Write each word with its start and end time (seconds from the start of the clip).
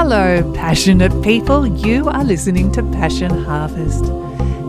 Hello, 0.00 0.52
passionate 0.54 1.10
people. 1.24 1.66
You 1.66 2.08
are 2.08 2.22
listening 2.22 2.70
to 2.70 2.84
Passion 2.84 3.32
Harvest. 3.42 4.04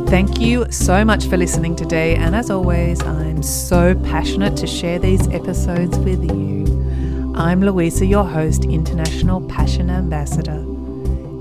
Thank 0.10 0.40
you 0.40 0.66
so 0.72 1.06
much 1.06 1.28
for 1.28 1.38
listening 1.38 1.76
today. 1.76 2.16
And 2.16 2.36
as 2.36 2.50
always, 2.50 3.00
I'm 3.04 3.44
so 3.44 3.94
passionate 4.06 4.58
to 4.58 4.66
share 4.66 4.98
these 4.98 5.28
episodes 5.28 6.00
with 6.00 6.24
you. 6.24 6.66
I'm 7.36 7.62
Louisa, 7.62 8.08
your 8.08 8.24
host, 8.24 8.66
International 8.66 9.40
Passion 9.48 9.92
Ambassador. 9.92 10.66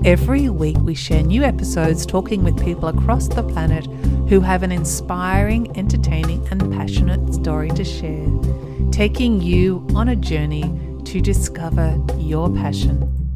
Every 0.05 0.49
week, 0.49 0.77
we 0.77 0.93
share 0.93 1.23
new 1.23 1.41
episodes 1.41 2.05
talking 2.05 2.43
with 2.43 2.63
people 2.63 2.89
across 2.89 3.27
the 3.27 3.41
planet 3.41 3.87
who 4.29 4.39
have 4.39 4.61
an 4.61 4.71
inspiring, 4.71 5.75
entertaining, 5.75 6.47
and 6.49 6.71
passionate 6.71 7.33
story 7.33 7.69
to 7.71 7.83
share, 7.83 8.29
taking 8.91 9.41
you 9.41 9.83
on 9.95 10.09
a 10.09 10.15
journey 10.15 10.79
to 11.05 11.19
discover 11.21 11.99
your 12.19 12.53
passion. 12.53 13.28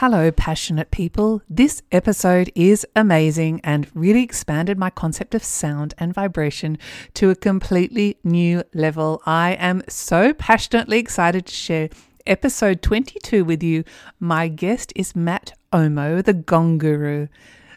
Hello, 0.00 0.30
passionate 0.30 0.92
people. 0.92 1.42
This 1.50 1.82
episode 1.90 2.52
is 2.54 2.86
amazing 2.94 3.60
and 3.64 3.88
really 3.94 4.22
expanded 4.22 4.78
my 4.78 4.90
concept 4.90 5.34
of 5.34 5.42
sound 5.42 5.92
and 5.98 6.14
vibration 6.14 6.78
to 7.14 7.30
a 7.30 7.34
completely 7.34 8.16
new 8.22 8.62
level. 8.72 9.20
I 9.26 9.54
am 9.54 9.82
so 9.88 10.32
passionately 10.32 11.00
excited 11.00 11.46
to 11.46 11.52
share 11.52 11.88
episode 12.28 12.80
22 12.80 13.44
with 13.44 13.60
you. 13.60 13.82
My 14.20 14.46
guest 14.46 14.92
is 14.94 15.16
Matt 15.16 15.54
Omo, 15.72 16.24
the 16.24 16.32
Gong 16.32 16.78
Guru. 16.78 17.26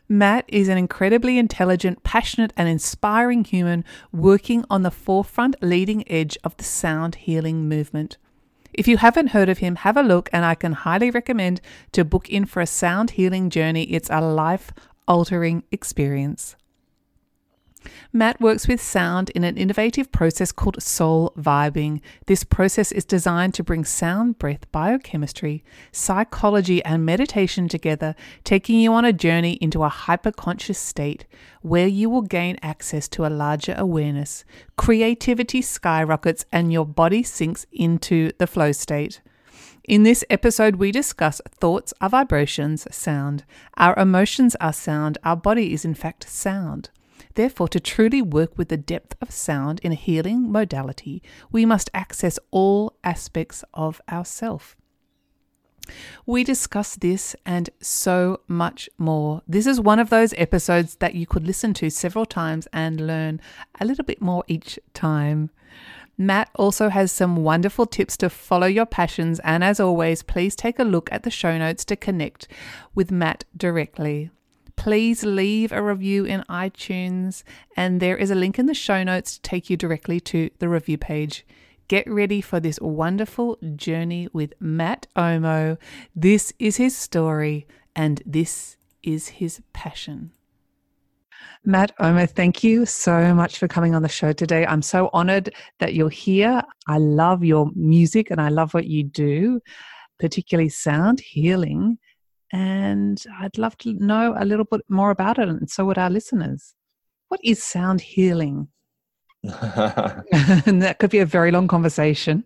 Matt 0.08 0.46
is 0.48 0.68
an 0.68 0.78
incredibly 0.78 1.40
intelligent, 1.40 2.04
passionate, 2.04 2.54
and 2.56 2.70
inspiring 2.70 3.46
human 3.46 3.84
working 4.12 4.64
on 4.70 4.84
the 4.84 4.92
forefront 4.92 5.56
leading 5.64 6.08
edge 6.08 6.38
of 6.44 6.56
the 6.58 6.66
sound 6.66 7.16
healing 7.16 7.68
movement. 7.68 8.18
If 8.74 8.88
you 8.88 8.98
haven't 8.98 9.28
heard 9.28 9.50
of 9.50 9.58
him, 9.58 9.76
have 9.78 9.98
a 9.98 10.04
look, 10.04 10.30
and 10.32 10.46
I 10.46 10.56
can 10.56 10.74
highly 10.74 11.12
recommend 11.12 11.62
to 11.92 12.06
book 12.06 12.30
in 12.30 12.46
for 12.46 12.62
a 12.62 12.68
sound 12.68 13.12
healing 13.12 13.50
journey. 13.50 13.84
It's 13.84 14.10
a 14.10 14.22
life 14.22 14.72
altering 15.08 15.64
experience. 15.72 16.56
Matt 18.14 18.40
works 18.40 18.68
with 18.68 18.82
sound 18.82 19.30
in 19.32 19.44
an 19.44 19.58
innovative 19.58 20.12
process 20.12 20.52
called 20.52 20.82
soul 20.82 21.34
vibing. 21.38 22.02
This 22.28 22.44
process 22.44 22.92
is 22.92 23.06
designed 23.06 23.54
to 23.56 23.64
bring 23.64 23.86
sound, 23.86 24.38
breath, 24.38 24.72
biochemistry, 24.72 25.64
psychology, 25.92 26.84
and 26.84 27.06
meditation 27.06 27.68
together, 27.68 28.16
taking 28.44 28.80
you 28.80 28.94
on 28.94 29.06
a 29.06 29.14
journey 29.14 29.54
into 29.54 29.84
a 29.84 29.90
hyperconscious 29.90 30.76
state 30.76 31.26
where 31.62 31.88
you 31.88 32.10
will 32.10 32.22
gain 32.22 32.58
access 32.62 33.08
to 33.10 33.26
a 33.26 33.30
larger 33.30 33.76
awareness. 33.78 34.44
Creativity 34.78 35.62
skyrockets 35.62 36.46
and 36.52 36.72
your 36.72 36.86
body 36.86 37.24
sinks 37.24 37.66
into 37.72 38.32
the 38.38 38.48
flow 38.48 38.72
state. 38.72 39.22
In 39.84 40.04
this 40.04 40.24
episode, 40.30 40.76
we 40.76 40.92
discuss 40.92 41.42
thoughts 41.50 41.94
are 42.00 42.10
vibrations, 42.10 42.88
sound. 42.96 43.44
Our 43.78 43.98
emotions 43.98 44.56
are 44.62 44.74
sound. 44.74 45.18
Our 45.24 45.36
body 45.36 45.74
is, 45.74 45.84
in 45.84 45.96
fact, 45.96 46.30
sound. 46.30 46.92
Therefore, 47.36 47.68
to 47.70 47.80
truly 47.80 48.22
work 48.22 48.58
with 48.58 48.70
the 48.70 48.78
depth 48.78 49.16
of 49.22 49.32
sound 49.32 49.80
in 49.84 49.92
a 49.92 49.96
healing 49.96 50.52
modality, 50.52 51.22
we 51.52 51.66
must 51.66 51.90
access 51.94 52.38
all 52.52 52.98
aspects 53.04 53.64
of 53.74 54.02
ourself. 54.10 54.76
We 56.26 56.44
discuss 56.44 56.96
this 56.96 57.36
and 57.46 57.70
so 57.82 58.42
much 58.48 58.90
more. 58.98 59.42
This 59.48 59.66
is 59.66 59.82
one 59.82 60.00
of 60.00 60.10
those 60.10 60.34
episodes 60.38 60.96
that 60.98 61.16
you 61.16 61.26
could 61.26 61.46
listen 61.46 61.74
to 61.76 61.90
several 61.90 62.26
times 62.26 62.68
and 62.72 63.08
learn 63.08 63.42
a 63.80 63.86
little 63.86 64.06
bit 64.06 64.22
more 64.22 64.44
each 64.48 64.80
time. 64.94 65.50
Matt 66.18 66.50
also 66.56 66.90
has 66.90 67.12
some 67.12 67.38
wonderful 67.38 67.88
tips 67.88 68.16
to 68.18 68.30
follow 68.30 68.68
your 68.68 68.86
passions, 68.86 69.40
and 69.40 69.64
as 69.64 69.80
always, 69.80 70.22
please 70.22 70.56
take 70.56 70.78
a 70.78 70.84
look 70.84 71.12
at 71.12 71.24
the 71.24 71.32
show 71.32 71.58
notes 71.58 71.84
to 71.86 71.96
connect 71.96 72.48
with 72.94 73.12
Matt 73.12 73.46
directly 73.58 74.30
please 74.82 75.24
leave 75.24 75.72
a 75.72 75.80
review 75.80 76.26
in 76.26 76.44
iTunes, 76.50 77.44
and 77.78 78.02
there 78.02 78.18
is 78.18 78.32
a 78.32 78.36
link 78.36 78.58
in 78.58 78.66
the 78.66 78.74
show 78.74 79.04
notes 79.04 79.36
to 79.36 79.42
take 79.44 79.70
you 79.70 79.78
directly 79.78 80.20
to 80.20 80.50
the 80.58 80.68
review 80.68 80.98
page. 80.98 81.46
Get 81.88 82.10
ready 82.10 82.42
for 82.42 82.60
this 82.60 82.80
wonderful 82.82 83.60
journey 83.76 84.28
with 84.34 84.56
Matt 84.60 85.06
Omo. 85.16 85.78
This 86.16 86.52
is 86.58 86.78
his 86.78 86.98
story, 86.98 87.68
and 87.96 88.24
this 88.26 88.76
is 89.04 89.28
his 89.28 89.62
passion. 89.72 90.32
Matt 91.64 91.96
Omo, 92.00 92.28
thank 92.28 92.64
you 92.64 92.88
so 92.88 93.36
much 93.36 93.60
for 93.60 93.68
coming 93.68 93.94
on 93.94 94.02
the 94.02 94.10
show 94.10 94.34
today. 94.34 94.66
I'm 94.66 94.82
so 94.82 95.12
honored 95.14 95.54
that 95.78 95.94
you're 95.94 96.10
here. 96.10 96.64
I 96.88 96.98
love 96.98 97.44
your 97.44 97.70
music 97.76 98.32
and 98.32 98.42
I 98.42 98.50
love 98.50 98.74
what 98.74 98.88
you 98.88 99.04
do, 99.04 99.62
particularly 100.18 100.70
sound 100.70 101.20
healing 101.20 102.00
and 102.52 103.24
I'd 103.40 103.58
love 103.58 103.78
to 103.80 103.94
know 103.94 104.36
a 104.38 104.46
little 104.46 104.66
bit 104.66 104.82
more 104.90 105.12
about 105.12 105.40
it, 105.40 105.48
and 105.48 105.70
so 105.70 105.86
would 105.86 105.98
our 105.98 106.10
listeners. 106.10 106.74
What 107.30 107.40
is 107.44 107.64
sound 107.64 108.02
healing? 108.02 108.68
and 109.44 110.82
that 110.82 110.98
could 111.00 111.10
be 111.10 111.20
a 111.20 111.26
very 111.26 111.52
long 111.52 111.68
conversation. 111.68 112.44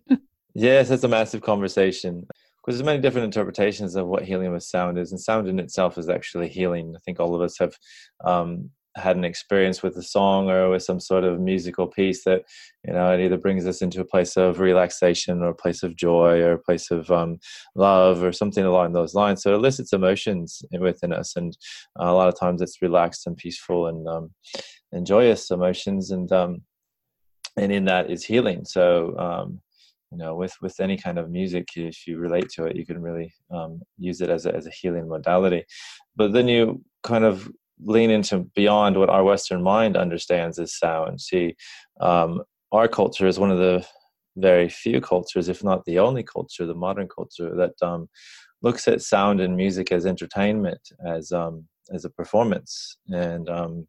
yes, 0.54 0.90
it's 0.90 1.04
a 1.04 1.08
massive 1.08 1.42
conversation 1.42 2.28
because 2.66 2.80
there's 2.80 2.86
many 2.86 3.02
different 3.02 3.26
interpretations 3.26 3.96
of 3.96 4.08
what 4.08 4.24
healing 4.24 4.52
with 4.52 4.64
sound 4.64 4.98
is, 4.98 5.12
and 5.12 5.20
sound 5.22 5.48
in 5.48 5.60
itself 5.60 5.98
is 5.98 6.10
actually 6.10 6.50
healing. 6.50 6.94
I 6.96 7.00
think 7.00 7.20
all 7.20 7.36
of 7.36 7.42
us 7.42 7.58
have 7.60 7.76
um, 8.24 8.72
had 8.96 9.18
an 9.18 9.26
experience 9.26 9.84
with 9.84 9.98
a 9.98 10.04
song 10.04 10.50
or 10.50 10.70
with 10.70 10.84
some 10.84 11.00
sort 11.00 11.26
of 11.26 11.40
musical 11.40 11.86
piece 11.86 12.24
that 12.24 12.44
you 12.86 12.94
know 12.94 13.12
it 13.12 13.20
either 13.20 13.38
brings 13.38 13.66
us 13.68 13.82
into 13.82 14.00
a 14.00 14.06
place 14.06 14.38
of 14.38 14.60
relaxation 14.60 15.42
or 15.42 15.50
a 15.50 15.56
place 15.56 15.84
of 15.84 15.96
joy 15.96 16.42
or 16.42 16.54
a 16.54 16.60
place 16.60 16.92
of 16.92 17.12
um, 17.12 17.38
love 17.76 18.24
or 18.24 18.32
something 18.32 18.64
along 18.64 18.94
those 18.94 19.14
lines. 19.14 19.44
So 19.44 19.52
it 19.52 19.56
elicits 19.56 19.94
emotions 19.94 20.62
within 20.80 21.12
us 21.12 21.36
and 21.36 21.56
uh, 22.00 22.06
a 22.06 22.14
lot 22.14 22.30
of 22.30 22.40
times 22.40 22.62
it's 22.62 22.82
relaxed 22.82 23.28
and 23.28 23.36
peaceful 23.36 23.88
and 23.88 24.08
um, 24.08 24.32
and 24.92 25.06
joyous 25.06 25.52
emotions 25.52 26.12
and 26.12 26.32
um, 26.32 26.62
and 27.58 27.72
in 27.72 27.86
that 27.86 28.10
is 28.10 28.24
healing. 28.24 28.64
So 28.64 29.18
um, 29.18 29.62
you 30.12 30.18
know 30.18 30.36
with 30.36 30.54
with 30.62 30.80
any 30.80 30.98
kind 30.98 31.20
of 31.20 31.30
music 31.30 31.68
if 31.76 32.08
you 32.08 32.18
relate 32.18 32.50
to 32.52 32.66
it 32.66 32.78
you 32.78 32.86
can 32.86 33.02
really 33.02 33.34
um, 33.52 33.82
use 33.98 34.22
it 34.22 34.30
as 34.30 34.46
a, 34.46 34.56
as 34.56 34.68
a 34.68 34.72
healing 34.72 35.10
modality. 35.10 35.66
But 36.16 36.32
then 36.32 36.48
you 36.48 36.82
kind 37.04 37.26
of 37.26 37.52
lean 37.84 38.10
into 38.10 38.40
beyond 38.56 38.98
what 38.98 39.10
our 39.10 39.24
Western 39.24 39.62
mind 39.62 39.98
understands 39.98 40.60
as 40.60 40.78
sound. 40.78 41.22
See, 41.22 41.56
um, 42.00 42.44
our 42.72 42.88
culture 42.88 43.28
is 43.28 43.40
one 43.40 43.52
of 43.52 43.58
the 43.58 43.86
very 44.38 44.70
few 44.70 45.02
cultures, 45.02 45.50
if 45.50 45.64
not 45.64 45.86
the 45.86 46.00
only 46.00 46.24
culture, 46.24 46.66
the 46.66 46.74
modern 46.74 47.08
culture 47.08 47.56
that 47.56 47.74
um, 47.82 48.10
looks 48.62 48.88
at 48.88 49.02
sound 49.02 49.40
and 49.40 49.56
music 49.56 49.92
as 49.92 50.06
entertainment, 50.06 50.82
as 51.06 51.32
um, 51.32 51.66
as 51.94 52.06
a 52.06 52.10
performance. 52.10 52.98
And 53.10 53.50
um, 53.50 53.88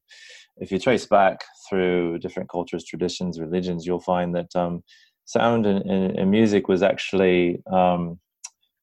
if 0.58 0.70
you 0.70 0.78
trace 0.78 1.06
back 1.06 1.44
through 1.68 2.18
different 2.18 2.48
cultures, 2.48 2.84
traditions, 2.84 3.40
religions, 3.40 3.86
you'll 3.86 4.00
find 4.00 4.34
that 4.34 4.54
um, 4.54 4.82
sound 5.24 5.66
and, 5.66 5.82
and, 5.90 6.30
music 6.30 6.68
was 6.68 6.82
actually 6.82 7.62
um, 7.72 8.18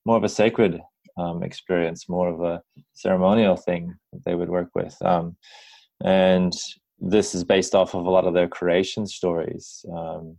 more 0.06 0.18
of 0.18 0.24
a 0.24 0.30
sacred 0.30 0.82
um, 1.18 1.44
experience, 1.44 2.10
more 2.10 2.30
of 2.30 2.42
a 2.42 2.62
ceremonial 2.94 3.56
thing 3.56 3.94
that 4.12 4.24
they 4.26 4.36
would 4.36 4.50
work 4.50 4.70
with. 4.76 4.96
Um, 5.02 5.36
and 6.04 6.54
this 7.00 7.36
is 7.36 7.44
based 7.44 7.76
off 7.76 7.94
of 7.94 8.06
a 8.06 8.10
lot 8.10 8.26
of 8.26 8.34
their 8.34 8.48
creation 8.48 9.06
stories. 9.08 9.86
Um, 9.96 10.38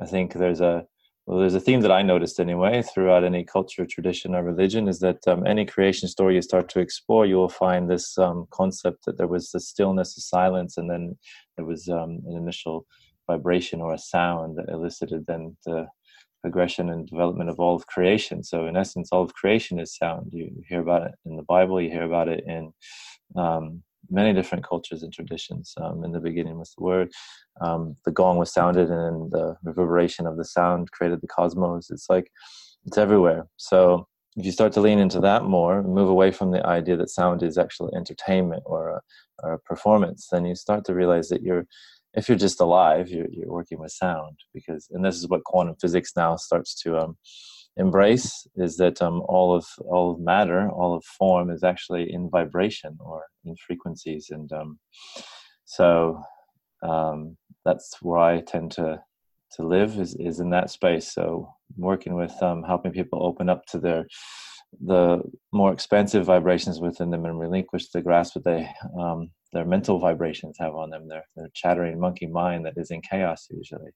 I 0.00 0.06
think 0.06 0.32
there's 0.32 0.60
a 0.60 0.84
well, 1.26 1.38
there's 1.38 1.54
a 1.54 1.60
theme 1.60 1.80
that 1.80 1.92
I 1.92 2.02
noticed 2.02 2.38
anyway 2.38 2.82
throughout 2.82 3.24
any 3.24 3.44
culture, 3.44 3.86
tradition, 3.86 4.34
or 4.34 4.42
religion 4.42 4.88
is 4.88 4.98
that 4.98 5.26
um, 5.26 5.46
any 5.46 5.64
creation 5.64 6.06
story 6.06 6.34
you 6.34 6.42
start 6.42 6.68
to 6.70 6.80
explore, 6.80 7.24
you 7.24 7.36
will 7.36 7.48
find 7.48 7.88
this 7.88 8.18
um, 8.18 8.46
concept 8.50 9.06
that 9.06 9.16
there 9.16 9.26
was 9.26 9.50
the 9.50 9.60
stillness, 9.60 10.18
a 10.18 10.20
silence, 10.20 10.76
and 10.76 10.90
then 10.90 11.16
there 11.56 11.64
was 11.64 11.88
um, 11.88 12.20
an 12.26 12.36
initial 12.36 12.86
vibration 13.26 13.80
or 13.80 13.94
a 13.94 13.98
sound 13.98 14.58
that 14.58 14.68
elicited 14.68 15.24
then 15.26 15.56
the 15.64 15.86
progression 16.44 16.90
and 16.90 17.08
development 17.08 17.48
of 17.48 17.58
all 17.58 17.74
of 17.74 17.86
creation. 17.86 18.44
So, 18.44 18.66
in 18.66 18.76
essence, 18.76 19.08
all 19.10 19.22
of 19.22 19.32
creation 19.32 19.78
is 19.78 19.96
sound. 19.96 20.30
You, 20.30 20.50
hear 20.68 20.82
about 20.82 21.06
it 21.06 21.14
in 21.24 21.36
the 21.36 21.42
Bible, 21.42 21.80
you 21.80 21.88
hear 21.88 22.02
about 22.02 22.28
it 22.28 22.44
in 22.46 22.70
um, 23.34 23.82
many 24.10 24.34
different 24.34 24.62
cultures 24.62 25.02
and 25.02 25.10
traditions. 25.10 25.72
Um, 25.80 26.04
in 26.04 26.12
the 26.12 26.20
beginning 26.20 26.58
was 26.58 26.74
the 26.76 26.84
word, 26.84 27.08
um, 27.62 27.96
the 28.04 28.12
gong 28.12 28.36
was 28.36 28.52
sounded, 28.52 28.90
and 28.90 29.32
the 29.32 29.56
reverberation 29.62 30.26
of 30.26 30.36
the 30.36 30.44
sound 30.44 30.90
created 30.90 31.22
the 31.22 31.28
cosmos. 31.28 31.90
It's 31.90 32.10
like 32.10 32.30
it's 32.84 32.98
everywhere. 32.98 33.46
So, 33.56 34.06
if 34.36 34.44
you 34.44 34.52
start 34.52 34.74
to 34.74 34.82
lean 34.82 34.98
into 34.98 35.20
that 35.20 35.44
more, 35.44 35.82
move 35.82 36.10
away 36.10 36.30
from 36.30 36.50
the 36.50 36.64
idea 36.66 36.98
that 36.98 37.08
sound 37.08 37.42
is 37.42 37.56
actually 37.56 37.94
entertainment 37.96 38.64
or 38.66 38.90
a, 38.90 39.00
or 39.42 39.54
a 39.54 39.58
performance, 39.60 40.28
then 40.30 40.44
you 40.44 40.54
start 40.54 40.84
to 40.84 40.94
realize 40.94 41.30
that 41.30 41.42
you're 41.42 41.66
if 42.16 42.28
you're 42.28 42.38
just 42.38 42.60
alive, 42.60 43.08
you're, 43.08 43.28
you're 43.30 43.50
working 43.50 43.78
with 43.78 43.92
sound 43.92 44.38
because, 44.52 44.88
and 44.90 45.04
this 45.04 45.16
is 45.16 45.28
what 45.28 45.44
quantum 45.44 45.76
physics 45.80 46.12
now 46.16 46.36
starts 46.36 46.74
to 46.82 46.98
um, 46.98 47.16
embrace 47.76 48.46
is 48.56 48.76
that 48.76 49.02
um, 49.02 49.22
all 49.26 49.54
of 49.54 49.66
all 49.80 50.12
of 50.12 50.20
matter, 50.20 50.70
all 50.70 50.94
of 50.94 51.04
form 51.04 51.50
is 51.50 51.64
actually 51.64 52.12
in 52.12 52.30
vibration 52.30 52.96
or 53.00 53.22
in 53.44 53.56
frequencies, 53.56 54.28
and 54.30 54.52
um, 54.52 54.78
so 55.64 56.22
um, 56.82 57.36
that's 57.64 57.96
where 58.00 58.18
I 58.18 58.40
tend 58.40 58.72
to 58.72 59.00
to 59.56 59.66
live 59.66 59.98
is, 59.98 60.16
is 60.16 60.40
in 60.40 60.50
that 60.50 60.70
space. 60.70 61.12
So 61.12 61.52
working 61.76 62.14
with 62.14 62.34
um, 62.42 62.62
helping 62.62 62.92
people 62.92 63.24
open 63.24 63.48
up 63.48 63.64
to 63.66 63.78
their 63.78 64.06
the 64.80 65.22
more 65.52 65.72
expansive 65.72 66.24
vibrations 66.24 66.80
within 66.80 67.10
them 67.10 67.24
and 67.24 67.38
relinquish 67.38 67.90
the 67.90 68.02
grasp 68.02 68.34
that 68.34 68.44
they 68.44 68.68
um, 68.98 69.30
their 69.52 69.64
mental 69.64 69.98
vibrations 69.98 70.56
have 70.58 70.74
on 70.74 70.90
them 70.90 71.08
their, 71.08 71.24
their 71.36 71.48
chattering 71.54 71.98
monkey 71.98 72.26
mind 72.26 72.64
that 72.64 72.74
is 72.76 72.90
in 72.90 73.00
chaos 73.02 73.46
usually 73.50 73.90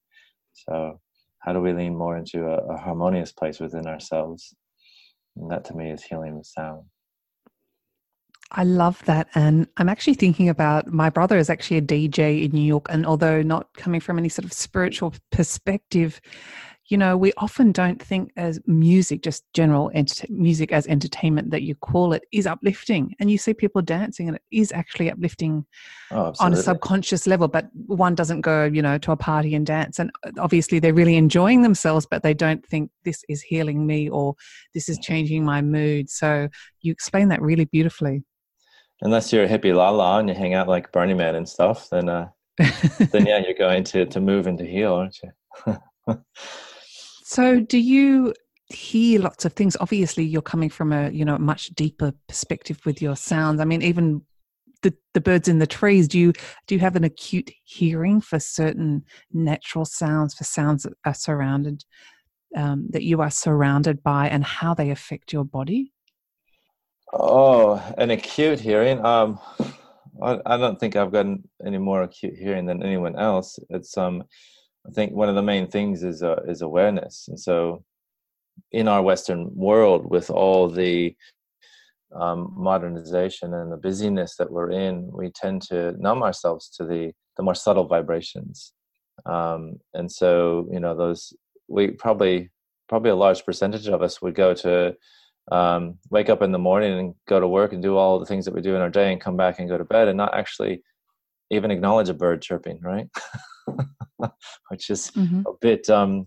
so 0.53 1.01
how 1.41 1.53
do 1.53 1.61
we 1.61 1.73
lean 1.73 1.97
more 1.97 2.17
into 2.17 2.47
a, 2.47 2.57
a 2.75 2.77
harmonious 2.77 3.33
place 3.33 3.61
within 3.61 3.87
ourselves 3.87 4.55
and 5.37 5.51
that 5.51 5.65
to 5.65 5.75
me 5.75 5.91
is 5.91 6.03
healing 6.03 6.37
with 6.37 6.47
sound 6.47 6.85
I 8.51 8.65
love 8.65 9.05
that. 9.05 9.29
And 9.35 9.69
I'm 9.77 9.89
actually 9.89 10.15
thinking 10.15 10.49
about 10.49 10.87
my 10.87 11.11
brother 11.11 11.37
is 11.37 11.51
actually 11.51 11.77
a 11.79 11.83
DJ 11.83 12.45
in 12.45 12.53
New 12.53 12.63
York. 12.63 12.87
And 12.89 13.05
although 13.05 13.43
not 13.43 13.75
coming 13.75 14.01
from 14.01 14.19
any 14.19 14.31
sort 14.31 14.47
of 14.47 14.53
spiritual 14.53 15.15
perspective, 15.31 16.21
you 16.88 16.96
know, 16.96 17.19
we 17.19 17.32
often 17.37 17.70
don't 17.70 18.02
think 18.02 18.32
as 18.37 18.58
music, 18.67 19.23
just 19.23 19.44
general 19.52 19.90
enter- 19.93 20.26
music 20.31 20.73
as 20.73 20.87
entertainment 20.87 21.50
that 21.50 21.62
you 21.62 21.75
call 21.75 22.14
it, 22.14 22.25
is 22.32 22.46
uplifting. 22.46 23.14
And 23.20 23.31
you 23.31 23.37
see 23.37 23.52
people 23.52 23.82
dancing, 23.82 24.26
and 24.26 24.37
it 24.37 24.43
is 24.50 24.73
actually 24.73 25.11
uplifting 25.11 25.67
oh, 26.11 26.32
on 26.40 26.55
a 26.55 26.56
subconscious 26.56 27.26
level. 27.26 27.46
But 27.46 27.69
one 27.87 28.14
doesn't 28.14 28.40
go, 28.40 28.64
you 28.64 28.81
know, 28.81 28.96
to 28.99 29.12
a 29.12 29.17
party 29.17 29.55
and 29.55 29.67
dance. 29.67 29.99
And 29.99 30.11
uh, 30.26 30.31
obviously, 30.38 30.79
they're 30.79 30.94
really 30.94 31.17
enjoying 31.17 31.61
themselves, 31.61 32.06
but 32.11 32.23
they 32.23 32.32
don't 32.32 32.64
think 32.67 32.90
this 33.05 33.23
is 33.29 33.43
healing 33.43 33.87
me 33.87 34.08
or 34.08 34.35
this 34.73 34.88
is 34.88 34.99
changing 34.99 35.44
my 35.44 35.61
mood. 35.61 36.08
So 36.08 36.49
you 36.81 36.90
explain 36.90 37.29
that 37.29 37.43
really 37.43 37.67
beautifully. 37.67 38.25
Unless 39.02 39.32
you're 39.32 39.44
a 39.44 39.49
hippie 39.49 39.75
la 39.75 39.90
la 39.90 40.19
and 40.19 40.29
you 40.29 40.35
hang 40.35 40.55
out 40.55 40.69
like 40.69 40.90
Burning 40.90 41.19
Man 41.19 41.35
and 41.35 41.49
stuff, 41.49 41.88
then 41.90 42.08
uh, 42.08 42.29
then 43.12 43.26
yeah, 43.26 43.38
you're 43.38 43.52
going 43.58 43.85
to 43.85 44.06
to 44.06 44.20
move 44.20 44.46
and 44.46 44.56
to 44.56 44.67
heal, 44.67 44.94
aren't 44.94 45.19
you? 45.23 45.76
So, 47.31 47.61
do 47.61 47.77
you 47.77 48.33
hear 48.71 49.21
lots 49.21 49.45
of 49.45 49.53
things? 49.53 49.77
Obviously, 49.81 50.25
you're 50.25 50.41
coming 50.41 50.71
from 50.71 50.95
a 50.95 51.11
you 51.11 51.27
know 51.27 51.37
much 51.37 51.67
deeper 51.75 52.15
perspective 52.27 52.81
with 52.87 53.03
your 53.03 53.17
sounds. 53.17 53.61
I 53.61 53.67
mean, 53.67 53.83
even 53.83 54.23
the 54.81 54.95
the 55.13 55.21
birds 55.21 55.47
in 55.47 55.59
the 55.59 55.67
trees. 55.67 56.09
Do 56.09 56.19
you 56.19 56.33
do 56.67 56.75
you 56.75 56.81
have 56.81 56.97
an 56.97 57.05
acute 57.05 57.51
hearing 57.65 58.23
for 58.23 58.41
certain 58.41 59.05
natural 59.31 59.85
sounds, 59.85 60.33
for 60.33 60.45
sounds 60.45 60.85
that 60.85 60.95
are 61.05 61.13
surrounded 61.13 61.85
um, 62.57 62.87
that 62.93 63.03
you 63.03 63.21
are 63.21 63.31
surrounded 63.31 64.03
by, 64.03 64.31
and 64.31 64.43
how 64.43 64.73
they 64.73 64.89
affect 64.89 65.31
your 65.31 65.45
body? 65.45 65.93
Oh, 67.13 67.75
an 67.99 68.11
acute 68.11 68.59
hearing. 68.59 69.05
Um, 69.05 69.39
I, 70.23 70.39
I 70.47 70.57
don't 70.57 70.81
think 70.81 70.97
I've 70.97 71.13
got 71.13 71.27
any 71.63 71.77
more 71.77 72.05
acute 72.05 72.39
hearing 72.39 72.65
than 72.65 72.83
anyone 72.83 73.17
else. 73.17 73.59
It's 73.69 73.99
um 73.99 74.25
I 74.88 74.93
think 74.93 75.12
one 75.12 75.29
of 75.29 75.35
the 75.35 75.43
main 75.43 75.67
things 75.67 76.02
is 76.02 76.23
uh, 76.23 76.40
is 76.46 76.62
awareness, 76.62 77.26
and 77.29 77.38
so 77.38 77.85
in 78.73 78.88
our 78.88 79.02
Western 79.02 79.55
world, 79.55 80.11
with 80.11 80.31
all 80.31 80.69
the 80.69 81.14
um, 82.14 82.52
modernization 82.56 83.55
and 83.55 83.70
the 83.70 83.76
busyness 83.76 84.37
that 84.37 84.50
we're 84.50 84.70
in, 84.70 85.11
we 85.12 85.31
tend 85.31 85.62
to 85.62 85.93
numb 85.99 86.23
ourselves 86.23 86.69
to 86.76 86.85
the 86.85 87.12
the 87.37 87.43
more 87.43 87.55
subtle 87.55 87.87
vibrations, 87.87 88.73
um, 89.26 89.79
and 89.94 90.11
so 90.11 90.67
you 90.73 90.81
know 90.81 90.96
those 90.96 91.35
we 91.69 91.88
probably 91.88 92.50
probably 92.88 93.11
a 93.11 93.17
large 93.17 93.44
percentage 93.44 93.87
of 93.88 94.02
us 94.02 94.23
would 94.23 94.35
go 94.35 94.55
to 94.55 94.96
um, 95.52 95.99
wake 96.11 96.31
up 96.31 96.43
in 96.43 96.52
the 96.52 96.58
morning 96.58 96.99
and 96.99 97.14
go 97.26 97.40
to 97.40 97.49
work 97.49 97.73
and 97.73 97.82
do 97.82 97.96
all 97.96 98.19
the 98.19 98.26
things 98.26 98.44
that 98.44 98.55
we 98.55 98.62
do 98.62 98.75
in 98.75 98.81
our 98.81 98.90
day 98.90 99.12
and 99.12 99.20
come 99.20 99.37
back 99.37 99.58
and 99.58 99.69
go 99.69 99.79
to 99.79 99.85
bed 99.85 100.08
and 100.08 100.17
not 100.17 100.35
actually 100.35 100.82
even 101.50 101.70
acknowledge 101.70 102.08
a 102.08 102.14
bird 102.14 102.43
chirping, 102.43 102.81
right? 102.82 103.08
which 104.69 104.91
is 104.91 105.11
mm-hmm. 105.13 105.43
a 105.47 105.53
bit 105.61 105.89
um, 105.91 106.27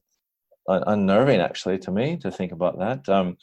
unnerving 0.68 1.40
actually 1.40 1.78
to 1.80 1.92
me 1.92 2.18
to 2.18 2.32
think 2.32 2.52
about 2.52 2.80
that 2.80 3.08
um, 3.10 3.38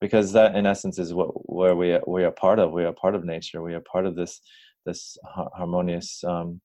because 0.00 0.32
that 0.32 0.54
in 0.54 0.66
essence 0.66 0.98
is 0.98 1.12
what 1.12 1.28
where 1.50 1.76
we 1.76 1.92
are, 1.92 2.02
we 2.06 2.24
are 2.24 2.30
part 2.30 2.58
of 2.58 2.72
we 2.72 2.84
are 2.84 2.92
part 2.92 3.14
of 3.14 3.24
nature 3.24 3.62
we 3.62 3.74
are 3.74 3.82
part 3.92 4.06
of 4.06 4.16
this 4.16 4.40
this 4.86 5.18
harmonious 5.54 6.24
um, 6.24 6.60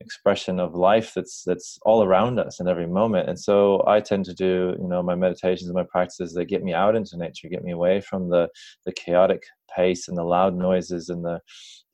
expression 0.00 0.60
of 0.60 0.74
life 0.74 1.12
that's 1.14 1.42
that's 1.44 1.78
all 1.82 2.02
around 2.04 2.38
us 2.38 2.60
in 2.60 2.68
every 2.68 2.86
moment. 2.86 3.28
And 3.28 3.38
so 3.38 3.82
i 3.86 4.00
tend 4.00 4.24
to 4.26 4.34
do 4.34 4.76
you 4.78 4.88
know 4.88 5.02
my 5.02 5.14
meditations 5.14 5.68
and 5.68 5.74
my 5.74 5.86
practices 5.90 6.32
that 6.34 6.46
get 6.46 6.62
me 6.62 6.74
out 6.74 6.96
into 6.96 7.16
nature 7.16 7.48
get 7.48 7.64
me 7.64 7.72
away 7.72 8.00
from 8.00 8.28
the 8.28 8.48
the 8.84 8.92
chaotic 8.92 9.42
pace 9.74 10.08
and 10.08 10.16
the 10.16 10.24
loud 10.24 10.54
noises 10.54 11.08
and 11.08 11.24
the 11.24 11.40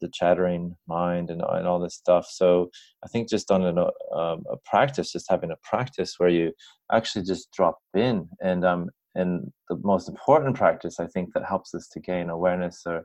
the 0.01 0.11
chattering 0.13 0.77
mind 0.89 1.31
and, 1.31 1.43
and 1.49 1.67
all 1.67 1.79
this 1.79 1.95
stuff. 1.95 2.27
So 2.29 2.71
i 3.05 3.09
think 3.09 3.29
just 3.29 3.51
on 3.51 3.65
an, 3.65 3.79
um, 3.79 4.43
a 4.51 4.57
practice 4.65 5.13
just 5.13 5.31
having 5.31 5.53
a 5.53 5.57
practice 5.63 6.15
where 6.19 6.29
you 6.29 6.53
actually 6.91 7.25
just 7.25 7.53
drop 7.53 7.79
in 7.95 8.29
and 8.43 8.65
um 8.65 8.91
and 9.15 9.53
the 9.69 9.77
most 9.83 10.09
important 10.09 10.57
practice 10.57 10.99
i 10.99 11.07
think 11.07 11.33
that 11.33 11.45
helps 11.45 11.75
us 11.75 11.87
to 11.89 12.01
gain 12.01 12.31
awareness 12.31 12.83
or 12.87 13.05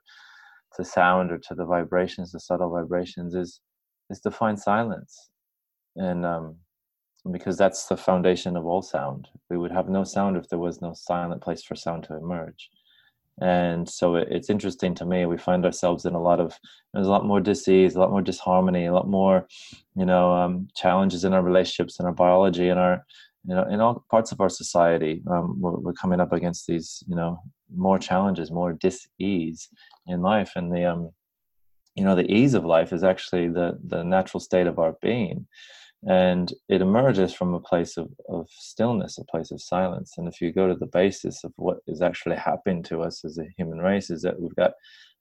to 0.76 0.84
sound 0.84 1.32
or 1.32 1.38
to 1.38 1.54
the 1.56 1.66
vibrations 1.66 2.32
the 2.32 2.40
subtle 2.40 2.70
vibrations 2.70 3.36
is 3.36 3.62
is 4.10 4.20
to 4.22 4.32
find 4.32 4.60
silence. 4.60 5.30
And 5.96 6.26
um, 6.26 6.56
because 7.32 7.58
that's 7.58 7.88
the 7.88 7.98
foundation 7.98 8.56
of 8.56 8.66
all 8.66 8.82
sound. 8.82 9.28
We 9.50 9.58
would 9.58 9.72
have 9.72 9.90
no 9.90 10.04
sound 10.04 10.38
if 10.38 10.50
there 10.50 10.60
was 10.60 10.82
no 10.82 10.94
silent 10.94 11.42
place 11.42 11.64
for 11.64 11.76
sound 11.76 12.04
to 12.06 12.16
emerge. 12.16 12.70
And 13.40 13.88
so 13.88 14.16
it, 14.16 14.28
it's 14.32 14.50
interesting 14.50 14.96
to 14.96 15.06
me 15.06 15.26
we 15.26 15.38
find 15.38 15.64
ourselves 15.66 16.06
in 16.06 16.16
a 16.16 16.22
lot 16.22 16.40
of 16.40 16.58
there's 16.94 17.06
a 17.06 17.12
lot 17.12 17.26
more 17.26 17.40
disease 17.40 17.94
a 17.94 18.00
lot 18.00 18.10
more 18.10 18.24
disharmony 18.24 18.88
a 18.88 18.94
lot 18.94 19.08
more 19.08 19.48
you 19.96 20.06
know 20.06 20.32
um, 20.32 20.68
challenges 20.76 21.24
in 21.24 21.34
our 21.34 21.44
relationships 21.44 22.00
in 22.00 22.08
our 22.08 22.14
biology 22.14 22.70
in 22.70 22.80
our 22.80 23.06
you 23.48 23.54
know 23.54 23.64
in 23.64 23.80
all 23.80 24.04
parts 24.10 24.32
of 24.32 24.42
our 24.42 24.50
society. 24.50 25.22
Um, 25.30 25.60
we're, 25.60 25.78
we're, 25.78 25.94
coming 25.94 26.20
up 26.20 26.34
against 26.34 26.68
these 26.68 27.04
you 27.08 27.16
know 27.16 27.40
more 27.76 28.00
challenges 28.00 28.52
more 28.52 28.74
dis-ease 28.74 29.70
in 30.08 30.22
life. 30.22 30.54
And 30.56 30.72
the 30.72 30.86
um 30.86 31.12
you 31.98 32.04
know 32.04 32.16
the 32.16 32.32
ease 32.32 32.54
of 32.54 32.64
life 32.64 32.94
is 32.94 33.04
actually 33.04 33.50
the 33.50 33.78
the 33.84 34.04
natural 34.04 34.40
state 34.40 34.68
of 34.68 34.80
our 34.80 34.96
being. 35.02 35.48
And 36.08 36.54
it 36.70 36.82
emerges 36.82 37.34
from 37.34 37.56
a 37.56 37.60
place 37.60 37.98
of, 37.98 38.10
of 38.30 38.48
stillness 38.52 39.18
a 39.18 39.26
place 39.26 39.50
of 39.50 39.60
silence. 39.60 40.14
And 40.18 40.28
if 40.28 40.40
you 40.40 40.54
go 40.54 40.68
to 40.68 40.76
the 40.76 40.86
basis 40.86 41.44
of 41.44 41.52
what 41.56 41.80
is 41.88 42.04
actually 42.04 42.36
happening 42.36 42.84
to 42.84 43.02
us 43.02 43.26
as 43.26 43.40
a 43.40 43.48
human 43.58 43.80
race 43.80 44.12
is 44.12 44.22
that 44.22 44.40
we've 44.40 44.56
got 44.56 44.74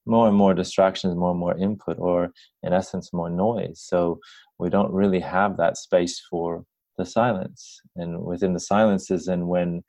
more 0.04 0.28
and 0.28 0.36
more 0.36 0.52
distractions 0.52 1.16
more 1.16 1.30
and 1.30 1.40
more 1.40 1.56
input 1.56 1.98
or 1.98 2.30
in 2.62 2.74
essence 2.74 3.10
more 3.12 3.30
noise. 3.30 3.80
So 3.80 4.20
we 4.58 4.68
don't 4.68 4.92
really 4.92 5.20
have 5.20 5.56
that 5.56 5.78
space 5.78 6.20
for 6.30 6.64
the 6.98 7.06
silence. 7.06 7.80
And 7.96 8.22
within 8.22 8.52
the 8.52 8.60
silences 8.60 9.28
and 9.28 9.48
when 9.48 9.82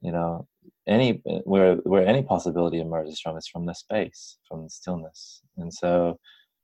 you 0.00 0.12
know 0.12 0.46
any 0.86 1.22
where 1.44 1.76
where 1.92 2.06
any 2.06 2.22
possibility 2.22 2.80
emerges 2.80 3.20
from 3.20 3.36
is 3.36 3.46
from 3.46 3.66
the 3.66 3.74
space 3.74 4.38
from 4.48 4.64
the 4.64 4.70
stillness. 4.70 5.42
And 5.58 5.72
so 5.72 6.18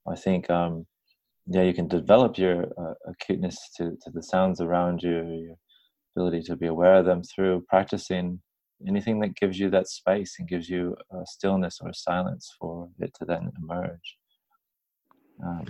i 0.09 0.15
think 0.15 0.49
um 0.51 0.87
yeah 1.47 1.63
you 1.63 1.75
can 1.75 1.89
develop 1.89 2.39
your 2.39 2.65
uh, 2.79 2.95
acuteness 3.09 3.57
to 3.77 3.97
to 4.03 4.11
the 4.13 4.23
sounds 4.23 4.61
around 4.61 5.03
you 5.03 5.11
your 5.11 5.57
ability 6.17 6.43
to 6.43 6.57
be 6.57 6.67
aware 6.67 6.97
of 6.97 7.07
them 7.07 7.23
through 7.23 7.65
practicing 7.69 8.41
anything 8.87 9.21
that 9.21 9.35
gives 9.37 9.59
you 9.59 9.71
that 9.71 9.89
space 9.89 10.37
and 10.39 10.49
gives 10.49 10.69
you 10.69 10.95
a 11.13 11.25
stillness 11.25 11.79
or 11.83 11.93
silence 11.93 12.55
for 12.59 12.89
it 13.01 13.13
to 13.15 13.25
then 13.25 13.51
emerge 13.63 14.17
um, 15.45 15.67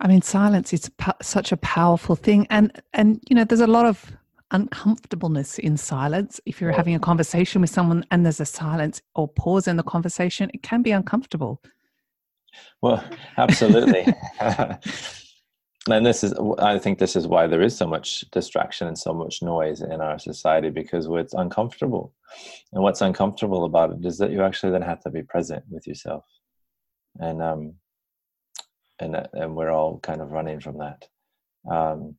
I 0.00 0.08
mean, 0.08 0.22
silence 0.22 0.72
is 0.72 0.90
such 1.22 1.52
a 1.52 1.56
powerful 1.56 2.16
thing, 2.16 2.46
and 2.50 2.82
and 2.92 3.20
you 3.28 3.34
know, 3.34 3.44
there's 3.44 3.60
a 3.60 3.66
lot 3.66 3.86
of 3.86 4.12
uncomfortableness 4.50 5.58
in 5.58 5.76
silence. 5.76 6.40
If 6.46 6.60
you're 6.60 6.72
having 6.72 6.94
a 6.94 7.00
conversation 7.00 7.60
with 7.60 7.70
someone 7.70 8.04
and 8.10 8.24
there's 8.24 8.40
a 8.40 8.46
silence 8.46 9.02
or 9.14 9.26
pause 9.26 9.66
in 9.66 9.76
the 9.76 9.82
conversation, 9.82 10.50
it 10.54 10.62
can 10.62 10.82
be 10.82 10.92
uncomfortable. 10.92 11.60
Well, 12.82 13.04
absolutely. 13.38 14.06
and 14.40 16.04
this 16.04 16.24
is, 16.24 16.34
I 16.58 16.78
think, 16.78 16.98
this 16.98 17.16
is 17.16 17.26
why 17.26 17.46
there 17.46 17.62
is 17.62 17.76
so 17.76 17.86
much 17.86 18.24
distraction 18.30 18.88
and 18.88 18.98
so 18.98 19.12
much 19.12 19.42
noise 19.42 19.82
in 19.82 20.00
our 20.00 20.18
society 20.18 20.70
because 20.70 21.06
it's 21.10 21.34
uncomfortable. 21.34 22.12
And 22.72 22.82
what's 22.82 23.00
uncomfortable 23.00 23.64
about 23.64 23.92
it 23.92 24.04
is 24.04 24.18
that 24.18 24.30
you 24.30 24.42
actually 24.42 24.72
then 24.72 24.82
have 24.82 25.00
to 25.02 25.10
be 25.10 25.22
present 25.22 25.64
with 25.70 25.86
yourself, 25.86 26.24
and 27.18 27.40
um, 27.40 27.74
and 28.98 29.28
and 29.32 29.54
we're 29.54 29.70
all 29.70 29.98
kind 30.00 30.20
of 30.20 30.32
running 30.32 30.60
from 30.60 30.78
that. 30.78 31.08
Um, 31.70 32.16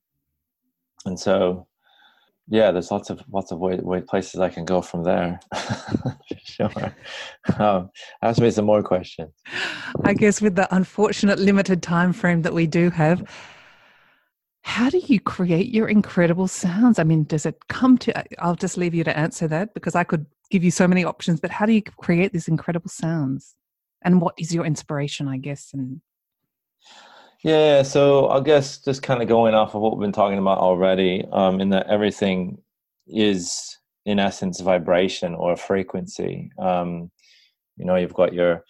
and 1.06 1.20
so 1.20 1.67
yeah, 2.50 2.72
there's 2.72 2.92
lots 2.92 3.10
of 3.10 3.22
lots 3.32 3.52
of 3.52 3.60
way, 3.60 3.76
way 3.78 4.02
places 4.02 4.40
I 4.40 4.50
can 4.50 4.64
go 4.64 4.82
from 4.82 5.04
there. 5.04 5.40
sure. 6.38 6.94
Um, 7.60 7.90
ask 8.22 8.40
me 8.40 8.50
some 8.52 8.66
more 8.66 8.82
questions. 8.82 9.32
I 10.04 10.14
guess 10.14 10.42
with 10.42 10.56
the 10.56 10.74
unfortunate 10.74 11.40
limited 11.40 11.84
time 11.84 12.14
frame 12.14 12.44
that 12.44 12.54
we 12.54 12.66
do 12.66 12.90
have, 12.90 13.30
how 14.62 14.90
do 14.90 15.00
you 15.00 15.20
create 15.20 15.74
your 15.74 15.90
incredible 15.90 16.48
sounds? 16.48 17.00
I 17.00 17.04
mean, 17.04 17.26
does 17.26 17.46
it 17.46 17.68
come 17.68 17.98
to? 18.00 18.42
I'll 18.42 18.56
just 18.56 18.78
leave 18.78 18.94
you 18.94 19.04
to 19.04 19.18
answer 19.18 19.48
that 19.50 19.74
because 19.74 19.96
I 19.96 20.06
could 20.06 20.26
give 20.50 20.64
you 20.64 20.72
so 20.72 20.88
many 20.88 21.04
options. 21.04 21.42
But 21.42 21.52
how 21.52 21.66
do 21.66 21.74
you 21.74 21.82
create 21.82 22.32
these 22.32 22.48
incredible 22.48 22.90
sounds? 22.90 23.56
And 24.04 24.22
what 24.22 24.36
is 24.38 24.54
your 24.54 24.66
inspiration? 24.66 25.28
I 25.28 25.38
guess 25.38 25.72
and 25.74 26.02
yeah, 27.44 27.84
so 27.84 28.30
I 28.30 28.42
guess 28.42 28.80
just 28.80 29.04
kind 29.04 29.22
of 29.22 29.28
going 29.28 29.54
off 29.54 29.76
of 29.76 29.82
what 29.82 29.96
we've 29.96 30.06
been 30.06 30.12
talking 30.12 30.40
about 30.40 30.58
already, 30.58 31.26
um, 31.32 31.62
in 31.62 31.70
that 31.70 31.88
everything 31.88 32.58
is 33.08 33.78
in 34.06 34.20
essence 34.20 34.60
vibration 34.60 35.36
or 35.36 35.56
frequency. 35.56 36.52
Um, 36.60 37.12
you 37.76 37.86
know, 37.86 37.96
you've 37.96 38.14
got 38.14 38.34
your 38.34 38.64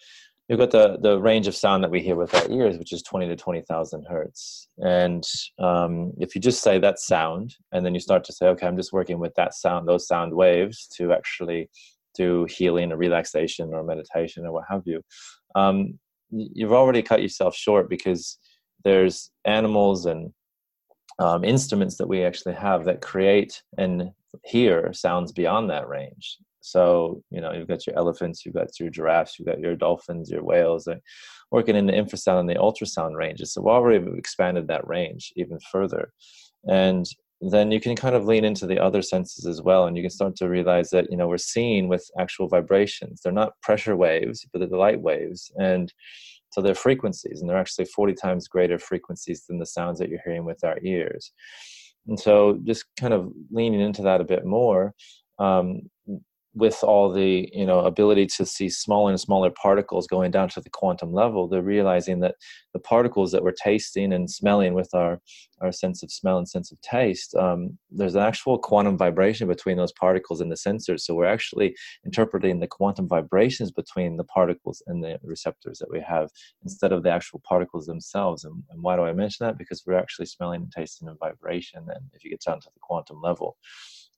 you've 0.48 0.58
got 0.58 0.70
the 0.70 0.98
the 1.00 1.18
range 1.18 1.46
of 1.46 1.56
sound 1.56 1.82
that 1.84 1.90
we 1.90 2.02
hear 2.02 2.16
with 2.16 2.34
our 2.34 2.50
ears, 2.50 2.76
which 2.78 2.92
is 2.92 3.02
twenty 3.02 3.26
to 3.28 3.36
twenty 3.36 3.62
thousand 3.62 4.04
hertz. 4.08 4.68
And 4.78 5.24
um, 5.58 6.12
if 6.18 6.34
you 6.34 6.40
just 6.40 6.62
say 6.62 6.78
that 6.78 6.98
sound, 6.98 7.56
and 7.72 7.86
then 7.86 7.94
you 7.94 8.00
start 8.00 8.24
to 8.24 8.32
say, 8.32 8.46
okay, 8.48 8.66
I'm 8.66 8.76
just 8.76 8.92
working 8.92 9.18
with 9.18 9.34
that 9.36 9.54
sound, 9.54 9.88
those 9.88 10.06
sound 10.06 10.34
waves, 10.34 10.88
to 10.96 11.12
actually 11.12 11.70
do 12.14 12.46
healing 12.50 12.92
or 12.92 12.96
relaxation 12.96 13.72
or 13.72 13.84
meditation 13.84 14.44
or 14.44 14.52
what 14.52 14.64
have 14.68 14.82
you, 14.84 15.02
um, 15.54 15.98
you've 16.30 16.72
already 16.72 17.02
cut 17.02 17.22
yourself 17.22 17.54
short 17.54 17.88
because 17.88 18.38
there's 18.88 19.30
animals 19.44 20.06
and 20.06 20.32
um, 21.18 21.44
instruments 21.44 21.96
that 21.96 22.08
we 22.08 22.24
actually 22.24 22.54
have 22.54 22.86
that 22.86 23.02
create 23.02 23.62
and 23.76 24.10
hear 24.44 24.92
sounds 24.94 25.30
beyond 25.30 25.68
that 25.68 25.88
range. 25.88 26.38
So, 26.60 27.22
you 27.30 27.42
know, 27.42 27.52
you've 27.52 27.68
got 27.68 27.86
your 27.86 27.96
elephants, 27.96 28.46
you've 28.46 28.54
got 28.54 28.80
your 28.80 28.88
giraffes, 28.88 29.38
you've 29.38 29.48
got 29.48 29.60
your 29.60 29.76
dolphins, 29.76 30.30
your 30.30 30.42
whales, 30.42 30.88
working 31.50 31.76
in 31.76 31.86
the 31.86 31.92
infrasound 31.92 32.40
and 32.40 32.48
the 32.48 32.54
ultrasound 32.54 33.14
ranges. 33.14 33.52
So, 33.52 33.60
we've 33.60 33.74
already 33.74 34.04
expanded 34.16 34.68
that 34.68 34.88
range 34.88 35.32
even 35.36 35.58
further. 35.70 36.12
And 36.66 37.06
then 37.40 37.70
you 37.70 37.80
can 37.80 37.94
kind 37.94 38.16
of 38.16 38.24
lean 38.24 38.44
into 38.44 38.66
the 38.66 38.78
other 38.78 39.02
senses 39.02 39.46
as 39.46 39.60
well. 39.60 39.86
And 39.86 39.96
you 39.96 40.02
can 40.02 40.10
start 40.10 40.34
to 40.36 40.48
realize 40.48 40.90
that, 40.90 41.10
you 41.10 41.16
know, 41.16 41.28
we're 41.28 41.36
seeing 41.36 41.88
with 41.88 42.10
actual 42.18 42.48
vibrations. 42.48 43.20
They're 43.20 43.32
not 43.32 43.60
pressure 43.62 43.96
waves, 43.96 44.46
but 44.50 44.58
they're 44.58 44.68
the 44.68 44.76
light 44.76 45.00
waves. 45.00 45.52
And 45.56 45.92
so 46.50 46.60
they're 46.60 46.74
frequencies, 46.74 47.40
and 47.40 47.48
they're 47.48 47.58
actually 47.58 47.84
40 47.86 48.14
times 48.14 48.48
greater 48.48 48.78
frequencies 48.78 49.44
than 49.46 49.58
the 49.58 49.66
sounds 49.66 49.98
that 49.98 50.08
you're 50.08 50.22
hearing 50.24 50.44
with 50.44 50.64
our 50.64 50.78
ears. 50.82 51.32
And 52.06 52.18
so 52.18 52.58
just 52.64 52.86
kind 52.98 53.12
of 53.12 53.30
leaning 53.50 53.80
into 53.80 54.02
that 54.02 54.20
a 54.20 54.24
bit 54.24 54.44
more, 54.44 54.94
um, 55.38 55.82
with 56.54 56.82
all 56.82 57.12
the 57.12 57.48
you 57.52 57.66
know 57.66 57.80
ability 57.80 58.26
to 58.26 58.44
see 58.44 58.68
smaller 58.68 59.10
and 59.10 59.20
smaller 59.20 59.50
particles 59.50 60.06
going 60.06 60.30
down 60.30 60.48
to 60.48 60.60
the 60.60 60.70
quantum 60.70 61.12
level 61.12 61.48
they're 61.48 61.62
realizing 61.62 62.20
that 62.20 62.34
the 62.72 62.78
particles 62.78 63.32
that 63.32 63.42
we're 63.42 63.52
tasting 63.52 64.12
and 64.12 64.30
smelling 64.30 64.74
with 64.74 64.90
our 64.94 65.20
our 65.60 65.72
sense 65.72 66.02
of 66.02 66.10
smell 66.10 66.38
and 66.38 66.48
sense 66.48 66.72
of 66.72 66.80
taste 66.80 67.34
um, 67.34 67.78
there's 67.90 68.14
an 68.14 68.22
actual 68.22 68.58
quantum 68.58 68.96
vibration 68.96 69.48
between 69.48 69.76
those 69.76 69.92
particles 69.92 70.40
and 70.40 70.50
the 70.50 70.56
sensors. 70.56 71.00
So 71.00 71.14
we're 71.14 71.26
actually 71.26 71.74
interpreting 72.04 72.60
the 72.60 72.66
quantum 72.66 73.08
vibrations 73.08 73.70
between 73.70 74.16
the 74.16 74.24
particles 74.24 74.82
and 74.86 75.02
the 75.02 75.18
receptors 75.22 75.78
that 75.78 75.90
we 75.90 76.00
have 76.00 76.30
instead 76.62 76.92
of 76.92 77.02
the 77.02 77.10
actual 77.10 77.40
particles 77.48 77.86
themselves. 77.86 78.44
And, 78.44 78.62
and 78.70 78.82
why 78.82 78.96
do 78.96 79.02
i 79.02 79.12
mention 79.12 79.46
that? 79.46 79.58
Because 79.58 79.82
we're 79.86 79.98
actually 79.98 80.26
smelling 80.26 80.62
and 80.62 80.72
tasting 80.72 81.08
a 81.08 81.14
vibration 81.14 81.86
and 81.88 82.10
if 82.12 82.24
you 82.24 82.30
get 82.30 82.42
down 82.46 82.60
to 82.60 82.68
the 82.72 82.80
quantum 82.80 83.20
level 83.20 83.56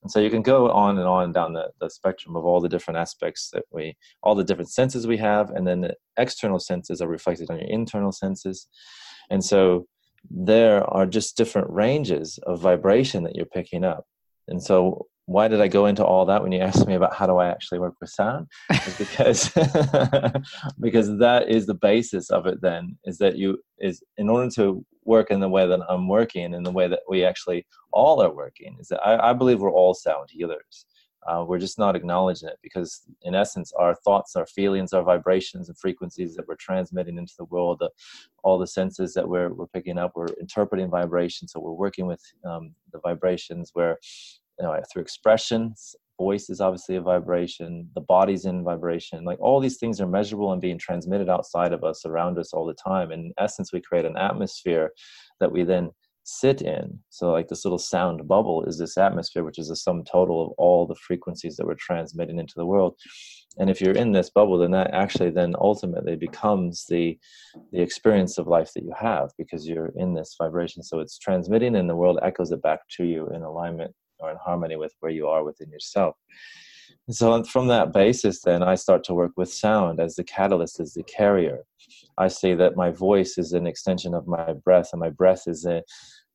and 0.03 0.11
so 0.11 0.19
you 0.19 0.29
can 0.29 0.41
go 0.41 0.71
on 0.71 0.97
and 0.97 1.07
on 1.07 1.31
down 1.31 1.53
the, 1.53 1.69
the 1.79 1.89
spectrum 1.89 2.35
of 2.35 2.43
all 2.43 2.59
the 2.59 2.69
different 2.69 2.97
aspects 2.97 3.51
that 3.51 3.65
we, 3.71 3.95
all 4.23 4.33
the 4.33 4.43
different 4.43 4.71
senses 4.71 5.05
we 5.05 5.17
have, 5.17 5.51
and 5.51 5.67
then 5.67 5.81
the 5.81 5.95
external 6.17 6.59
senses 6.59 7.01
are 7.01 7.07
reflected 7.07 7.51
on 7.51 7.59
your 7.59 7.69
internal 7.69 8.11
senses. 8.11 8.67
And 9.29 9.43
so 9.43 9.87
there 10.29 10.83
are 10.91 11.05
just 11.05 11.37
different 11.37 11.69
ranges 11.69 12.39
of 12.43 12.61
vibration 12.61 13.23
that 13.23 13.35
you're 13.35 13.45
picking 13.45 13.83
up. 13.83 14.05
And 14.47 14.61
so 14.61 15.07
why 15.31 15.47
did 15.47 15.61
I 15.61 15.67
go 15.67 15.85
into 15.85 16.05
all 16.05 16.25
that 16.25 16.41
when 16.41 16.51
you 16.51 16.59
asked 16.59 16.87
me 16.87 16.95
about 16.95 17.15
how 17.15 17.25
do 17.25 17.37
I 17.37 17.47
actually 17.47 17.79
work 17.79 17.95
with 17.99 18.09
sound? 18.09 18.47
Is 18.69 18.97
because 18.97 19.49
because 20.79 21.17
that 21.17 21.49
is 21.49 21.65
the 21.65 21.73
basis 21.73 22.29
of 22.29 22.45
it. 22.45 22.61
Then 22.61 22.97
is 23.05 23.17
that 23.19 23.37
you 23.37 23.59
is 23.79 24.03
in 24.17 24.29
order 24.29 24.49
to 24.51 24.85
work 25.03 25.31
in 25.31 25.39
the 25.39 25.49
way 25.49 25.67
that 25.67 25.79
I'm 25.89 26.07
working, 26.07 26.53
in 26.53 26.63
the 26.63 26.71
way 26.71 26.87
that 26.87 27.01
we 27.09 27.23
actually 27.23 27.65
all 27.91 28.21
are 28.21 28.33
working, 28.33 28.77
is 28.79 28.87
that 28.89 29.05
I, 29.05 29.31
I 29.31 29.33
believe 29.33 29.59
we're 29.59 29.71
all 29.71 29.93
sound 29.93 30.29
healers. 30.31 30.85
Uh, 31.27 31.45
we're 31.47 31.59
just 31.59 31.77
not 31.77 31.95
acknowledging 31.95 32.49
it 32.49 32.57
because, 32.63 33.01
in 33.21 33.35
essence, 33.35 33.71
our 33.73 33.93
thoughts, 33.93 34.35
our 34.35 34.47
feelings, 34.47 34.91
our 34.91 35.03
vibrations 35.03 35.69
and 35.69 35.77
frequencies 35.77 36.35
that 36.35 36.47
we're 36.47 36.55
transmitting 36.55 37.19
into 37.19 37.33
the 37.37 37.45
world, 37.45 37.77
the, 37.79 37.91
all 38.43 38.57
the 38.57 38.65
senses 38.65 39.13
that 39.13 39.29
we're, 39.29 39.49
we're 39.53 39.67
picking 39.67 39.99
up, 39.99 40.13
we're 40.15 40.33
interpreting 40.39 40.89
vibrations. 40.89 41.51
So 41.51 41.59
we're 41.59 41.73
working 41.73 42.07
with 42.07 42.23
um, 42.43 42.73
the 42.91 42.99
vibrations 42.99 43.69
where 43.73 43.99
you 44.61 44.67
know, 44.67 44.81
through 44.91 45.01
expressions 45.01 45.95
voice 46.21 46.51
is 46.51 46.61
obviously 46.61 46.95
a 46.97 47.01
vibration 47.01 47.89
the 47.95 48.07
body's 48.15 48.45
in 48.45 48.63
vibration 48.63 49.23
like 49.23 49.39
all 49.39 49.59
these 49.59 49.77
things 49.77 49.99
are 49.99 50.07
measurable 50.07 50.51
and 50.51 50.61
being 50.61 50.77
transmitted 50.77 51.29
outside 51.29 51.73
of 51.73 51.83
us 51.83 52.05
around 52.05 52.37
us 52.37 52.53
all 52.53 52.65
the 52.65 52.81
time. 52.91 53.11
In 53.11 53.33
essence 53.39 53.73
we 53.73 53.81
create 53.81 54.05
an 54.05 54.17
atmosphere 54.17 54.91
that 55.39 55.51
we 55.51 55.63
then 55.63 55.89
sit 56.23 56.61
in. 56.61 56.99
So 57.09 57.31
like 57.31 57.47
this 57.47 57.65
little 57.65 57.79
sound 57.79 58.27
bubble 58.27 58.63
is 58.65 58.77
this 58.77 58.97
atmosphere 58.97 59.43
which 59.43 59.57
is 59.57 59.71
a 59.71 59.75
sum 59.75 60.03
total 60.03 60.37
of 60.45 60.49
all 60.59 60.85
the 60.85 61.01
frequencies 61.07 61.55
that 61.55 61.65
we're 61.65 61.87
transmitting 61.87 62.37
into 62.37 62.53
the 62.55 62.67
world. 62.67 62.93
And 63.57 63.69
if 63.71 63.81
you're 63.81 64.01
in 64.03 64.11
this 64.11 64.29
bubble 64.29 64.59
then 64.59 64.71
that 64.71 64.93
actually 64.93 65.31
then 65.31 65.55
ultimately 65.59 66.15
becomes 66.15 66.85
the 66.87 67.17
the 67.71 67.81
experience 67.81 68.37
of 68.37 68.45
life 68.57 68.71
that 68.75 68.83
you 68.83 68.93
have 69.09 69.31
because 69.39 69.67
you're 69.67 69.91
in 69.95 70.13
this 70.13 70.35
vibration. 70.37 70.83
So 70.83 70.99
it's 70.99 71.17
transmitting 71.17 71.75
and 71.75 71.89
the 71.89 72.01
world 72.01 72.19
echoes 72.21 72.51
it 72.51 72.61
back 72.61 72.81
to 72.97 73.03
you 73.03 73.27
in 73.35 73.41
alignment 73.41 73.95
or 74.21 74.31
in 74.31 74.37
harmony 74.37 74.75
with 74.75 74.93
where 74.99 75.11
you 75.11 75.27
are 75.27 75.43
within 75.43 75.69
yourself. 75.69 76.15
And 77.07 77.15
so, 77.15 77.43
from 77.43 77.67
that 77.67 77.93
basis, 77.93 78.41
then 78.41 78.63
I 78.63 78.75
start 78.75 79.03
to 79.05 79.13
work 79.13 79.31
with 79.35 79.51
sound 79.51 79.99
as 79.99 80.15
the 80.15 80.23
catalyst, 80.23 80.79
as 80.79 80.93
the 80.93 81.03
carrier. 81.03 81.63
I 82.17 82.27
say 82.27 82.53
that 82.55 82.75
my 82.75 82.91
voice 82.91 83.37
is 83.37 83.53
an 83.53 83.67
extension 83.67 84.13
of 84.13 84.27
my 84.27 84.53
breath, 84.53 84.89
and 84.93 84.99
my 84.99 85.09
breath 85.09 85.43
is 85.47 85.65
an 85.65 85.81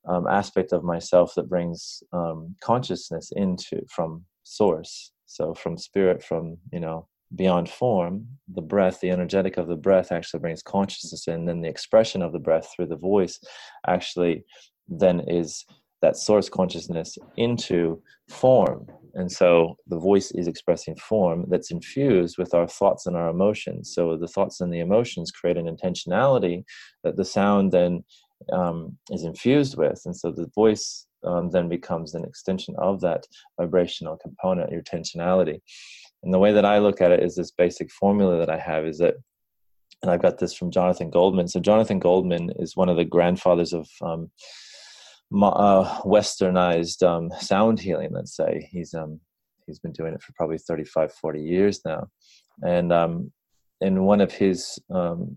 um, 0.08 0.26
aspect 0.26 0.72
of 0.72 0.84
myself 0.84 1.34
that 1.36 1.48
brings 1.48 2.02
um, 2.12 2.56
consciousness 2.60 3.32
into 3.34 3.82
from 3.88 4.24
source. 4.42 5.12
So, 5.26 5.54
from 5.54 5.76
spirit, 5.76 6.22
from 6.22 6.58
you 6.72 6.80
know 6.80 7.08
beyond 7.34 7.68
form, 7.68 8.26
the 8.48 8.62
breath, 8.62 9.00
the 9.00 9.10
energetic 9.10 9.56
of 9.56 9.66
the 9.66 9.76
breath 9.76 10.12
actually 10.12 10.40
brings 10.40 10.62
consciousness 10.62 11.26
in. 11.26 11.34
And 11.34 11.48
then 11.48 11.60
the 11.60 11.68
expression 11.68 12.22
of 12.22 12.32
the 12.32 12.38
breath 12.38 12.72
through 12.74 12.86
the 12.86 12.96
voice 12.96 13.40
actually 13.86 14.44
then 14.88 15.20
is 15.20 15.64
that 16.02 16.16
source 16.16 16.48
consciousness 16.48 17.16
into 17.36 18.02
form. 18.28 18.86
And 19.14 19.32
so 19.32 19.76
the 19.86 19.98
voice 19.98 20.30
is 20.32 20.46
expressing 20.46 20.94
form 20.96 21.46
that's 21.48 21.70
infused 21.70 22.36
with 22.36 22.52
our 22.52 22.68
thoughts 22.68 23.06
and 23.06 23.16
our 23.16 23.28
emotions. 23.28 23.92
So 23.94 24.16
the 24.16 24.28
thoughts 24.28 24.60
and 24.60 24.72
the 24.72 24.80
emotions 24.80 25.30
create 25.30 25.56
an 25.56 25.74
intentionality 25.74 26.64
that 27.02 27.16
the 27.16 27.24
sound 27.24 27.72
then 27.72 28.04
um, 28.52 28.98
is 29.10 29.24
infused 29.24 29.78
with. 29.78 30.02
And 30.04 30.14
so 30.14 30.30
the 30.30 30.50
voice 30.54 31.06
um, 31.24 31.50
then 31.50 31.68
becomes 31.68 32.14
an 32.14 32.24
extension 32.24 32.74
of 32.78 33.00
that 33.00 33.26
vibrational 33.58 34.18
component, 34.18 34.70
your 34.70 34.82
intentionality. 34.82 35.60
And 36.22 36.32
the 36.34 36.38
way 36.38 36.52
that 36.52 36.66
I 36.66 36.78
look 36.78 37.00
at 37.00 37.10
it 37.10 37.22
is 37.22 37.36
this 37.36 37.50
basic 37.50 37.90
formula 37.90 38.38
that 38.38 38.50
I 38.50 38.58
have 38.58 38.84
is 38.84 38.98
that 38.98 39.14
and 40.02 40.10
I've 40.10 40.22
got 40.22 40.38
this 40.38 40.52
from 40.52 40.70
Jonathan 40.70 41.08
Goldman. 41.08 41.48
So 41.48 41.58
Jonathan 41.58 41.98
Goldman 41.98 42.50
is 42.56 42.76
one 42.76 42.90
of 42.90 42.98
the 42.98 43.04
grandfathers 43.04 43.72
of 43.72 43.88
um, 44.02 44.30
uh, 45.42 46.00
westernized 46.02 47.06
um, 47.06 47.30
sound 47.40 47.80
healing 47.80 48.10
let's 48.12 48.36
say. 48.36 48.68
He's 48.70 48.94
um 48.94 49.20
he's 49.66 49.78
been 49.78 49.92
doing 49.92 50.14
it 50.14 50.22
for 50.22 50.32
probably 50.34 50.58
35 50.58 51.12
40 51.12 51.42
years 51.42 51.80
now. 51.84 52.08
And 52.62 52.92
um 52.92 53.32
in 53.80 54.04
one 54.04 54.20
of 54.20 54.32
his 54.32 54.78
um 54.90 55.36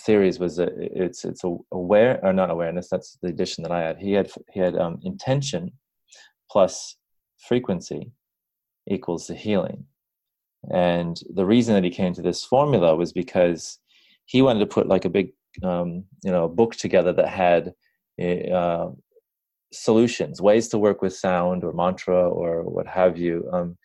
theories 0.00 0.38
was 0.38 0.56
that 0.56 0.70
it's 0.76 1.24
it's 1.24 1.42
aware 1.72 2.20
or 2.22 2.32
not 2.32 2.50
awareness 2.50 2.88
that's 2.88 3.18
the 3.22 3.28
addition 3.28 3.62
that 3.62 3.72
i 3.72 3.82
had. 3.82 3.98
He 3.98 4.12
had 4.12 4.30
he 4.52 4.60
had 4.60 4.76
um, 4.76 5.00
intention 5.02 5.72
plus 6.50 6.96
frequency 7.38 8.12
equals 8.90 9.26
the 9.26 9.34
healing. 9.34 9.84
And 10.72 11.20
the 11.34 11.46
reason 11.46 11.74
that 11.74 11.84
he 11.84 11.90
came 11.90 12.14
to 12.14 12.22
this 12.22 12.44
formula 12.44 12.96
was 12.96 13.12
because 13.12 13.78
he 14.26 14.42
wanted 14.42 14.60
to 14.60 14.66
put 14.66 14.88
like 14.88 15.04
a 15.04 15.10
big 15.10 15.32
um, 15.62 16.04
you 16.24 16.30
know 16.30 16.48
book 16.48 16.74
together 16.76 17.12
that 17.12 17.28
had 17.28 17.74
eh, 18.18 18.50
uh, 18.50 18.90
solutions, 19.72 20.40
ways 20.40 20.68
to 20.68 20.78
work 20.78 21.02
with 21.02 21.14
sound 21.14 21.64
or 21.64 21.72
mantra 21.72 22.28
or 22.28 22.62
what 22.62 22.86
have 22.86 23.18
you, 23.18 23.48
um, 23.52 23.76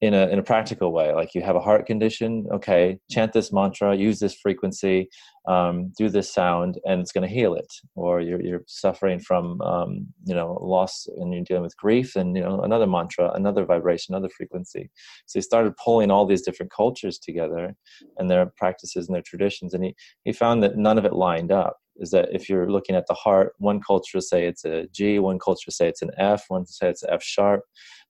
in 0.00 0.12
a 0.14 0.26
in 0.28 0.38
a 0.38 0.42
practical 0.42 0.92
way. 0.92 1.12
Like 1.12 1.34
you 1.34 1.42
have 1.42 1.56
a 1.56 1.60
heart 1.60 1.86
condition, 1.86 2.46
okay, 2.52 2.98
chant 3.10 3.32
this 3.32 3.52
mantra, 3.52 3.96
use 3.96 4.18
this 4.18 4.34
frequency, 4.34 5.08
um, 5.48 5.92
do 5.96 6.08
this 6.08 6.32
sound, 6.32 6.78
and 6.84 7.00
it's 7.00 7.12
going 7.12 7.26
to 7.26 7.34
heal 7.34 7.54
it. 7.54 7.72
Or 7.94 8.20
you're 8.20 8.42
you're 8.42 8.64
suffering 8.66 9.20
from 9.20 9.60
um, 9.62 10.06
you 10.24 10.34
know 10.34 10.58
loss 10.60 11.06
and 11.16 11.32
you're 11.32 11.44
dealing 11.44 11.62
with 11.62 11.76
grief, 11.76 12.16
and 12.16 12.36
you 12.36 12.42
know 12.42 12.60
another 12.60 12.86
mantra, 12.86 13.30
another 13.32 13.64
vibration, 13.64 14.14
another 14.14 14.32
frequency. 14.36 14.90
So 15.26 15.38
he 15.38 15.42
started 15.42 15.76
pulling 15.82 16.10
all 16.10 16.26
these 16.26 16.42
different 16.42 16.72
cultures 16.72 17.18
together 17.18 17.74
and 18.18 18.30
their 18.30 18.46
practices 18.56 19.06
and 19.08 19.14
their 19.14 19.22
traditions, 19.22 19.74
and 19.74 19.84
he 19.84 19.94
he 20.24 20.32
found 20.32 20.62
that 20.62 20.76
none 20.76 20.98
of 20.98 21.04
it 21.04 21.12
lined 21.12 21.52
up 21.52 21.78
is 21.96 22.10
that 22.10 22.28
if 22.32 22.48
you're 22.48 22.70
looking 22.70 22.96
at 22.96 23.06
the 23.06 23.14
heart, 23.14 23.52
one 23.58 23.80
culture 23.80 24.20
say 24.20 24.46
it's 24.46 24.64
a 24.64 24.88
G, 24.92 25.18
one 25.18 25.38
culture 25.38 25.70
say 25.70 25.88
it's 25.88 26.02
an 26.02 26.10
F, 26.18 26.44
one 26.48 26.66
say 26.66 26.88
it's 26.88 27.04
F 27.08 27.22
sharp. 27.22 27.62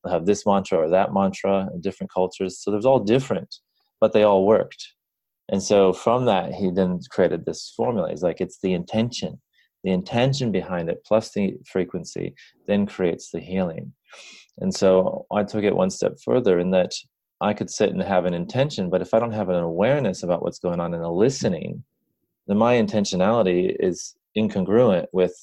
They'll 0.05 0.13
have 0.13 0.27
this 0.27 0.47
mantra 0.47 0.79
or 0.79 0.91
that 0.91 1.13
mantra 1.13 1.69
in 1.73 1.81
different 1.81 2.13
cultures. 2.13 2.61
So 2.61 2.71
there's 2.71 2.87
all 2.87 3.01
different, 3.01 3.57
but 4.01 4.13
they 4.13 4.23
all 4.23 4.47
worked. 4.47 4.93
And 5.51 5.63
so 5.63 5.93
from 5.93 6.25
that, 6.27 6.55
he 6.55 6.71
then 6.71 7.01
created 7.11 7.45
this 7.45 7.73
formula. 7.77 8.11
He's 8.11 8.23
like, 8.23 8.41
it's 8.41 8.61
the 8.61 8.73
intention, 8.73 9.41
the 9.83 9.91
intention 9.91 10.53
behind 10.53 10.89
it 10.89 11.05
plus 11.07 11.33
the 11.33 11.55
frequency 11.71 12.35
then 12.67 12.87
creates 12.87 13.31
the 13.31 13.41
healing. 13.41 13.93
And 14.59 14.75
so 14.75 15.27
I 15.33 15.45
took 15.45 15.65
it 15.65 15.77
one 15.77 15.91
step 15.91 16.15
further 16.25 16.59
in 16.59 16.71
that 16.71 16.93
I 17.41 17.53
could 17.53 17.69
sit 17.69 17.91
and 17.91 18.03
have 18.03 18.25
an 18.25 18.35
intention, 18.35 18.89
but 18.89 19.03
if 19.03 19.13
I 19.13 19.19
don't 19.19 19.33
have 19.33 19.49
an 19.49 19.57
awareness 19.57 20.23
about 20.23 20.43
what's 20.43 20.61
going 20.61 20.81
on 20.81 20.95
and 20.95 21.03
a 21.03 21.11
listening, 21.11 21.85
then 22.47 22.57
my 22.57 22.75
intentionality 22.75 23.75
is 23.79 24.15
incongruent 24.37 25.07
with 25.13 25.35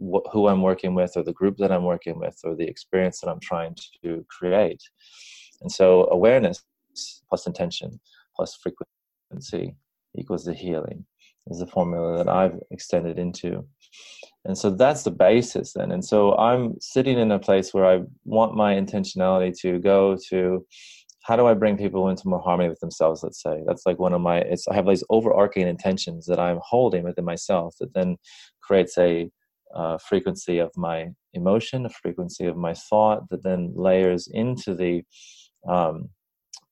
wh- 0.00 0.28
who 0.32 0.48
I'm 0.48 0.62
working 0.62 0.94
with 0.94 1.12
or 1.16 1.22
the 1.22 1.32
group 1.32 1.56
that 1.58 1.72
I'm 1.72 1.84
working 1.84 2.18
with 2.18 2.38
or 2.44 2.54
the 2.54 2.66
experience 2.66 3.20
that 3.20 3.30
I'm 3.30 3.40
trying 3.40 3.76
to 4.02 4.24
create. 4.28 4.82
And 5.62 5.70
so 5.70 6.08
awareness 6.10 6.62
plus 7.28 7.46
intention 7.46 8.00
plus 8.34 8.56
frequency 8.56 9.74
equals 10.16 10.44
the 10.44 10.54
healing 10.54 11.04
is 11.48 11.58
the 11.58 11.66
formula 11.66 12.18
that 12.18 12.28
I've 12.28 12.58
extended 12.70 13.18
into. 13.18 13.66
And 14.44 14.56
so 14.56 14.70
that's 14.70 15.02
the 15.02 15.10
basis 15.10 15.72
then. 15.72 15.90
And 15.92 16.04
so 16.04 16.36
I'm 16.36 16.74
sitting 16.80 17.18
in 17.18 17.32
a 17.32 17.38
place 17.38 17.74
where 17.74 17.86
I 17.86 18.02
want 18.24 18.54
my 18.54 18.74
intentionality 18.74 19.58
to 19.60 19.78
go 19.78 20.16
to 20.30 20.64
how 21.22 21.34
do 21.34 21.46
I 21.46 21.54
bring 21.54 21.76
people 21.76 22.08
into 22.08 22.28
more 22.28 22.40
harmony 22.40 22.68
with 22.68 22.78
themselves, 22.78 23.24
let's 23.24 23.42
say. 23.42 23.60
That's 23.66 23.84
like 23.84 23.98
one 23.98 24.12
of 24.12 24.20
my 24.20 24.38
it's 24.38 24.68
I 24.68 24.74
have 24.74 24.86
these 24.86 25.02
overarching 25.10 25.66
intentions 25.66 26.26
that 26.26 26.38
I'm 26.38 26.60
holding 26.62 27.02
within 27.02 27.24
myself 27.24 27.74
that 27.80 27.94
then 27.94 28.16
creates 28.62 28.96
a 28.96 29.28
uh, 29.74 29.98
frequency 29.98 30.58
of 30.58 30.70
my 30.76 31.08
emotion, 31.34 31.86
a 31.86 31.90
frequency 31.90 32.46
of 32.46 32.56
my 32.56 32.74
thought 32.74 33.28
that 33.30 33.42
then 33.42 33.72
layers 33.74 34.28
into 34.28 34.74
the 34.74 35.02
um, 35.68 36.08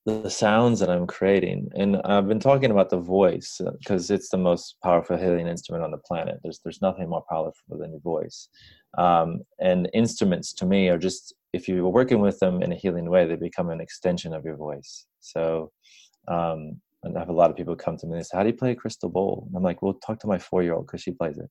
the 0.05 0.29
sounds 0.29 0.79
that 0.79 0.89
I'm 0.89 1.07
creating. 1.07 1.67
And 1.75 1.97
I've 2.05 2.27
been 2.27 2.39
talking 2.39 2.69
about 2.69 2.91
the 2.91 2.99
voice 2.99 3.59
because 3.79 4.11
uh, 4.11 4.13
it's 4.13 4.29
the 4.29 4.37
most 4.37 4.75
powerful 4.83 5.17
healing 5.17 5.47
instrument 5.47 5.83
on 5.83 5.91
the 5.91 5.97
planet. 5.97 6.39
There's 6.43 6.59
there's 6.63 6.81
nothing 6.81 7.09
more 7.09 7.23
powerful 7.29 7.77
than 7.77 7.91
your 7.91 8.01
voice. 8.01 8.49
Um, 8.97 9.41
and 9.59 9.89
instruments 9.93 10.53
to 10.53 10.65
me 10.65 10.89
are 10.89 10.97
just 10.97 11.33
if 11.53 11.67
you're 11.67 11.89
working 11.89 12.21
with 12.21 12.39
them 12.39 12.61
in 12.61 12.71
a 12.71 12.75
healing 12.75 13.09
way, 13.09 13.25
they 13.25 13.35
become 13.35 13.69
an 13.69 13.81
extension 13.81 14.33
of 14.33 14.45
your 14.45 14.57
voice. 14.57 15.05
So 15.21 15.71
um, 16.27 16.81
I 17.05 17.19
have 17.19 17.29
a 17.29 17.33
lot 17.33 17.49
of 17.49 17.55
people 17.55 17.75
come 17.75 17.97
to 17.97 18.07
me 18.07 18.17
and 18.17 18.25
say, 18.25 18.37
"How 18.37 18.43
do 18.43 18.49
you 18.49 18.55
play 18.55 18.71
a 18.71 18.75
crystal 18.75 19.09
bowl?" 19.09 19.45
And 19.47 19.57
I'm 19.57 19.63
like, 19.63 19.81
"Well, 19.81 19.93
talk 19.93 20.19
to 20.19 20.27
my 20.27 20.37
four-year-old 20.37 20.87
because 20.87 21.01
she 21.01 21.11
plays 21.11 21.37
it." 21.37 21.49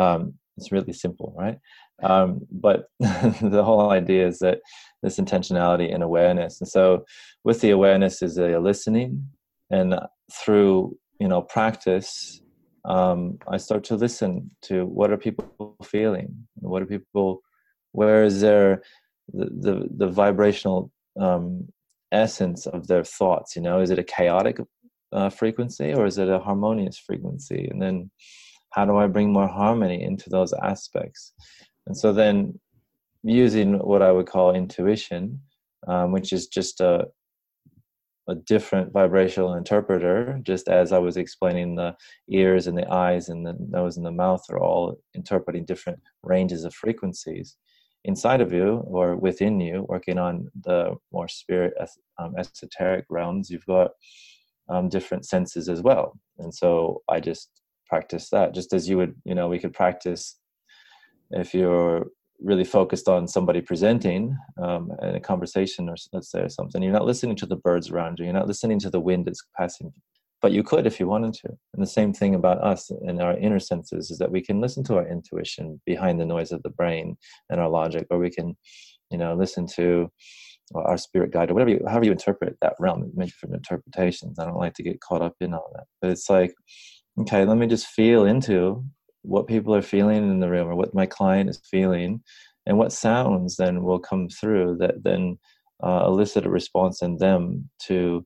Um, 0.00 0.34
it's 0.56 0.72
really 0.72 0.92
simple, 0.92 1.34
right? 1.36 1.58
Um, 2.02 2.40
but 2.50 2.86
the 3.00 3.62
whole 3.64 3.90
idea 3.90 4.26
is 4.26 4.38
that 4.40 4.60
this 5.02 5.18
intentionality 5.18 5.92
and 5.92 6.02
awareness, 6.02 6.60
and 6.60 6.68
so 6.68 7.04
with 7.44 7.60
the 7.60 7.70
awareness 7.70 8.22
is 8.22 8.38
a 8.38 8.58
listening, 8.58 9.28
and 9.70 9.94
through 10.32 10.96
you 11.18 11.28
know 11.28 11.42
practice, 11.42 12.40
um, 12.84 13.38
I 13.48 13.56
start 13.56 13.84
to 13.84 13.96
listen 13.96 14.50
to 14.62 14.84
what 14.86 15.10
are 15.10 15.16
people 15.16 15.76
feeling, 15.82 16.48
what 16.54 16.82
are 16.82 16.86
people, 16.86 17.42
where 17.92 18.24
is 18.24 18.40
their 18.40 18.82
the 19.32 19.46
the, 19.46 19.88
the 19.96 20.06
vibrational 20.08 20.90
um, 21.20 21.68
essence 22.10 22.66
of 22.66 22.86
their 22.86 23.04
thoughts 23.04 23.54
you 23.54 23.60
know 23.60 23.80
is 23.80 23.90
it 23.90 23.98
a 23.98 24.02
chaotic 24.04 24.58
uh, 25.12 25.30
frequency 25.30 25.94
or 25.94 26.06
is 26.06 26.18
it 26.18 26.28
a 26.28 26.38
harmonious 26.38 26.98
frequency? 26.98 27.68
And 27.70 27.80
then 27.80 28.10
how 28.70 28.84
do 28.84 28.96
i 28.96 29.06
bring 29.06 29.32
more 29.32 29.48
harmony 29.48 30.02
into 30.02 30.28
those 30.30 30.52
aspects? 30.52 31.32
And 31.86 31.96
so 31.96 32.12
then 32.12 32.58
using 33.22 33.78
what 33.78 34.02
i 34.02 34.12
would 34.12 34.26
call 34.26 34.54
intuition 34.54 35.40
um, 35.86 36.12
which 36.12 36.32
is 36.32 36.46
just 36.46 36.80
a 36.80 37.06
a 38.28 38.34
different 38.34 38.92
vibrational 38.92 39.54
interpreter 39.54 40.38
just 40.42 40.68
as 40.68 40.92
i 40.92 40.98
was 40.98 41.16
explaining 41.16 41.74
the 41.74 41.96
ears 42.30 42.66
and 42.66 42.78
the 42.78 42.88
eyes 42.92 43.28
and 43.28 43.44
the 43.44 43.56
nose 43.68 43.96
and 43.96 44.06
the 44.06 44.12
mouth 44.12 44.44
are 44.50 44.60
all 44.60 45.00
interpreting 45.14 45.64
different 45.64 45.98
ranges 46.22 46.64
of 46.64 46.72
frequencies 46.74 47.56
inside 48.04 48.40
of 48.40 48.52
you 48.52 48.82
or 48.86 49.16
within 49.16 49.60
you 49.60 49.84
working 49.88 50.18
on 50.18 50.48
the 50.64 50.94
more 51.12 51.28
spirit 51.28 51.74
um, 52.18 52.34
esoteric 52.38 53.04
realms. 53.10 53.50
You've 53.50 53.66
got 53.66 53.90
um, 54.68 54.88
different 54.88 55.26
senses 55.26 55.68
as 55.68 55.82
well. 55.82 56.18
And 56.38 56.54
so 56.54 57.02
I 57.08 57.20
just 57.20 57.50
practice 57.88 58.28
that 58.30 58.54
just 58.54 58.72
as 58.72 58.88
you 58.88 58.98
would, 58.98 59.14
you 59.24 59.34
know, 59.34 59.48
we 59.48 59.58
could 59.58 59.72
practice 59.72 60.38
if 61.30 61.54
you're 61.54 62.06
really 62.40 62.64
focused 62.64 63.08
on 63.08 63.26
somebody 63.26 63.60
presenting 63.60 64.36
um, 64.62 64.92
in 65.02 65.16
a 65.16 65.20
conversation 65.20 65.88
or 65.88 65.96
let's 66.12 66.30
say 66.30 66.40
or 66.40 66.48
something 66.48 66.82
you're 66.82 66.92
not 66.92 67.04
listening 67.04 67.34
to 67.34 67.46
the 67.46 67.56
birds 67.56 67.90
around 67.90 68.18
you 68.18 68.24
you're 68.24 68.34
not 68.34 68.46
listening 68.46 68.78
to 68.78 68.90
the 68.90 69.00
wind 69.00 69.26
that's 69.26 69.42
passing 69.56 69.92
but 70.40 70.52
you 70.52 70.62
could 70.62 70.86
if 70.86 71.00
you 71.00 71.08
wanted 71.08 71.34
to 71.34 71.48
and 71.48 71.82
the 71.82 71.86
same 71.86 72.12
thing 72.12 72.36
about 72.36 72.62
us 72.62 72.90
and 72.90 73.20
our 73.20 73.36
inner 73.38 73.58
senses 73.58 74.10
is 74.10 74.18
that 74.18 74.30
we 74.30 74.40
can 74.40 74.60
listen 74.60 74.84
to 74.84 74.96
our 74.96 75.08
intuition 75.08 75.80
behind 75.84 76.20
the 76.20 76.24
noise 76.24 76.52
of 76.52 76.62
the 76.62 76.70
brain 76.70 77.16
and 77.50 77.60
our 77.60 77.68
logic 77.68 78.06
or 78.10 78.18
we 78.18 78.30
can 78.30 78.56
you 79.10 79.18
know 79.18 79.34
listen 79.34 79.66
to 79.66 80.08
our 80.74 80.98
spirit 80.98 81.32
guide 81.32 81.50
or 81.50 81.54
whatever 81.54 81.70
you, 81.70 81.80
however 81.86 82.06
you 82.06 82.12
interpret 82.12 82.56
that 82.60 82.74
realm 82.78 83.10
many 83.14 83.30
different 83.30 83.54
interpretations. 83.54 84.38
I 84.38 84.44
don't 84.44 84.56
like 84.56 84.74
to 84.74 84.82
get 84.82 85.00
caught 85.00 85.22
up 85.22 85.34
in 85.40 85.54
all 85.54 85.70
that. 85.74 85.84
But 86.00 86.10
it's 86.10 86.28
like 86.28 86.54
okay 87.20 87.44
let 87.44 87.56
me 87.56 87.66
just 87.66 87.86
feel 87.86 88.24
into 88.26 88.84
what 89.22 89.48
people 89.48 89.74
are 89.74 89.82
feeling 89.82 90.30
in 90.30 90.40
the 90.40 90.48
room 90.48 90.68
or 90.68 90.76
what 90.76 90.94
my 90.94 91.06
client 91.06 91.50
is 91.50 91.60
feeling 91.70 92.22
and 92.66 92.78
what 92.78 92.92
sounds 92.92 93.56
then 93.56 93.82
will 93.82 93.98
come 93.98 94.28
through 94.28 94.76
that 94.78 95.02
then 95.02 95.38
uh, 95.82 96.04
elicit 96.06 96.46
a 96.46 96.50
response 96.50 97.02
in 97.02 97.16
them 97.18 97.68
to 97.80 98.24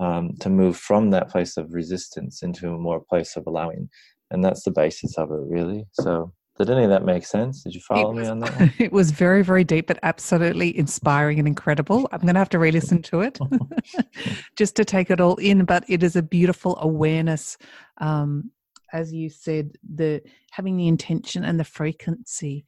um, 0.00 0.34
to 0.40 0.50
move 0.50 0.76
from 0.76 1.10
that 1.10 1.28
place 1.28 1.56
of 1.56 1.72
resistance 1.72 2.42
into 2.42 2.68
a 2.68 2.78
more 2.78 3.00
place 3.00 3.36
of 3.36 3.44
allowing. 3.46 3.88
And 4.30 4.44
that's 4.44 4.64
the 4.64 4.72
basis 4.72 5.16
of 5.16 5.30
it 5.30 5.40
really. 5.46 5.84
So 5.92 6.32
did 6.56 6.70
any 6.70 6.84
of 6.84 6.90
that 6.90 7.04
make 7.04 7.26
sense? 7.26 7.64
Did 7.64 7.74
you 7.74 7.80
follow 7.80 8.12
was, 8.12 8.22
me 8.22 8.28
on 8.28 8.38
that? 8.40 8.54
One? 8.60 8.72
It 8.78 8.92
was 8.92 9.10
very, 9.10 9.42
very 9.42 9.64
deep, 9.64 9.88
but 9.88 9.98
absolutely 10.02 10.76
inspiring 10.76 11.40
and 11.40 11.48
incredible. 11.48 12.08
I'm 12.12 12.20
going 12.20 12.34
to 12.34 12.38
have 12.38 12.50
to 12.50 12.60
re 12.60 12.70
listen 12.70 13.02
to 13.02 13.22
it 13.22 13.38
just 14.56 14.76
to 14.76 14.84
take 14.84 15.10
it 15.10 15.20
all 15.20 15.36
in. 15.36 15.64
But 15.64 15.84
it 15.88 16.02
is 16.04 16.14
a 16.14 16.22
beautiful 16.22 16.78
awareness. 16.80 17.58
Um, 17.98 18.52
as 18.92 19.12
you 19.12 19.30
said, 19.30 19.72
the 19.82 20.22
having 20.52 20.76
the 20.76 20.86
intention 20.86 21.44
and 21.44 21.58
the 21.58 21.64
frequency 21.64 22.64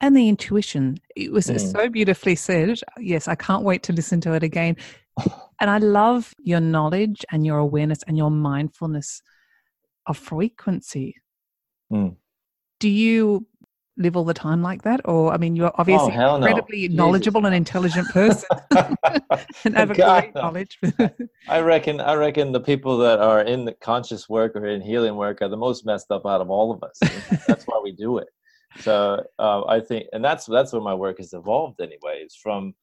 and 0.00 0.16
the 0.16 0.28
intuition. 0.28 0.98
It 1.14 1.30
was 1.30 1.46
mm. 1.46 1.60
so 1.60 1.88
beautifully 1.88 2.34
said. 2.34 2.80
Yes, 2.98 3.28
I 3.28 3.36
can't 3.36 3.62
wait 3.62 3.84
to 3.84 3.92
listen 3.92 4.20
to 4.22 4.32
it 4.32 4.42
again. 4.42 4.76
And 5.60 5.70
I 5.70 5.78
love 5.78 6.34
your 6.38 6.60
knowledge 6.60 7.24
and 7.30 7.46
your 7.46 7.58
awareness 7.58 8.00
and 8.06 8.16
your 8.16 8.30
mindfulness 8.30 9.22
of 10.06 10.16
frequency. 10.16 11.16
Mm 11.92 12.16
do 12.78 12.88
you 12.88 13.46
live 13.98 14.16
all 14.16 14.24
the 14.24 14.34
time 14.34 14.62
like 14.62 14.82
that? 14.82 15.00
Or, 15.04 15.32
I 15.32 15.36
mean, 15.36 15.56
you're 15.56 15.72
obviously 15.74 16.16
oh, 16.16 16.36
incredibly 16.36 16.88
no. 16.88 17.04
knowledgeable 17.04 17.40
Jesus. 17.40 17.48
and 17.48 17.56
intelligent 17.56 18.08
person 18.10 18.48
and 19.64 19.76
have 19.76 19.90
a 19.90 19.94
God, 19.94 20.22
great 20.22 20.34
knowledge. 20.34 20.78
I 21.48 21.60
reckon, 21.60 22.00
I 22.00 22.14
reckon 22.14 22.52
the 22.52 22.60
people 22.60 22.96
that 22.98 23.18
are 23.18 23.42
in 23.42 23.64
the 23.64 23.72
conscious 23.72 24.28
work 24.28 24.54
or 24.54 24.66
in 24.66 24.80
healing 24.80 25.16
work 25.16 25.42
are 25.42 25.48
the 25.48 25.56
most 25.56 25.84
messed 25.84 26.10
up 26.10 26.26
out 26.26 26.40
of 26.40 26.48
all 26.48 26.72
of 26.72 26.82
us. 26.82 26.98
that's 27.46 27.64
why 27.64 27.80
we 27.82 27.92
do 27.92 28.18
it. 28.18 28.28
So 28.80 29.24
uh, 29.38 29.64
I 29.66 29.80
think, 29.80 30.06
and 30.12 30.24
that's, 30.24 30.46
that's 30.46 30.72
where 30.72 30.82
my 30.82 30.94
work 30.94 31.18
has 31.18 31.32
evolved 31.32 31.80
anyways 31.80 32.36
from, 32.40 32.74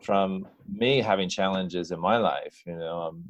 from 0.00 0.46
me 0.72 1.00
having 1.00 1.28
challenges 1.28 1.90
in 1.90 2.00
my 2.00 2.16
life, 2.16 2.62
you 2.66 2.76
know, 2.76 3.00
um, 3.02 3.24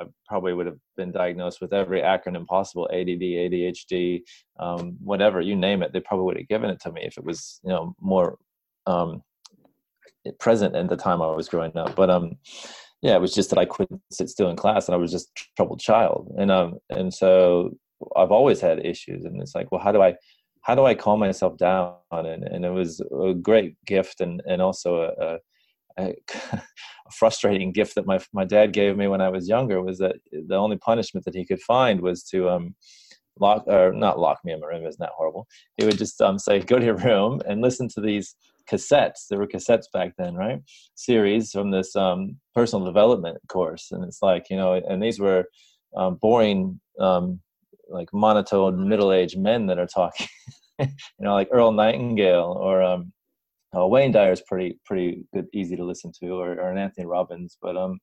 I 0.00 0.04
probably 0.26 0.54
would 0.54 0.66
have 0.66 0.78
been 0.96 1.12
diagnosed 1.12 1.60
with 1.60 1.72
every 1.72 2.00
acronym 2.00 2.46
possible 2.46 2.88
ADD, 2.92 3.20
ADHD, 3.20 4.22
um, 4.58 4.96
whatever 5.02 5.40
you 5.40 5.56
name 5.56 5.82
it. 5.82 5.92
They 5.92 6.00
probably 6.00 6.24
would 6.26 6.36
have 6.38 6.48
given 6.48 6.70
it 6.70 6.80
to 6.80 6.92
me 6.92 7.02
if 7.04 7.18
it 7.18 7.24
was 7.24 7.60
you 7.64 7.70
know 7.70 7.94
more 8.00 8.36
um, 8.86 9.22
present 10.38 10.74
at 10.74 10.88
the 10.88 10.96
time 10.96 11.22
I 11.22 11.30
was 11.30 11.48
growing 11.48 11.76
up. 11.76 11.94
But 11.94 12.10
um, 12.10 12.36
yeah, 13.02 13.14
it 13.14 13.20
was 13.20 13.34
just 13.34 13.50
that 13.50 13.58
I 13.58 13.66
couldn't 13.66 14.00
sit 14.10 14.28
still 14.28 14.50
in 14.50 14.56
class, 14.56 14.86
and 14.86 14.94
I 14.94 14.98
was 14.98 15.12
just 15.12 15.28
a 15.36 15.42
troubled 15.56 15.80
child, 15.80 16.32
and 16.38 16.50
um, 16.50 16.78
and 16.90 17.12
so 17.12 17.76
I've 18.16 18.32
always 18.32 18.60
had 18.60 18.84
issues, 18.84 19.24
and 19.24 19.40
it's 19.40 19.54
like, 19.54 19.70
well, 19.70 19.80
how 19.80 19.92
do 19.92 20.02
I 20.02 20.14
how 20.62 20.74
do 20.74 20.84
I 20.84 20.94
calm 20.94 21.20
myself 21.20 21.56
down? 21.58 21.94
And 22.10 22.44
and 22.44 22.64
it 22.64 22.70
was 22.70 23.00
a 23.00 23.34
great 23.34 23.76
gift, 23.84 24.20
and 24.20 24.42
and 24.46 24.62
also 24.62 25.12
a 25.18 25.38
a, 25.98 26.14
frustrating 27.14 27.72
gift 27.72 27.94
that 27.94 28.06
my 28.06 28.18
my 28.32 28.44
dad 28.44 28.72
gave 28.72 28.96
me 28.96 29.08
when 29.08 29.20
I 29.20 29.28
was 29.28 29.48
younger 29.48 29.82
was 29.82 29.98
that 29.98 30.16
the 30.32 30.56
only 30.56 30.76
punishment 30.76 31.24
that 31.24 31.34
he 31.34 31.44
could 31.44 31.60
find 31.62 32.00
was 32.00 32.22
to 32.24 32.48
um, 32.50 32.74
lock 33.40 33.64
or 33.66 33.92
not 33.92 34.18
lock 34.18 34.38
me 34.44 34.52
in 34.52 34.60
my 34.60 34.66
room. 34.66 34.86
Isn't 34.86 35.00
that 35.00 35.12
horrible? 35.16 35.46
He 35.76 35.84
would 35.84 35.98
just 35.98 36.20
um, 36.20 36.38
say, 36.38 36.60
"Go 36.60 36.78
to 36.78 36.84
your 36.84 36.96
room 36.96 37.40
and 37.46 37.60
listen 37.60 37.88
to 37.90 38.00
these 38.00 38.34
cassettes." 38.70 39.26
There 39.28 39.38
were 39.38 39.46
cassettes 39.46 39.90
back 39.92 40.12
then, 40.18 40.34
right? 40.34 40.60
Series 40.94 41.50
from 41.50 41.70
this 41.70 41.94
um, 41.96 42.36
personal 42.54 42.84
development 42.84 43.38
course, 43.48 43.90
and 43.90 44.04
it's 44.04 44.22
like 44.22 44.46
you 44.50 44.56
know, 44.56 44.74
and 44.74 45.02
these 45.02 45.18
were 45.18 45.46
um, 45.96 46.16
boring, 46.16 46.80
um, 47.00 47.40
like 47.88 48.08
monotone 48.12 48.88
middle-aged 48.88 49.38
men 49.38 49.66
that 49.66 49.78
are 49.78 49.86
talking. 49.86 50.26
you 50.78 50.88
know, 51.20 51.34
like 51.34 51.48
Earl 51.52 51.72
Nightingale 51.72 52.56
or 52.58 52.82
um, 52.82 53.12
uh, 53.76 53.86
Wayne 53.86 54.12
Dyer 54.12 54.32
is 54.32 54.42
pretty 54.42 54.78
pretty 54.84 55.24
good, 55.32 55.46
easy 55.52 55.76
to 55.76 55.84
listen 55.84 56.12
to, 56.20 56.30
or, 56.30 56.52
or 56.52 56.70
an 56.70 56.78
Anthony 56.78 57.06
Robbins. 57.06 57.56
But 57.60 57.76
um, 57.76 57.98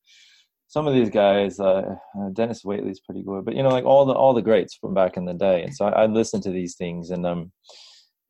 some 0.67 0.87
of 0.87 0.93
these 0.93 1.09
guys, 1.09 1.59
uh, 1.59 1.95
uh, 2.19 2.29
Denis 2.33 2.63
Waitley's 2.63 3.01
pretty 3.01 3.23
good. 3.23 3.45
But 3.45 3.55
you 3.55 3.63
know, 3.63 3.69
like 3.69 3.85
all 3.85 4.05
the 4.05 4.13
all 4.13 4.33
the 4.33 4.41
greats 4.41 4.75
from 4.75 4.93
back 4.93 5.17
in 5.17 5.25
the 5.25 5.33
day. 5.33 5.63
And 5.63 5.75
so 5.75 5.85
I, 5.85 6.03
I 6.03 6.05
listen 6.05 6.41
to 6.41 6.51
these 6.51 6.75
things, 6.75 7.11
and 7.11 7.25
um, 7.25 7.51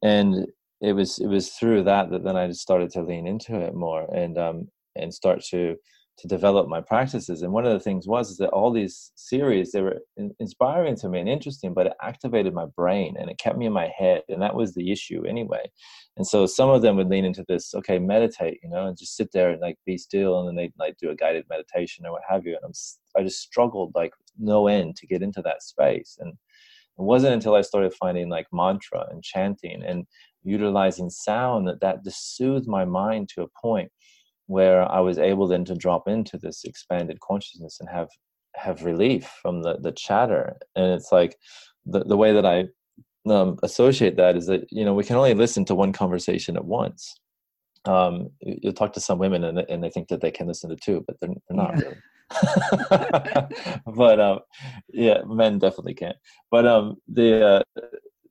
and 0.02 0.48
it 0.82 0.94
was 0.94 1.20
it 1.20 1.28
was 1.28 1.50
through 1.50 1.84
that 1.84 2.10
that 2.10 2.24
then 2.24 2.36
I 2.36 2.48
just 2.48 2.62
started 2.62 2.90
to 2.92 3.04
lean 3.04 3.28
into 3.28 3.60
it 3.60 3.76
more 3.76 4.04
and 4.14 4.38
um 4.38 4.68
and 4.96 5.14
start 5.14 5.42
to 5.52 5.76
to 6.22 6.28
develop 6.28 6.68
my 6.68 6.80
practices. 6.80 7.42
And 7.42 7.52
one 7.52 7.66
of 7.66 7.74
the 7.74 7.80
things 7.80 8.08
was 8.08 8.30
is 8.30 8.38
that 8.38 8.50
all 8.50 8.72
these 8.72 9.12
series 9.16 9.72
they 9.72 9.82
were 9.82 9.98
in, 10.18 10.32
inspiring 10.40 10.96
to 10.98 11.10
me 11.10 11.20
and 11.20 11.28
interesting, 11.28 11.74
but 11.74 11.88
it 11.88 11.94
activated 12.04 12.54
my 12.54 12.68
brain 12.78 13.16
and 13.20 13.28
it 13.28 13.40
kept 13.40 13.58
me 13.58 13.66
in 13.66 13.74
my 13.74 13.92
head, 13.98 14.22
and 14.30 14.40
that 14.42 14.56
was 14.56 14.76
the 14.76 14.92
issue 14.92 15.26
anyway. 15.28 15.70
And 16.18 16.28
so 16.28 16.46
some 16.46 16.70
of 16.70 16.84
them 16.84 16.96
would 16.98 17.10
lean 17.10 17.26
into 17.26 17.44
this, 17.48 17.74
okay, 17.74 17.98
meditate, 17.98 18.60
you 18.62 18.70
know, 18.70 18.86
and 18.86 18.98
just 18.98 19.18
sit 19.18 19.32
there 19.34 19.50
and 19.50 19.60
like 19.62 19.78
be 19.86 19.98
still, 19.98 20.40
and 20.40 20.48
then 20.48 20.56
they'd 20.56 20.74
like 20.78 20.96
do 20.98 21.10
a 21.10 21.16
guided 21.16 21.46
meditation 21.50 22.06
or 22.06 22.12
what 22.12 22.22
have 22.30 22.46
you. 22.46 22.56
And 22.56 22.64
I'm 22.64 22.74
I 23.18 23.24
just 23.24 23.42
struggled 23.42 23.94
like 23.96 24.14
no 24.38 24.68
end 24.68 24.98
to 24.98 25.08
get 25.08 25.24
into 25.24 25.42
that 25.42 25.64
space, 25.64 26.18
and 26.20 26.34
it 26.34 26.38
wasn't 27.04 27.34
until 27.34 27.56
I 27.56 27.62
started 27.62 27.96
finding 27.96 28.30
like 28.30 28.46
mantra 28.54 29.08
and 29.10 29.24
chanting 29.24 29.82
and 29.84 30.06
utilizing 30.44 31.10
sound 31.10 31.68
that 31.68 31.82
that 31.82 32.04
just 32.04 32.36
soothed 32.36 32.68
my 32.68 32.86
mind 32.86 33.30
to 33.30 33.42
a 33.42 33.48
point 33.60 33.92
where 34.48 34.90
I 34.92 35.00
was 35.00 35.18
able 35.18 35.48
then 35.48 35.66
to 35.66 35.76
drop 35.76 36.08
into 36.08 36.38
this 36.38 36.64
expanded 36.64 37.20
consciousness 37.20 37.80
and 37.80 37.90
have 37.90 38.10
have 38.56 38.84
relief 38.84 39.32
from 39.42 39.64
the 39.64 39.78
the 39.80 39.92
chatter. 39.92 40.58
And 40.76 40.94
it's 40.94 41.12
like 41.12 41.38
the 41.86 42.04
the 42.04 42.18
way 42.18 42.34
that 42.34 42.46
I 42.46 42.66
um, 43.30 43.58
associate 43.64 44.18
that 44.18 44.36
is 44.36 44.48
that 44.48 44.66
you 44.72 44.84
know 44.84 44.94
we 44.94 45.04
can 45.04 45.16
only 45.16 45.34
listen 45.34 45.66
to 45.66 45.76
one 45.76 45.94
conversation 45.94 46.56
at 46.56 46.66
once. 46.66 47.16
Um, 47.86 48.30
you'll 48.42 48.74
talk 48.74 48.94
to 48.94 49.00
some 49.00 49.18
women 49.18 49.44
and, 49.44 49.60
and 49.60 49.84
they 49.84 49.90
think 49.90 50.10
that 50.10 50.22
they 50.22 50.30
can 50.30 50.48
listen 50.48 50.70
to 50.70 50.76
two, 50.76 51.04
but 51.08 51.20
they're, 51.20 51.30
they're 51.50 51.58
not 51.58 51.76
yeah. 51.76 51.84
really. 51.84 51.98
but 53.88 54.20
um, 54.20 54.40
yeah, 54.90 55.22
men 55.26 55.60
definitely 55.60 55.96
can. 55.96 56.14
But 56.52 56.68
um, 56.68 56.98
the 57.08 57.46
uh, 57.46 57.64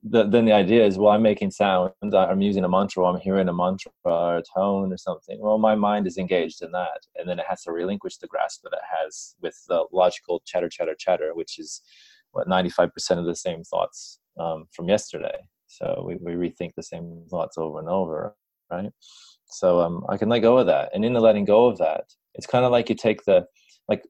the, 0.03 0.25
then 0.25 0.47
the 0.47 0.53
idea 0.53 0.85
is, 0.87 0.97
well, 0.97 1.13
I'm 1.13 1.23
making 1.23 1.51
sound, 1.51 1.93
I'm 2.03 2.41
using 2.41 2.65
a 2.65 2.69
mantra, 2.69 3.05
I'm 3.05 3.21
hearing 3.21 3.49
a 3.49 3.53
mantra 3.53 3.93
or 4.05 4.39
a 4.39 4.43
tone 4.43 4.93
or 4.93 4.97
something. 4.97 5.39
Well, 5.41 5.59
my 5.59 5.75
mind 5.75 6.07
is 6.07 6.17
engaged 6.17 6.63
in 6.63 6.73
that, 6.73 7.07
and 7.17 7.29
then 7.29 7.39
it 7.39 7.45
has 7.49 7.63
to 7.65 7.73
relinquish 7.73 8.17
the 8.17 8.27
grasp 8.27 8.63
that 8.63 8.73
it 8.73 8.81
has 8.99 9.35
with 9.43 9.57
the 9.69 9.85
logical 9.93 10.43
chatter, 10.47 10.71
chatter, 10.71 10.95
chatter, 10.99 11.35
which 11.35 11.59
is 11.59 11.83
what 12.33 12.49
95% 12.49 13.19
of 13.19 13.27
the 13.27 13.35
same 13.37 13.63
thoughts 13.63 14.21
um, 14.39 14.67
from 14.73 14.89
yesterday. 14.89 15.37
So 15.67 16.03
we, 16.07 16.17
we 16.17 16.33
rethink 16.33 16.75
the 16.75 16.83
same 16.83 17.23
thoughts 17.29 17.59
over 17.59 17.79
and 17.79 17.89
over, 17.89 18.35
right? 18.71 18.91
So 19.47 19.81
um, 19.81 20.05
I 20.09 20.17
can 20.17 20.31
let 20.31 20.41
go 20.41 20.59
of 20.59 20.67
that, 20.67 20.91
and 20.95 21.05
in 21.05 21.13
the 21.13 21.21
letting 21.21 21.45
go 21.45 21.67
of 21.67 21.77
that, 21.79 22.05
it's 22.35 22.47
kind 22.47 22.65
of 22.65 22.73
like 22.73 22.89
you 22.89 22.95
take 22.95 23.25
the 23.25 23.45
like 23.89 24.03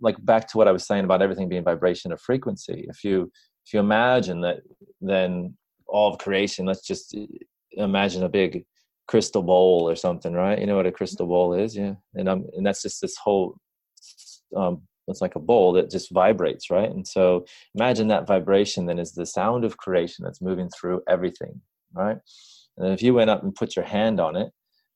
like 0.00 0.22
back 0.24 0.46
to 0.48 0.58
what 0.58 0.68
I 0.68 0.72
was 0.72 0.86
saying 0.86 1.04
about 1.04 1.22
everything 1.22 1.48
being 1.48 1.64
vibration 1.64 2.12
of 2.12 2.20
frequency. 2.20 2.86
If 2.88 3.02
you 3.02 3.32
if 3.66 3.72
you 3.72 3.80
imagine 3.80 4.40
that 4.42 4.60
then 5.00 5.56
all 5.86 6.12
of 6.12 6.18
creation 6.18 6.66
let's 6.66 6.86
just 6.86 7.16
imagine 7.72 8.22
a 8.22 8.28
big 8.28 8.64
crystal 9.08 9.42
bowl 9.42 9.88
or 9.88 9.96
something 9.96 10.32
right? 10.32 10.58
You 10.58 10.66
know 10.66 10.76
what 10.76 10.86
a 10.86 10.92
crystal 10.92 11.26
bowl 11.26 11.54
is? 11.54 11.76
Yeah. 11.76 11.94
And 12.14 12.28
um 12.28 12.46
and 12.56 12.64
that's 12.64 12.82
just 12.82 13.00
this 13.00 13.16
whole 13.16 13.56
um 14.56 14.82
it's 15.08 15.20
like 15.20 15.34
a 15.34 15.40
bowl 15.40 15.72
that 15.72 15.90
just 15.90 16.10
vibrates 16.12 16.70
right? 16.70 16.90
And 16.90 17.06
so 17.06 17.44
imagine 17.74 18.08
that 18.08 18.26
vibration 18.26 18.86
then 18.86 18.98
is 18.98 19.12
the 19.12 19.26
sound 19.26 19.64
of 19.64 19.76
creation 19.76 20.24
that's 20.24 20.40
moving 20.40 20.70
through 20.70 21.02
everything 21.08 21.60
right? 21.92 22.18
And 22.78 22.94
if 22.94 23.02
you 23.02 23.12
went 23.12 23.30
up 23.30 23.42
and 23.42 23.54
put 23.54 23.76
your 23.76 23.84
hand 23.84 24.20
on 24.20 24.36
it 24.36 24.50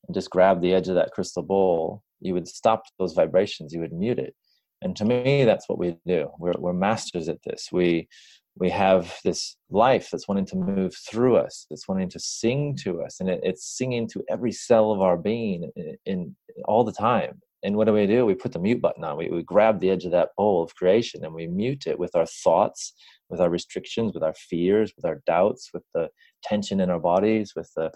and 0.06 0.14
just 0.14 0.30
grab 0.30 0.62
the 0.62 0.72
edge 0.72 0.88
of 0.88 0.94
that 0.94 1.10
crystal 1.12 1.42
bowl 1.42 2.02
you 2.20 2.32
would 2.32 2.48
stop 2.48 2.84
those 2.98 3.12
vibrations 3.12 3.72
you 3.72 3.80
would 3.80 3.92
mute 3.92 4.18
it. 4.18 4.34
And 4.82 4.94
to 4.96 5.04
me 5.04 5.44
that's 5.44 5.68
what 5.68 5.78
we 5.78 5.96
do. 6.06 6.30
We're, 6.38 6.54
we're 6.58 6.72
masters 6.72 7.28
at 7.28 7.42
this. 7.44 7.68
We 7.72 8.08
we 8.58 8.70
have 8.70 9.18
this 9.22 9.56
life 9.70 10.08
that's 10.10 10.28
wanting 10.28 10.46
to 10.46 10.56
move 10.56 10.94
through 10.94 11.36
us 11.36 11.66
that's 11.68 11.88
wanting 11.88 12.08
to 12.08 12.18
sing 12.18 12.74
to 12.74 13.02
us 13.02 13.20
and 13.20 13.28
it, 13.28 13.40
it's 13.42 13.76
singing 13.76 14.08
to 14.08 14.24
every 14.28 14.52
cell 14.52 14.92
of 14.92 15.00
our 15.00 15.16
being 15.16 15.70
in, 15.76 15.96
in, 16.06 16.36
all 16.64 16.84
the 16.84 16.92
time. 16.92 17.40
And 17.62 17.76
what 17.76 17.86
do 17.86 17.92
we 17.92 18.06
do? 18.06 18.24
We 18.24 18.34
put 18.34 18.52
the 18.52 18.58
mute 18.58 18.80
button 18.80 19.02
on. 19.02 19.16
We, 19.16 19.28
we 19.28 19.42
grab 19.42 19.80
the 19.80 19.90
edge 19.90 20.04
of 20.04 20.12
that 20.12 20.30
bowl 20.36 20.62
of 20.62 20.74
creation 20.76 21.24
and 21.24 21.34
we 21.34 21.46
mute 21.46 21.86
it 21.86 21.98
with 21.98 22.14
our 22.14 22.26
thoughts 22.26 22.92
with 23.28 23.40
our 23.40 23.50
restrictions 23.50 24.14
with 24.14 24.22
our 24.22 24.34
fears 24.34 24.92
with 24.96 25.04
our 25.04 25.20
doubts 25.26 25.70
with 25.74 25.82
the 25.94 26.08
tension 26.42 26.80
in 26.80 26.90
our 26.90 27.00
bodies 27.00 27.54
with 27.56 27.70
the 27.74 27.90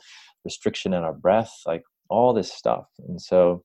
restriction 0.44 0.92
in 0.92 1.02
our 1.02 1.12
breath 1.12 1.52
like 1.66 1.82
all 2.08 2.34
this 2.34 2.52
stuff. 2.52 2.86
And 3.06 3.20
so 3.20 3.64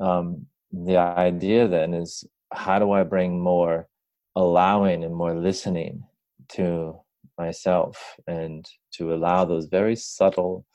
um, 0.00 0.46
the 0.72 0.96
idea 0.96 1.66
then 1.66 1.94
is 1.94 2.24
how 2.52 2.78
do 2.78 2.92
i 2.92 3.02
bring 3.02 3.40
more 3.40 3.88
allowing 4.36 5.04
and 5.04 5.14
more 5.14 5.34
listening 5.34 6.04
to 6.50 7.00
myself 7.38 8.16
and 8.26 8.68
to 8.92 9.14
allow 9.14 9.44
those 9.44 9.66
very 9.66 9.96
subtle 9.96 10.66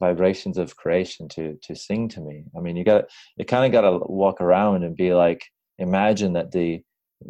vibrations 0.00 0.58
of 0.58 0.76
creation 0.76 1.28
to 1.28 1.56
to 1.62 1.74
sing 1.74 2.08
to 2.08 2.20
me. 2.20 2.44
I 2.56 2.60
mean 2.60 2.76
you 2.76 2.84
got 2.84 3.04
you 3.36 3.44
kind 3.44 3.64
of 3.66 3.72
got 3.72 3.88
to 3.88 4.00
walk 4.06 4.40
around 4.40 4.82
and 4.82 4.96
be 4.96 5.14
like 5.14 5.42
imagine 5.78 6.32
that 6.34 6.50
the 6.52 6.82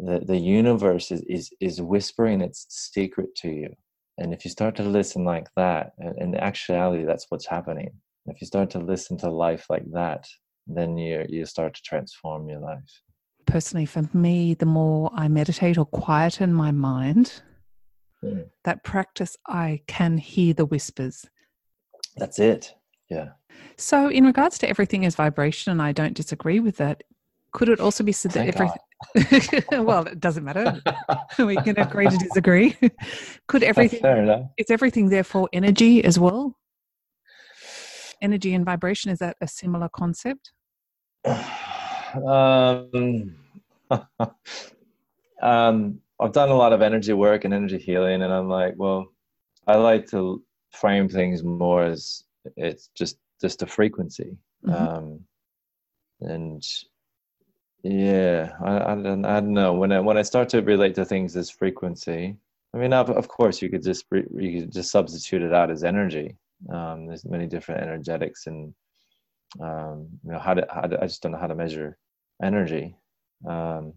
the, 0.07 0.19
the 0.19 0.37
universe 0.37 1.11
is, 1.11 1.21
is 1.37 1.51
is 1.59 1.81
whispering 1.81 2.41
its 2.41 2.65
secret 2.69 3.29
to 3.41 3.49
you. 3.49 3.69
And 4.17 4.33
if 4.33 4.45
you 4.45 4.51
start 4.51 4.75
to 4.77 4.83
listen 4.83 5.23
like 5.25 5.47
that 5.55 5.93
in 6.17 6.35
actuality 6.35 7.05
that's 7.05 7.27
what's 7.29 7.45
happening. 7.45 7.91
If 8.27 8.41
you 8.41 8.47
start 8.47 8.71
to 8.71 8.79
listen 8.79 9.17
to 9.19 9.29
life 9.29 9.65
like 9.69 9.85
that 9.91 10.27
then 10.67 10.97
you 10.97 11.25
you 11.29 11.45
start 11.45 11.75
to 11.75 11.81
transform 11.81 12.49
your 12.49 12.59
life. 12.59 12.91
Personally 13.45 13.85
for 13.85 14.09
me 14.13 14.55
the 14.55 14.65
more 14.65 15.11
i 15.13 15.27
meditate 15.27 15.77
or 15.77 15.85
quieten 15.85 16.51
my 16.51 16.71
mind 16.71 17.27
mm. 18.25 18.49
that 18.63 18.83
practice, 18.83 19.37
I 19.47 19.81
can 19.87 20.17
hear 20.17 20.53
the 20.53 20.65
whispers. 20.65 21.25
That's 22.17 22.39
it. 22.39 22.73
Yeah. 23.09 23.29
So, 23.77 24.09
in 24.09 24.25
regards 24.25 24.57
to 24.59 24.69
everything 24.69 25.05
as 25.05 25.15
vibration, 25.15 25.71
and 25.71 25.81
I 25.81 25.91
don't 25.91 26.13
disagree 26.13 26.59
with 26.59 26.77
that, 26.77 27.03
could 27.51 27.69
it 27.69 27.79
also 27.79 28.03
be 28.03 28.11
said 28.11 28.31
that 28.31 28.47
everything? 28.47 29.63
well, 29.85 30.05
it 30.07 30.19
doesn't 30.19 30.43
matter. 30.43 30.81
we 31.39 31.55
can 31.57 31.79
agree 31.79 32.07
to 32.07 32.17
disagree. 32.17 32.75
could 33.47 33.63
everything? 33.63 34.49
Is 34.57 34.69
everything 34.69 35.09
therefore 35.09 35.49
energy 35.53 36.03
as 36.03 36.19
well? 36.19 36.57
Energy 38.21 38.53
and 38.53 38.65
vibration 38.65 39.11
is 39.11 39.19
that 39.19 39.37
a 39.41 39.47
similar 39.47 39.89
concept? 39.89 40.51
um, 42.27 43.35
um, 45.41 46.01
I've 46.19 46.31
done 46.31 46.49
a 46.49 46.55
lot 46.55 46.73
of 46.73 46.81
energy 46.81 47.13
work 47.13 47.45
and 47.45 47.53
energy 47.53 47.77
healing, 47.77 48.21
and 48.21 48.31
I'm 48.31 48.49
like, 48.49 48.73
well, 48.77 49.07
I 49.67 49.75
like 49.75 50.09
to 50.11 50.43
frame 50.71 51.09
things 51.09 51.43
more 51.43 51.83
as 51.83 52.23
it's 52.55 52.89
just 52.95 53.17
just 53.41 53.63
a 53.63 53.67
frequency, 53.67 54.37
mm-hmm. 54.65 54.73
um, 54.73 55.19
and 56.21 56.65
yeah, 57.83 58.53
I, 58.63 58.93
I, 58.93 58.95
don't, 58.95 59.25
I 59.25 59.39
don't 59.39 59.53
know 59.53 59.73
when 59.73 59.91
I 59.91 59.99
when 59.99 60.17
I 60.17 60.23
start 60.23 60.49
to 60.49 60.61
relate 60.61 60.95
to 60.95 61.05
things 61.05 61.35
as 61.35 61.49
frequency. 61.49 62.37
I 62.73 62.77
mean, 62.77 62.93
of, 62.93 63.09
of 63.09 63.27
course, 63.27 63.61
you 63.61 63.69
could 63.69 63.83
just 63.83 64.05
you 64.11 64.61
could 64.61 64.71
just 64.71 64.91
substitute 64.91 65.41
it 65.43 65.53
out 65.53 65.69
as 65.69 65.83
energy. 65.83 66.35
Um, 66.69 67.05
there's 67.05 67.25
many 67.25 67.45
different 67.47 67.81
energetics, 67.81 68.47
and 68.47 68.73
um, 69.61 70.07
you 70.23 70.31
know 70.31 70.39
how 70.39 70.53
to, 70.53 70.65
how 70.73 70.81
to 70.81 71.01
I 71.01 71.07
just 71.07 71.21
don't 71.21 71.33
know 71.33 71.37
how 71.37 71.47
to 71.47 71.55
measure 71.55 71.97
energy. 72.41 72.95
Um, 73.47 73.93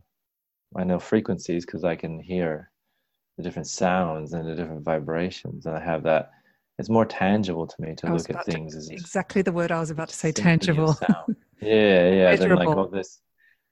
I 0.77 0.85
know 0.85 0.99
frequencies 0.99 1.65
because 1.65 1.85
I 1.85 1.97
can 1.97 2.21
hear 2.21 2.71
the 3.37 3.43
different 3.43 3.69
sounds 3.69 4.33
and 4.33 4.47
the 4.47 4.55
different 4.55 4.85
vibrations, 4.85 5.67
and 5.67 5.77
I 5.77 5.81
have 5.81 6.03
that. 6.05 6.31
It's 6.79 6.89
more 6.89 7.07
tangible 7.07 7.67
to 7.67 7.75
me 7.81 7.95
to 7.97 8.13
look 8.13 8.31
at 8.31 8.45
things 8.45 8.75
to, 8.75 8.79
as 8.79 8.91
exactly 8.91 9.43
the 9.43 9.53
word 9.53 9.73
I 9.73 9.81
was 9.81 9.91
about 9.91 10.11
to 10.11 10.15
say. 10.15 10.31
Tangible. 10.31 10.97
yeah, 11.61 12.11
yeah. 12.11 12.37
Then 12.37 12.55
like 12.55 12.69
all 12.69 12.89
this. 12.89 13.21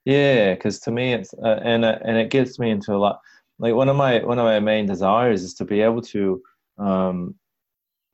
Yeah, 0.05 0.55
because 0.55 0.81
to 0.81 0.91
me 0.91 1.13
it's 1.13 1.35
uh, 1.35 1.61
and 1.63 1.85
uh, 1.85 1.99
and 2.03 2.17
it 2.17 2.31
gets 2.31 2.59
me 2.59 2.71
into 2.71 2.95
a 2.95 2.97
lot. 2.97 3.21
Like 3.59 3.75
one 3.75 3.89
of 3.89 3.97
my 3.97 4.25
one 4.25 4.39
of 4.39 4.45
my 4.45 4.61
main 4.61 4.87
desires 4.87 5.43
is 5.43 5.55
to 5.55 5.65
be 5.65 5.81
able 5.83 6.03
to 6.03 6.43
um, 6.79 7.35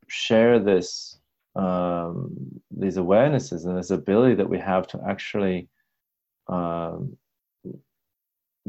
share 0.08 0.58
this 0.58 1.18
um, 1.54 2.60
these 2.70 2.96
awarenesses 2.96 3.66
and 3.66 3.78
this 3.78 3.90
ability 3.90 4.34
that 4.36 4.48
we 4.48 4.58
have 4.58 4.86
to 4.88 5.00
actually 5.06 5.68
um, 6.48 7.16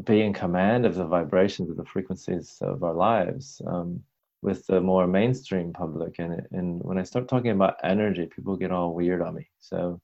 be 0.06 0.22
in 0.22 0.34
command 0.34 0.86
of 0.86 0.96
the 0.96 1.06
vibrations 1.06 1.70
of 1.70 1.78
the 1.78 1.86
frequencies 1.86 2.58
of 2.62 2.84
our 2.84 2.94
lives 2.94 3.62
um, 3.68 4.02
with 4.42 4.66
the 4.68 4.82
more 4.82 5.08
mainstream 5.08 5.72
public. 5.74 6.20
And, 6.20 6.46
and 6.52 6.82
when 6.84 6.98
I 6.98 7.04
start 7.04 7.28
talking 7.28 7.52
about 7.52 7.78
energy, 7.84 8.26
people 8.26 8.56
get 8.58 8.72
all 8.72 8.94
weird 8.94 9.22
on 9.22 9.36
me. 9.36 9.48
So 9.60 10.02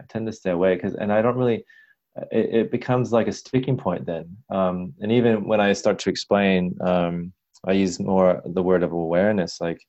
I 0.00 0.04
tend 0.08 0.26
to 0.26 0.32
stay 0.32 0.50
away 0.50 0.74
because, 0.74 0.94
and 0.94 1.12
I 1.12 1.22
don't 1.22 1.36
really, 1.36 1.64
it, 2.32 2.54
it, 2.54 2.70
becomes 2.70 3.12
like 3.12 3.28
a 3.28 3.32
sticking 3.32 3.76
point 3.76 4.04
then. 4.04 4.36
Um, 4.50 4.94
and 5.00 5.12
even 5.12 5.46
when 5.46 5.60
I 5.60 5.72
start 5.72 5.98
to 6.00 6.10
explain, 6.10 6.76
um, 6.80 7.32
I 7.66 7.72
use 7.72 8.00
more 8.00 8.42
the 8.44 8.62
word 8.62 8.82
of 8.82 8.92
awareness, 8.92 9.60
like 9.60 9.80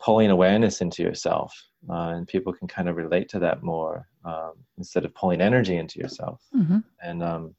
pulling 0.00 0.30
awareness 0.30 0.80
into 0.80 1.02
yourself. 1.02 1.54
Uh, 1.88 2.14
and 2.16 2.26
people 2.26 2.52
can 2.52 2.66
kind 2.66 2.88
of 2.88 2.96
relate 2.96 3.28
to 3.28 3.38
that 3.38 3.62
more 3.62 4.08
um, 4.24 4.52
instead 4.78 5.04
of 5.04 5.14
pulling 5.14 5.40
energy 5.40 5.76
into 5.76 5.98
yourself. 5.98 6.40
Mm-hmm. 6.54 6.78
And 7.02 7.22
um, 7.22 7.54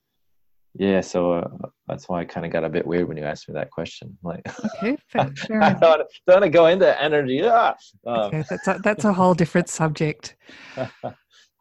yeah, 0.77 1.01
so 1.01 1.33
uh, 1.33 1.47
that's 1.87 2.09
why 2.09 2.21
I 2.21 2.25
kind 2.25 2.45
of 2.45 2.51
got 2.51 2.65
a 2.65 2.69
bit 2.69 2.85
weird 2.85 3.07
when 3.07 3.15
you 3.15 3.23
asked 3.23 3.47
me 3.47 3.53
that 3.53 3.71
question. 3.71 4.17
Like, 4.23 4.41
okay, 4.77 4.97
fair, 5.09 5.31
fair 5.35 5.63
I 5.63 5.73
don't, 5.73 6.01
don't 6.27 6.41
want 6.41 6.43
to 6.43 6.49
go 6.49 6.67
into 6.67 7.01
energy. 7.01 7.41
Ah! 7.45 7.75
Um, 8.05 8.19
okay, 8.19 8.43
that's 8.49 8.67
a, 8.67 8.79
that's 8.83 9.05
a 9.05 9.13
whole 9.13 9.33
different 9.33 9.69
subject. 9.69 10.35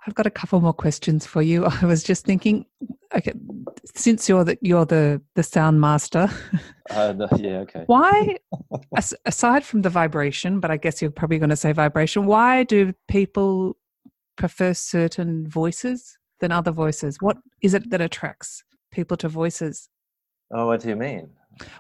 I've 0.07 0.15
got 0.15 0.27
a 0.27 0.31
couple 0.31 0.61
more 0.61 0.73
questions 0.73 1.25
for 1.25 1.43
you. 1.43 1.65
I 1.83 1.85
was 1.85 2.03
just 2.03 2.25
thinking, 2.25 2.67
okay, 3.17 3.33
since 3.95 4.29
you're 4.29 4.45
the 4.45 4.59
you're 4.61 4.85
the 4.85 5.23
the 5.37 5.45
sound 5.45 5.81
master, 5.81 6.29
uh, 6.91 7.13
the, 7.13 7.29
yeah, 7.37 7.59
okay. 7.59 7.85
Why, 7.87 8.37
aside 9.27 9.65
from 9.65 9.83
the 9.83 9.91
vibration, 9.91 10.59
but 10.59 10.73
I 10.73 10.77
guess 10.77 11.01
you're 11.01 11.13
probably 11.13 11.39
going 11.39 11.51
to 11.51 11.57
say 11.57 11.73
vibration. 11.73 12.27
Why 12.27 12.65
do 12.65 12.93
people 13.07 13.77
prefer 14.37 14.75
certain 14.75 15.49
voices 15.49 16.19
than 16.41 16.51
other 16.51 16.73
voices? 16.73 17.19
What 17.21 17.37
is 17.63 17.75
it 17.75 17.91
that 17.91 18.01
attracts 18.01 18.65
people 18.95 19.17
to 19.19 19.29
voices? 19.29 19.89
Oh, 20.53 20.67
what 20.67 20.81
do 20.81 20.89
you 20.89 20.97
mean? 20.97 21.31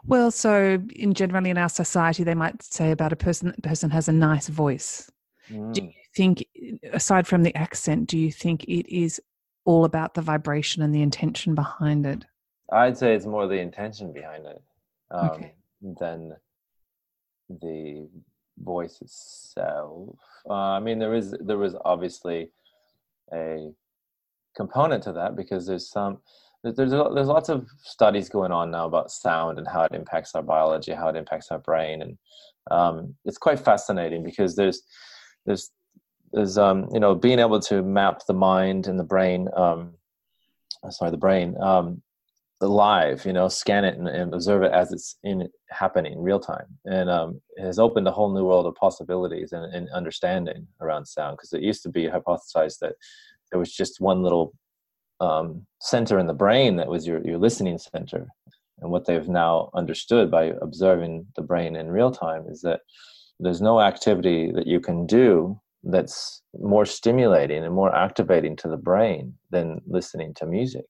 Well, 0.04 0.30
so 0.30 0.82
in 0.94 1.14
generally 1.14 1.50
in 1.50 1.58
our 1.58 1.68
society, 1.68 2.24
they 2.24 2.34
might 2.34 2.62
say 2.62 2.90
about 2.90 3.12
a 3.12 3.16
person 3.16 3.48
that 3.48 3.62
person 3.62 3.90
has 3.90 4.08
a 4.08 4.12
nice 4.12 4.48
voice. 4.48 5.10
Mm. 5.50 5.74
Do 5.74 5.82
you 5.82 5.90
think, 6.14 6.44
aside 6.92 7.26
from 7.26 7.42
the 7.42 7.54
accent, 7.56 8.08
do 8.08 8.18
you 8.18 8.30
think 8.30 8.64
it 8.64 8.94
is 8.94 9.20
all 9.64 9.84
about 9.84 10.14
the 10.14 10.22
vibration 10.22 10.82
and 10.82 10.94
the 10.94 11.02
intention 11.02 11.54
behind 11.54 12.06
it? 12.06 12.24
I'd 12.72 12.96
say 12.96 13.14
it's 13.14 13.26
more 13.26 13.46
the 13.46 13.58
intention 13.58 14.12
behind 14.12 14.46
it 14.46 14.62
um, 15.10 15.30
okay. 15.30 15.54
than 16.00 16.34
the 17.48 18.08
voice 18.58 19.00
itself. 19.02 20.16
Uh, 20.48 20.52
I 20.52 20.80
mean, 20.80 20.98
there 20.98 21.14
is 21.14 21.34
there 21.40 21.62
is 21.64 21.74
obviously 21.84 22.50
a 23.32 23.70
component 24.56 25.02
to 25.04 25.12
that 25.12 25.36
because 25.36 25.66
there's 25.66 25.88
some 25.88 26.18
there's 26.72 26.90
there's 26.90 27.28
lots 27.28 27.48
of 27.48 27.68
studies 27.82 28.28
going 28.28 28.52
on 28.52 28.70
now 28.70 28.86
about 28.86 29.10
sound 29.10 29.58
and 29.58 29.68
how 29.68 29.82
it 29.82 29.94
impacts 29.94 30.34
our 30.34 30.42
biology, 30.42 30.92
how 30.92 31.08
it 31.08 31.16
impacts 31.16 31.50
our 31.50 31.58
brain, 31.58 32.02
and 32.02 32.18
um, 32.70 33.14
it's 33.24 33.38
quite 33.38 33.60
fascinating 33.60 34.24
because 34.24 34.56
there's 34.56 34.82
there's 35.44 35.70
is 36.32 36.58
um, 36.58 36.88
you 36.92 37.00
know 37.00 37.14
being 37.14 37.38
able 37.38 37.60
to 37.60 37.82
map 37.82 38.20
the 38.26 38.34
mind 38.34 38.86
and 38.86 38.98
the 38.98 39.04
brain 39.04 39.48
um, 39.56 39.92
sorry 40.90 41.10
the 41.10 41.16
brain 41.16 41.54
um, 41.60 42.02
live 42.60 43.26
you 43.26 43.32
know 43.32 43.46
scan 43.46 43.84
it 43.84 43.98
and, 43.98 44.08
and, 44.08 44.32
observe 44.32 44.62
it 44.62 44.72
as 44.72 44.90
it's 44.90 45.16
in 45.22 45.46
happening 45.70 46.14
in 46.14 46.18
real 46.18 46.40
time. 46.40 46.66
And 46.86 47.10
um, 47.10 47.40
it 47.56 47.64
has 47.64 47.78
opened 47.78 48.08
a 48.08 48.12
whole 48.12 48.32
new 48.32 48.44
world 48.44 48.66
of 48.66 48.74
possibilities 48.74 49.52
and, 49.52 49.72
and 49.74 49.88
understanding 49.90 50.66
around 50.80 51.06
sound 51.06 51.36
because 51.36 51.52
it 51.52 51.62
used 51.62 51.82
to 51.82 51.90
be 51.90 52.08
hypothesized 52.08 52.78
that 52.80 52.94
there 53.50 53.58
was 53.58 53.72
just 53.72 54.00
one 54.00 54.22
little 54.22 54.54
um, 55.20 55.66
center 55.80 56.18
in 56.18 56.26
the 56.26 56.34
brain 56.34 56.76
that 56.76 56.88
was 56.88 57.06
your, 57.06 57.24
your 57.24 57.38
listening 57.38 57.78
center. 57.78 58.26
And 58.80 58.90
what 58.90 59.06
they've 59.06 59.28
now 59.28 59.70
understood 59.74 60.30
by 60.30 60.52
observing 60.60 61.26
the 61.36 61.42
brain 61.42 61.76
in 61.76 61.90
real 61.90 62.10
time 62.10 62.46
is 62.48 62.60
that 62.62 62.80
there's 63.40 63.60
no 63.60 63.80
activity 63.80 64.52
that 64.52 64.66
you 64.66 64.80
can 64.80 65.06
do 65.06 65.58
that's 65.84 66.42
more 66.58 66.84
stimulating 66.86 67.64
and 67.64 67.74
more 67.74 67.94
activating 67.94 68.56
to 68.56 68.68
the 68.68 68.76
brain 68.76 69.34
than 69.50 69.80
listening 69.86 70.34
to 70.34 70.46
music 70.46 70.86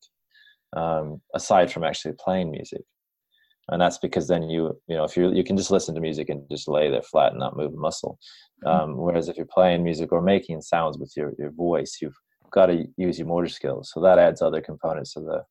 um, 0.76 1.20
aside 1.34 1.72
from 1.72 1.84
actually 1.84 2.14
playing 2.18 2.50
music. 2.50 2.82
And 3.68 3.80
that's 3.80 3.98
because 3.98 4.28
then 4.28 4.50
you 4.50 4.78
you 4.88 4.96
know 4.96 5.04
if 5.04 5.16
you 5.16 5.32
you 5.32 5.42
can 5.42 5.56
just 5.56 5.70
listen 5.70 5.94
to 5.94 6.00
music 6.00 6.28
and 6.28 6.42
just 6.50 6.68
lay 6.68 6.90
there 6.90 7.02
flat 7.02 7.32
and 7.32 7.40
not 7.40 7.56
move 7.56 7.72
a 7.72 7.76
muscle. 7.76 8.18
Mm-hmm. 8.64 8.90
um, 8.90 8.96
whereas 8.96 9.28
if 9.28 9.36
you're 9.36 9.46
playing 9.46 9.82
music 9.82 10.12
or 10.12 10.20
making 10.20 10.60
sounds 10.62 10.96
with 10.96 11.12
your, 11.16 11.32
your 11.38 11.50
voice 11.50 11.98
you've 12.00 12.18
got 12.54 12.66
to 12.66 12.86
use 12.96 13.18
your 13.18 13.28
motor 13.28 13.48
skills 13.48 13.90
so 13.92 14.00
that 14.00 14.18
adds 14.18 14.40
other 14.40 14.60
components 14.60 15.14
to 15.14 15.20
the 15.20 15.42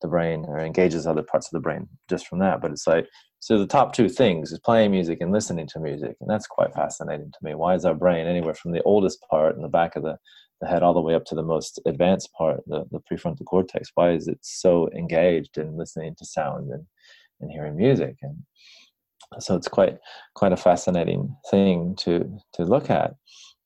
the 0.00 0.08
brain 0.08 0.44
or 0.46 0.60
engages 0.60 1.06
other 1.06 1.24
parts 1.24 1.48
of 1.48 1.52
the 1.52 1.60
brain 1.60 1.88
just 2.08 2.28
from 2.28 2.38
that 2.38 2.60
but 2.60 2.70
it's 2.70 2.86
like 2.86 3.06
so 3.40 3.58
the 3.58 3.66
top 3.66 3.92
two 3.92 4.08
things 4.08 4.50
is 4.50 4.58
playing 4.58 4.90
music 4.90 5.18
and 5.20 5.32
listening 5.32 5.68
to 5.68 5.78
music, 5.80 6.16
and 6.20 6.28
that's 6.28 6.46
quite 6.46 6.74
fascinating 6.74 7.30
to 7.30 7.38
me. 7.42 7.54
Why 7.54 7.74
is 7.74 7.84
our 7.84 7.94
brain 7.94 8.26
anywhere 8.26 8.54
from 8.54 8.72
the 8.72 8.82
oldest 8.82 9.24
part 9.30 9.54
in 9.54 9.62
the 9.62 9.68
back 9.68 9.94
of 9.94 10.02
the, 10.02 10.18
the 10.60 10.66
head 10.66 10.82
all 10.82 10.94
the 10.94 11.00
way 11.00 11.14
up 11.14 11.24
to 11.26 11.36
the 11.36 11.42
most 11.42 11.80
advanced 11.86 12.32
part, 12.32 12.60
the, 12.66 12.84
the 12.90 13.00
prefrontal 13.00 13.44
cortex? 13.44 13.90
Why 13.94 14.10
is 14.10 14.26
it 14.26 14.38
so 14.42 14.90
engaged 14.90 15.56
in 15.56 15.76
listening 15.76 16.16
to 16.18 16.24
sound 16.24 16.72
and, 16.72 16.84
and 17.40 17.50
hearing 17.52 17.76
music? 17.76 18.16
And 18.22 18.42
so 19.38 19.54
it's 19.54 19.68
quite 19.68 19.98
quite 20.34 20.52
a 20.52 20.56
fascinating 20.56 21.36
thing 21.50 21.94
to 22.00 22.38
to 22.54 22.64
look 22.64 22.90
at. 22.90 23.14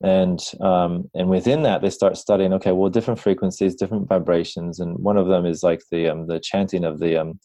And 0.02 0.40
um, 0.60 1.10
and 1.14 1.28
within 1.28 1.62
that, 1.62 1.80
they 1.80 1.90
start 1.90 2.16
studying. 2.16 2.52
Okay, 2.54 2.72
well, 2.72 2.90
different 2.90 3.20
frequencies, 3.20 3.76
different 3.76 4.08
vibrations, 4.08 4.80
and 4.80 4.98
one 4.98 5.16
of 5.16 5.28
them 5.28 5.46
is 5.46 5.62
like 5.62 5.82
the 5.90 6.08
um, 6.08 6.26
the 6.26 6.40
chanting 6.40 6.84
of 6.84 6.98
the 6.98 7.20
um, 7.20 7.38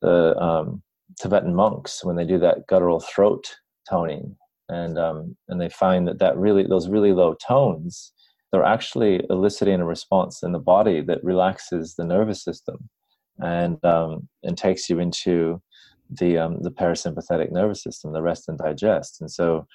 the 0.00 0.36
um, 0.38 0.82
Tibetan 1.20 1.54
monks 1.54 2.04
when 2.04 2.14
they 2.14 2.24
do 2.24 2.38
that 2.38 2.66
guttural 2.68 3.00
throat 3.00 3.56
toning, 3.90 4.36
and 4.68 4.98
um, 4.98 5.36
and 5.48 5.60
they 5.60 5.68
find 5.68 6.06
that 6.06 6.20
that 6.20 6.36
really 6.36 6.64
those 6.64 6.88
really 6.88 7.12
low 7.12 7.34
tones 7.46 8.12
they're 8.54 8.62
actually 8.62 9.20
eliciting 9.30 9.80
a 9.80 9.84
response 9.84 10.44
in 10.44 10.52
the 10.52 10.60
body 10.60 11.00
that 11.00 11.24
relaxes 11.24 11.96
the 11.96 12.04
nervous 12.04 12.44
system 12.44 12.88
and 13.40 13.84
um, 13.84 14.28
and 14.44 14.56
takes 14.56 14.88
you 14.88 15.00
into 15.00 15.60
the 16.08 16.34
the 16.60 16.70
parasympathetic 16.70 17.50
nervous 17.50 17.82
system, 17.82 18.12
the 18.12 18.22
rest 18.22 18.48
and 18.48 18.58
digest. 18.58 19.20
And 19.20 19.28
so 19.28 19.66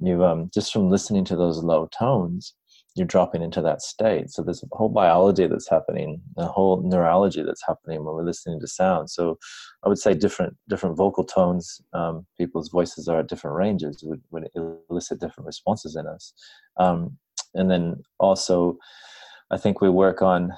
you 0.00 0.24
um, 0.24 0.50
just 0.52 0.72
from 0.72 0.90
listening 0.90 1.24
to 1.26 1.36
those 1.36 1.62
low 1.62 1.88
tones, 1.96 2.54
you're 2.94 3.06
dropping 3.06 3.42
into 3.42 3.62
that 3.62 3.80
state. 3.80 4.30
So 4.30 4.42
there's 4.42 4.62
a 4.62 4.76
whole 4.76 4.88
biology 4.88 5.46
that's 5.46 5.68
happening, 5.68 6.20
a 6.36 6.46
whole 6.46 6.82
neurology 6.82 7.42
that's 7.42 7.64
happening 7.66 8.04
when 8.04 8.14
we're 8.14 8.24
listening 8.24 8.60
to 8.60 8.66
sound. 8.66 9.10
So 9.10 9.38
I 9.84 9.88
would 9.88 9.98
say 9.98 10.14
different 10.14 10.56
different 10.68 10.96
vocal 10.96 11.24
tones, 11.24 11.80
um, 11.92 12.26
people's 12.36 12.68
voices 12.68 13.08
are 13.08 13.20
at 13.20 13.28
different 13.28 13.56
ranges 13.56 14.02
would, 14.02 14.22
would 14.30 14.48
elicit 14.90 15.20
different 15.20 15.46
responses 15.46 15.96
in 15.96 16.06
us. 16.06 16.32
Um, 16.78 17.16
and 17.54 17.70
then 17.70 18.02
also, 18.18 18.78
I 19.50 19.56
think 19.56 19.80
we 19.80 19.88
work 19.88 20.20
on 20.20 20.52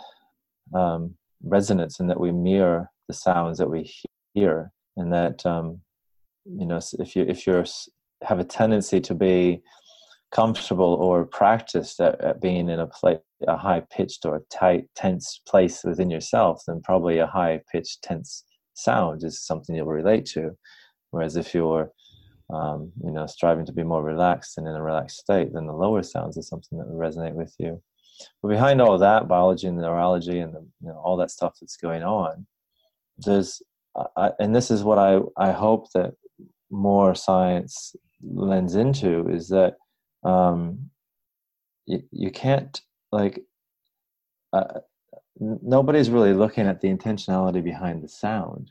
um, 0.74 1.14
resonance 1.42 2.00
and 2.00 2.10
that 2.10 2.20
we 2.20 2.32
mirror 2.32 2.90
the 3.06 3.14
sounds 3.14 3.58
that 3.58 3.70
we 3.70 3.90
hear, 4.34 4.72
and 4.96 5.12
that 5.12 5.44
um, 5.44 5.80
you 6.44 6.66
know 6.66 6.80
if 6.98 7.14
you 7.14 7.24
if 7.24 7.46
you're 7.46 7.64
have 8.22 8.38
a 8.38 8.44
tendency 8.44 9.00
to 9.00 9.14
be 9.14 9.62
comfortable 10.32 10.94
or 10.94 11.24
practiced 11.24 12.00
at, 12.00 12.20
at 12.20 12.40
being 12.40 12.68
in 12.68 12.80
a 12.80 12.86
place 12.86 13.18
a 13.48 13.56
high 13.56 13.82
pitched 13.90 14.26
or 14.26 14.42
tight 14.52 14.86
tense 14.94 15.40
place 15.48 15.82
within 15.82 16.10
yourself 16.10 16.62
then 16.66 16.80
probably 16.84 17.18
a 17.18 17.26
high 17.26 17.58
pitched 17.72 18.02
tense 18.02 18.44
sound 18.74 19.24
is 19.24 19.44
something 19.44 19.74
you'll 19.74 19.86
relate 19.86 20.26
to. 20.26 20.56
Whereas 21.10 21.36
if 21.36 21.54
you're 21.54 21.90
um, 22.52 22.92
you 23.02 23.10
know 23.10 23.26
striving 23.26 23.66
to 23.66 23.72
be 23.72 23.82
more 23.82 24.02
relaxed 24.02 24.58
and 24.58 24.66
in 24.66 24.74
a 24.74 24.82
relaxed 24.82 25.18
state 25.18 25.52
then 25.52 25.66
the 25.66 25.72
lower 25.72 26.02
sounds 26.02 26.36
is 26.36 26.48
something 26.48 26.78
that 26.78 26.88
will 26.88 26.98
resonate 26.98 27.34
with 27.34 27.54
you. 27.58 27.82
But 28.42 28.48
behind 28.48 28.80
all 28.80 28.98
that 28.98 29.28
biology 29.28 29.66
and 29.66 29.78
neurology 29.78 30.40
and 30.40 30.52
the, 30.52 30.60
you 30.82 30.88
know, 30.88 31.00
all 31.02 31.16
that 31.18 31.30
stuff 31.30 31.54
that's 31.60 31.76
going 31.76 32.02
on 32.02 32.46
there's 33.18 33.62
I, 34.16 34.30
and 34.38 34.54
this 34.54 34.70
is 34.70 34.84
what 34.84 34.98
I, 34.98 35.20
I 35.36 35.50
hope 35.52 35.90
that 35.94 36.14
more 36.70 37.14
science 37.14 37.94
lends 38.22 38.74
into 38.74 39.28
is 39.28 39.48
that 39.48 39.76
um, 40.24 40.90
you, 41.86 42.02
you 42.10 42.30
can't 42.30 42.80
like 43.12 43.40
uh, 44.52 44.80
nobody's 45.38 46.10
really 46.10 46.34
looking 46.34 46.66
at 46.66 46.80
the 46.80 46.88
intentionality 46.88 47.62
behind 47.62 48.02
the 48.02 48.08
sound 48.08 48.70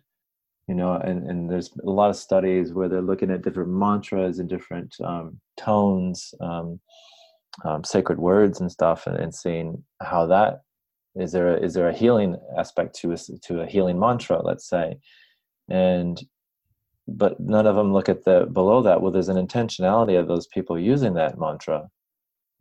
you 0.67 0.75
know 0.75 0.93
and, 0.93 1.27
and 1.29 1.49
there's 1.49 1.71
a 1.83 1.89
lot 1.89 2.09
of 2.09 2.15
studies 2.15 2.73
where 2.73 2.88
they're 2.88 3.01
looking 3.01 3.31
at 3.31 3.41
different 3.41 3.69
mantras 3.69 4.39
and 4.39 4.49
different 4.49 4.95
um, 5.03 5.39
tones 5.57 6.33
um, 6.41 6.79
um, 7.65 7.83
sacred 7.83 8.19
words 8.19 8.62
and 8.62 8.71
stuff 8.71 9.07
and, 9.07 9.17
and 9.17 9.33
seeing 9.33 9.83
how 10.01 10.25
that 10.25 10.62
is 11.15 11.31
there 11.31 11.55
a, 11.55 11.59
is 11.59 11.73
there 11.73 11.89
a 11.89 11.95
healing 11.95 12.38
aspect 12.57 12.95
to 12.95 13.12
a, 13.12 13.17
to 13.43 13.62
a 13.62 13.65
healing 13.65 13.99
mantra 13.99 14.41
let's 14.41 14.69
say? 14.69 14.97
And 15.69 16.19
but 17.17 17.39
none 17.39 17.67
of 17.67 17.75
them 17.75 17.93
look 17.93 18.09
at 18.09 18.25
the 18.25 18.47
below 18.51 18.81
that. 18.81 19.01
Well 19.01 19.11
there's 19.11 19.29
an 19.29 19.47
intentionality 19.47 20.19
of 20.19 20.27
those 20.27 20.47
people 20.47 20.79
using 20.79 21.13
that 21.15 21.39
mantra 21.39 21.89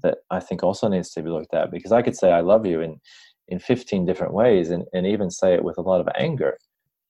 that 0.03 0.19
i 0.31 0.39
think 0.39 0.63
also 0.63 0.87
needs 0.87 1.11
to 1.11 1.23
be 1.23 1.29
looked 1.29 1.53
at 1.53 1.73
because 1.73 1.91
i 1.91 2.03
could 2.03 2.17
say 2.17 2.31
i 2.31 2.41
love 2.41 2.65
you 2.65 2.81
in 2.81 3.01
in 3.49 3.59
15 3.59 4.05
different 4.05 4.35
ways 4.35 4.71
and, 4.71 4.85
and 4.93 5.07
even 5.07 5.31
say 5.31 5.55
it 5.55 5.65
with 5.65 5.79
a 5.79 5.83
lot 5.83 6.01
of 6.01 6.09
anger. 6.19 6.59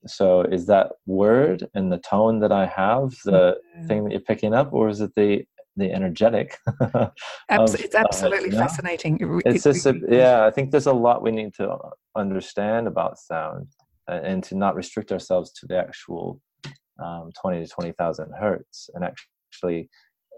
So 0.06 0.42
is 0.42 0.66
that 0.66 0.92
word 1.06 1.66
and 1.74 1.90
the 1.90 1.98
tone 1.98 2.38
that 2.38 2.52
i 2.52 2.66
have 2.66 3.10
the 3.24 3.58
mm-hmm. 3.76 3.86
thing 3.88 4.04
that 4.04 4.12
you're 4.12 4.20
picking 4.20 4.54
up 4.54 4.72
or 4.72 4.88
is 4.88 5.00
it 5.00 5.10
the 5.16 5.44
the 5.76 5.92
energetic 5.92 6.56
of, 6.94 7.12
it's 7.48 7.94
absolutely 7.94 8.50
uh, 8.50 8.58
fascinating. 8.58 9.16
It, 9.20 9.54
it's 9.54 9.64
just 9.64 9.86
a, 9.86 9.94
yeah 10.08 10.44
i 10.46 10.50
think 10.50 10.70
there's 10.70 10.86
a 10.86 10.92
lot 10.92 11.22
we 11.22 11.32
need 11.32 11.52
to 11.54 11.76
understand 12.16 12.86
about 12.86 13.18
sound 13.18 13.66
and 14.06 14.42
to 14.44 14.56
not 14.56 14.76
restrict 14.76 15.12
ourselves 15.12 15.52
to 15.52 15.66
the 15.66 15.76
actual 15.76 16.40
um, 16.98 17.30
20 17.40 17.64
to 17.64 17.68
20,000 17.68 18.32
hertz 18.38 18.90
and 18.94 19.04
actually, 19.04 19.88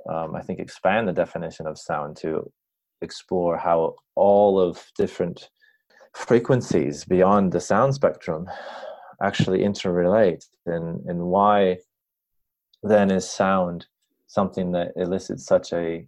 um, 0.09 0.35
I 0.35 0.43
think, 0.43 0.59
expand 0.59 1.09
the 1.09 1.13
definition 1.13 1.67
of 1.67 1.79
sound 1.79 2.17
to 2.19 2.51
explore 3.03 3.57
how 3.57 3.97
all 4.15 4.61
of 4.61 4.85
different 4.97 5.49
frequencies 6.15 7.05
beyond 7.05 7.53
the 7.53 7.61
sound 7.61 7.95
spectrum 7.95 8.49
actually 9.23 9.61
interrelate 9.61 10.45
and 10.67 11.01
and 11.07 11.21
why 11.21 11.79
then 12.83 13.11
is 13.11 13.29
sound 13.29 13.87
something 14.27 14.73
that 14.73 14.93
elicits 14.97 15.45
such 15.45 15.73
a 15.73 16.07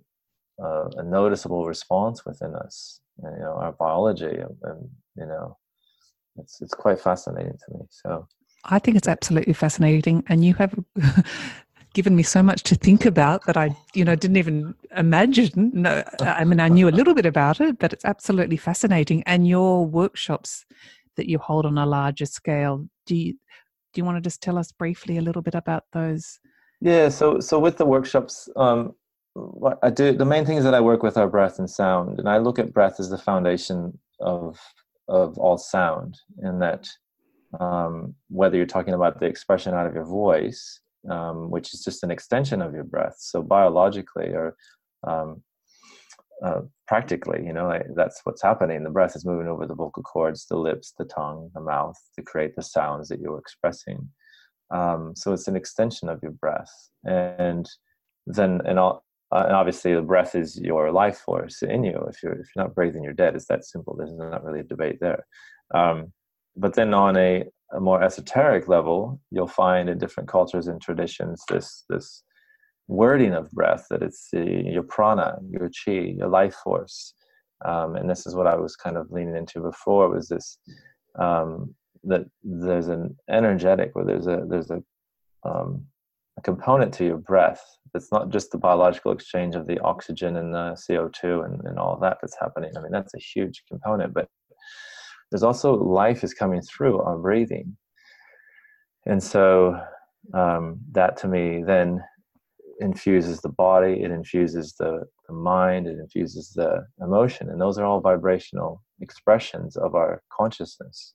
uh, 0.63 0.89
a 0.97 1.03
noticeable 1.03 1.67
response 1.67 2.25
within 2.25 2.55
us? 2.55 3.01
You 3.23 3.31
know 3.39 3.57
our 3.61 3.73
biology 3.73 4.27
and, 4.27 4.57
and 4.63 4.91
you 5.17 5.27
know 5.27 5.57
it's 6.37 6.61
it's 6.61 6.75
quite 6.75 7.01
fascinating 7.01 7.59
to 7.67 7.79
me 7.79 7.85
so 7.91 8.27
I 8.65 8.79
think 8.79 8.97
it's 8.97 9.09
absolutely 9.09 9.53
fascinating, 9.53 10.25
and 10.29 10.45
you 10.45 10.55
have 10.55 10.79
given 11.95 12.17
me 12.17 12.23
so 12.23 12.43
much 12.43 12.63
to 12.63 12.75
think 12.75 13.05
about 13.05 13.45
that 13.47 13.57
I, 13.57 13.77
you 13.95 14.05
know, 14.05 14.15
didn't 14.15 14.37
even 14.37 14.75
imagine. 14.97 15.71
No, 15.75 16.03
I 16.21 16.45
mean, 16.45 16.61
I 16.61 16.69
knew 16.69 16.89
a 16.89 16.91
little 16.91 17.15
bit 17.15 17.27
about 17.27 17.61
it, 17.61 17.79
but 17.79 17.93
it's 17.93 18.05
absolutely 18.05 18.57
fascinating. 18.57 19.23
And 19.25 19.47
your 19.47 19.85
workshops 19.85 20.65
that 21.17 21.29
you 21.29 21.39
hold 21.39 21.67
on 21.67 21.77
a 21.77 21.87
larger 21.87 22.27
scale, 22.27 22.89
do 23.07 23.17
you 23.17 23.35
do 23.93 24.01
you 24.01 24.05
want 24.05 24.17
to 24.17 24.23
just 24.23 24.43
tell 24.43 24.57
us 24.57 24.73
briefly 24.73 25.19
a 25.19 25.23
little 25.23 25.43
bit 25.43 25.55
about 25.55 25.85
those? 25.93 26.41
Yeah. 26.81 27.09
So 27.09 27.41
so 27.41 27.59
with 27.59 27.77
the 27.77 27.87
workshops, 27.87 28.49
um, 28.57 28.95
I 29.83 29.91
do 29.91 30.13
the 30.13 30.25
main 30.25 30.45
things 30.45 30.65
that 30.65 30.75
I 30.75 30.81
work 30.81 31.03
with 31.03 31.17
are 31.17 31.29
breath 31.29 31.59
and 31.59 31.69
sound, 31.69 32.19
and 32.19 32.29
I 32.29 32.39
look 32.39 32.59
at 32.59 32.73
breath 32.73 33.01
as 33.01 33.11
the 33.11 33.19
foundation 33.19 33.99
of 34.21 34.59
of 35.09 35.37
all 35.37 35.59
sound, 35.59 36.21
in 36.43 36.59
that 36.61 36.89
um, 37.61 38.15
whether 38.29 38.57
you're 38.57 38.67
talking 38.67 38.95
about 38.95 39.21
the 39.21 39.27
expression 39.27 39.75
out 39.75 39.87
of 39.87 39.95
your 39.95 40.05
voice, 40.05 40.81
um, 41.11 41.51
which 41.51 41.75
is 41.75 41.83
just 41.83 42.03
an 42.03 42.11
extension 42.11 42.63
of 42.63 42.75
your 42.75 42.85
breath. 42.85 43.17
So 43.19 43.43
biologically 43.43 44.29
or 44.29 44.57
um, 45.07 45.43
uh, 46.45 46.63
practically, 46.89 47.45
you 47.45 47.53
know, 47.53 47.69
like 47.69 47.87
that's 47.95 48.21
what's 48.25 48.43
happening. 48.43 48.83
The 48.83 48.91
breath 48.91 49.15
is 49.17 49.25
moving 49.25 49.49
over 49.49 49.67
the 49.67 49.75
vocal 49.75 50.03
cords, 50.03 50.47
the 50.47 50.57
lips, 50.57 50.93
the 50.99 51.05
tongue, 51.05 51.51
the 51.55 51.61
mouth 51.61 51.97
to 52.17 52.23
create 52.23 52.57
the 52.57 52.63
sounds 52.63 53.09
that 53.09 53.21
you're 53.21 53.39
expressing. 53.39 54.09
Um, 54.71 55.13
so 55.15 55.33
it's 55.33 55.49
an 55.49 55.57
extension 55.57 56.09
of 56.09 56.23
your 56.23 56.33
breath, 56.33 56.73
and 57.05 57.69
then 58.27 58.61
and 58.65 58.79
all. 58.79 59.05
Uh, 59.31 59.45
and 59.47 59.57
obviously, 59.57 59.95
the 59.95 60.03
breath 60.03 60.35
is 60.35 60.61
your 60.61 60.93
life 60.93 61.19
force 61.19 61.63
in 61.63 61.85
you. 61.85 62.07
If 62.09 62.23
you're 62.23 62.33
if 62.33 62.49
you're 62.55 62.65
not 62.65 62.75
breathing, 62.75 63.05
you're 63.05 63.13
dead. 63.13 63.35
It's 63.35 63.47
that 63.47 63.65
simple. 63.65 63.95
There's 63.97 64.13
not 64.13 64.45
really 64.45 64.61
a 64.61 64.65
debate 64.65 64.99
there. 65.01 65.27
Um, 65.75 66.13
but 66.57 66.75
then 66.75 66.95
on 66.95 67.17
a, 67.17 67.45
a 67.73 67.81
more 67.81 68.03
esoteric 68.03 68.69
level, 68.69 69.21
you'll 69.31 69.47
find 69.47 69.89
in 69.89 69.99
different 69.99 70.29
cultures 70.29 70.69
and 70.69 70.81
traditions 70.81 71.43
this 71.49 71.85
this 71.89 72.23
wording 72.89 73.33
of 73.33 73.51
breath 73.53 73.87
that 73.91 74.03
it's 74.03 74.29
the, 74.33 74.65
your 74.67 74.83
prana, 74.83 75.39
your 75.51 75.71
chi, 75.71 76.15
your 76.19 76.29
life 76.29 76.55
force. 76.63 77.15
Um, 77.65 77.95
and 77.97 78.11
this 78.11 78.27
is 78.27 78.35
what 78.35 78.47
I 78.47 78.57
was 78.57 78.77
kind 78.77 78.97
of 78.97 79.11
leaning 79.11 79.37
into 79.37 79.61
before 79.61 80.09
was 80.11 80.29
this 80.29 80.59
um, 81.19 81.75
that 82.05 82.25
there's 82.43 82.89
an 82.89 83.17
energetic 83.31 83.95
where 83.95 84.05
there's 84.05 84.27
a 84.27 84.45
there's 84.49 84.71
a 84.71 84.83
um, 85.45 85.85
a 86.39 86.43
component 86.43 86.93
to 86.95 87.05
your 87.05 87.19
breath. 87.19 87.63
It's 87.95 88.11
not 88.11 88.31
just 88.31 88.51
the 88.51 88.59
biological 88.59 89.13
exchange 89.13 89.55
of 89.55 89.67
the 89.67 89.79
oxygen 89.81 90.37
and 90.37 90.53
the 90.55 90.77
CO2 90.77 91.45
and, 91.45 91.61
and 91.65 91.79
all 91.79 91.99
that 91.99 92.19
that's 92.21 92.37
happening. 92.41 92.73
I 92.77 92.81
mean, 92.81 92.93
that's 92.93 93.15
a 93.15 93.19
huge 93.19 93.63
component, 93.69 94.15
but 94.15 94.29
there's 95.33 95.43
also 95.43 95.75
life 95.75 96.23
is 96.23 96.35
coming 96.35 96.61
through 96.61 97.01
our 97.01 97.17
breathing. 97.17 97.75
And 99.07 99.23
so 99.23 99.81
um, 100.35 100.79
that 100.93 101.17
to 101.19 101.27
me 101.27 101.63
then 101.67 102.05
infuses 102.81 103.41
the 103.41 103.49
body, 103.49 104.03
it 104.03 104.11
infuses 104.11 104.75
the, 104.79 105.05
the 105.27 105.35
mind, 105.35 105.87
it 105.87 105.99
infuses 105.99 106.51
the 106.51 106.87
emotion. 107.01 107.49
And 107.49 107.59
those 107.59 107.79
are 107.79 107.87
all 107.87 108.01
vibrational 108.01 108.83
expressions 109.01 109.77
of 109.77 109.95
our 109.95 110.23
consciousness. 110.31 111.15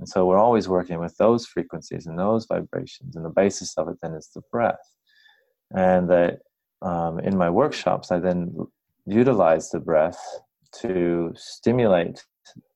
And 0.00 0.08
so 0.08 0.26
we're 0.26 0.38
always 0.38 0.68
working 0.68 0.98
with 0.98 1.16
those 1.16 1.46
frequencies 1.46 2.06
and 2.06 2.18
those 2.18 2.46
vibrations. 2.46 3.14
And 3.14 3.24
the 3.24 3.30
basis 3.30 3.78
of 3.78 3.88
it 3.88 3.98
then 4.02 4.14
is 4.14 4.28
the 4.34 4.42
breath. 4.50 4.80
And 5.70 6.10
that 6.10 6.38
um, 6.82 7.20
in 7.20 7.36
my 7.36 7.48
workshops, 7.48 8.10
I 8.10 8.18
then 8.18 8.56
utilize 9.06 9.70
the 9.70 9.78
breath 9.78 10.18
to 10.80 11.32
stimulate 11.36 12.24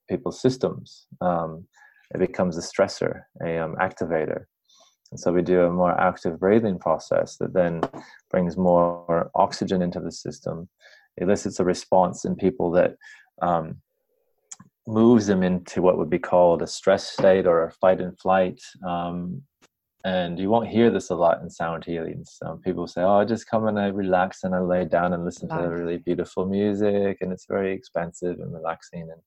people's 0.07 0.41
systems. 0.41 1.07
Um, 1.21 1.65
it 2.13 2.19
becomes 2.19 2.57
a 2.57 2.61
stressor, 2.61 3.23
a 3.43 3.57
um, 3.57 3.75
activator. 3.75 4.45
And 5.11 5.19
so 5.19 5.31
we 5.31 5.41
do 5.41 5.61
a 5.61 5.71
more 5.71 5.99
active 5.99 6.39
breathing 6.39 6.79
process 6.79 7.37
that 7.37 7.53
then 7.53 7.81
brings 8.29 8.57
more 8.57 9.31
oxygen 9.35 9.81
into 9.81 9.99
the 9.99 10.11
system, 10.11 10.67
elicits 11.17 11.59
a 11.59 11.63
response 11.63 12.25
in 12.25 12.35
people 12.35 12.71
that 12.71 12.95
um, 13.41 13.77
moves 14.87 15.27
them 15.27 15.43
into 15.43 15.81
what 15.81 15.97
would 15.97 16.09
be 16.09 16.19
called 16.19 16.61
a 16.61 16.67
stress 16.67 17.07
state 17.07 17.47
or 17.47 17.63
a 17.63 17.71
fight 17.71 18.01
and 18.01 18.19
flight. 18.19 18.61
Um, 18.85 19.41
and 20.03 20.37
you 20.37 20.51
won't 20.51 20.67
hear 20.67 20.91
this 20.91 21.09
a 21.09 21.15
lot 21.15 21.41
in 21.41 21.49
sound 21.49 21.83
healings. 21.83 22.37
Um, 22.45 22.59
people 22.59 22.85
say, 22.85 23.01
"Oh, 23.01 23.17
I 23.17 23.25
just 23.25 23.49
come 23.49 23.65
and 23.67 23.79
I 23.79 23.87
relax 23.87 24.43
and 24.43 24.53
I 24.53 24.59
lay 24.59 24.85
down 24.85 25.13
and 25.13 25.25
listen 25.25 25.49
to 25.49 25.55
really 25.55 25.97
beautiful 25.97 26.45
music, 26.45 27.17
and 27.21 27.31
it's 27.31 27.47
very 27.47 27.73
expensive 27.73 28.39
and 28.39 28.53
relaxing." 28.53 29.01
And 29.01 29.21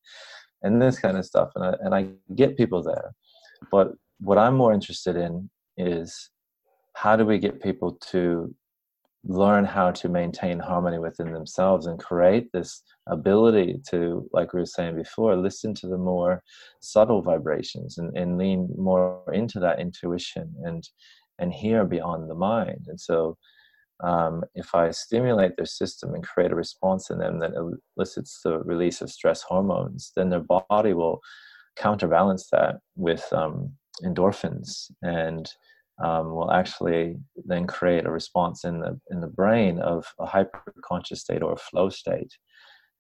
and 0.63 0.81
this 0.81 0.99
kind 0.99 1.17
of 1.17 1.25
stuff 1.25 1.51
and 1.55 1.65
I, 1.65 1.75
and 1.81 1.95
I 1.95 2.09
get 2.35 2.57
people 2.57 2.83
there. 2.83 3.13
But 3.71 3.93
what 4.21 4.39
i'm 4.39 4.57
more 4.57 4.73
interested 4.73 5.17
in 5.17 5.49
is 5.77 6.31
how 6.95 7.17
do 7.17 7.25
we 7.25 7.39
get 7.39 7.63
people 7.63 7.93
to 8.11 8.53
learn 9.25 9.65
how 9.65 9.91
to 9.91 10.09
maintain 10.09 10.59
harmony 10.59 10.99
within 10.99 11.33
themselves 11.33 11.87
and 11.87 11.99
create 11.99 12.51
this 12.53 12.83
ability 13.09 13.81
to 13.89 14.29
like 14.33 14.53
we 14.53 14.61
were 14.61 14.67
saying 14.67 14.95
before 14.95 15.37
listen 15.37 15.75
to 15.75 15.87
the 15.87 15.99
more 15.99 16.43
subtle 16.81 17.23
vibrations 17.23 17.99
and, 17.99 18.17
and 18.17 18.39
lean 18.39 18.69
more 18.77 19.23
into 19.33 19.59
that 19.61 19.81
intuition 19.81 20.53
and 20.65 20.89
and 21.39 21.53
hear 21.53 21.85
beyond 21.85 22.29
the 22.29 22.35
mind. 22.35 22.87
And 22.89 23.01
so 23.01 23.37
um, 24.01 24.45
if 24.55 24.75
I 24.75 24.91
stimulate 24.91 25.57
their 25.57 25.67
system 25.67 26.15
and 26.15 26.27
create 26.27 26.53
a 26.53 26.57
response 26.57 27.11
in 27.11 27.19
them 27.19 27.41
that 27.41 27.53
elicits 27.97 28.41
the 28.45 28.61
release 28.61 29.01
of 29.01 29.11
stress 29.11 29.43
hormones, 29.43 30.13
then 30.15 30.31
their 30.31 30.41
body 30.41 30.95
will 30.95 31.21
counterbalance 31.77 32.49
that 32.51 32.77
with 32.97 33.27
um, 33.33 33.73
endorphins 34.05 34.91
and 35.03 35.51
um, 36.03 36.31
will 36.31 36.53
actually 36.53 37.17
then 37.45 37.67
create 37.67 38.07
a 38.07 38.11
response 38.11 38.65
in 38.65 38.81
the 38.81 39.01
in 39.11 39.21
the 39.21 39.27
brain 39.27 39.81
of 39.81 40.07
a 40.21 40.27
hyperconscious 40.27 41.19
state 41.19 41.43
or 41.43 41.53
a 41.53 41.57
flow 41.57 41.89
state. 41.89 42.37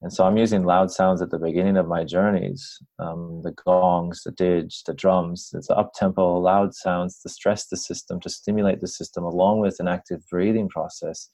And 0.00 0.12
so 0.12 0.24
I'm 0.24 0.36
using 0.36 0.62
loud 0.62 0.92
sounds 0.92 1.20
at 1.20 1.30
the 1.30 1.38
beginning 1.38 1.76
of 1.76 1.88
my 1.88 2.04
journeys 2.04 2.78
um, 3.00 3.40
the 3.42 3.52
gongs, 3.64 4.22
the 4.24 4.30
didge, 4.30 4.84
the 4.84 4.94
drums. 4.94 5.50
It's 5.54 5.70
up 5.70 5.92
tempo, 5.92 6.38
loud 6.38 6.74
sounds 6.74 7.20
to 7.22 7.28
stress 7.28 7.66
the 7.66 7.76
system, 7.76 8.20
to 8.20 8.30
stimulate 8.30 8.80
the 8.80 8.86
system, 8.86 9.24
along 9.24 9.60
with 9.60 9.80
an 9.80 9.88
active 9.88 10.22
breathing 10.30 10.68
process, 10.68 11.28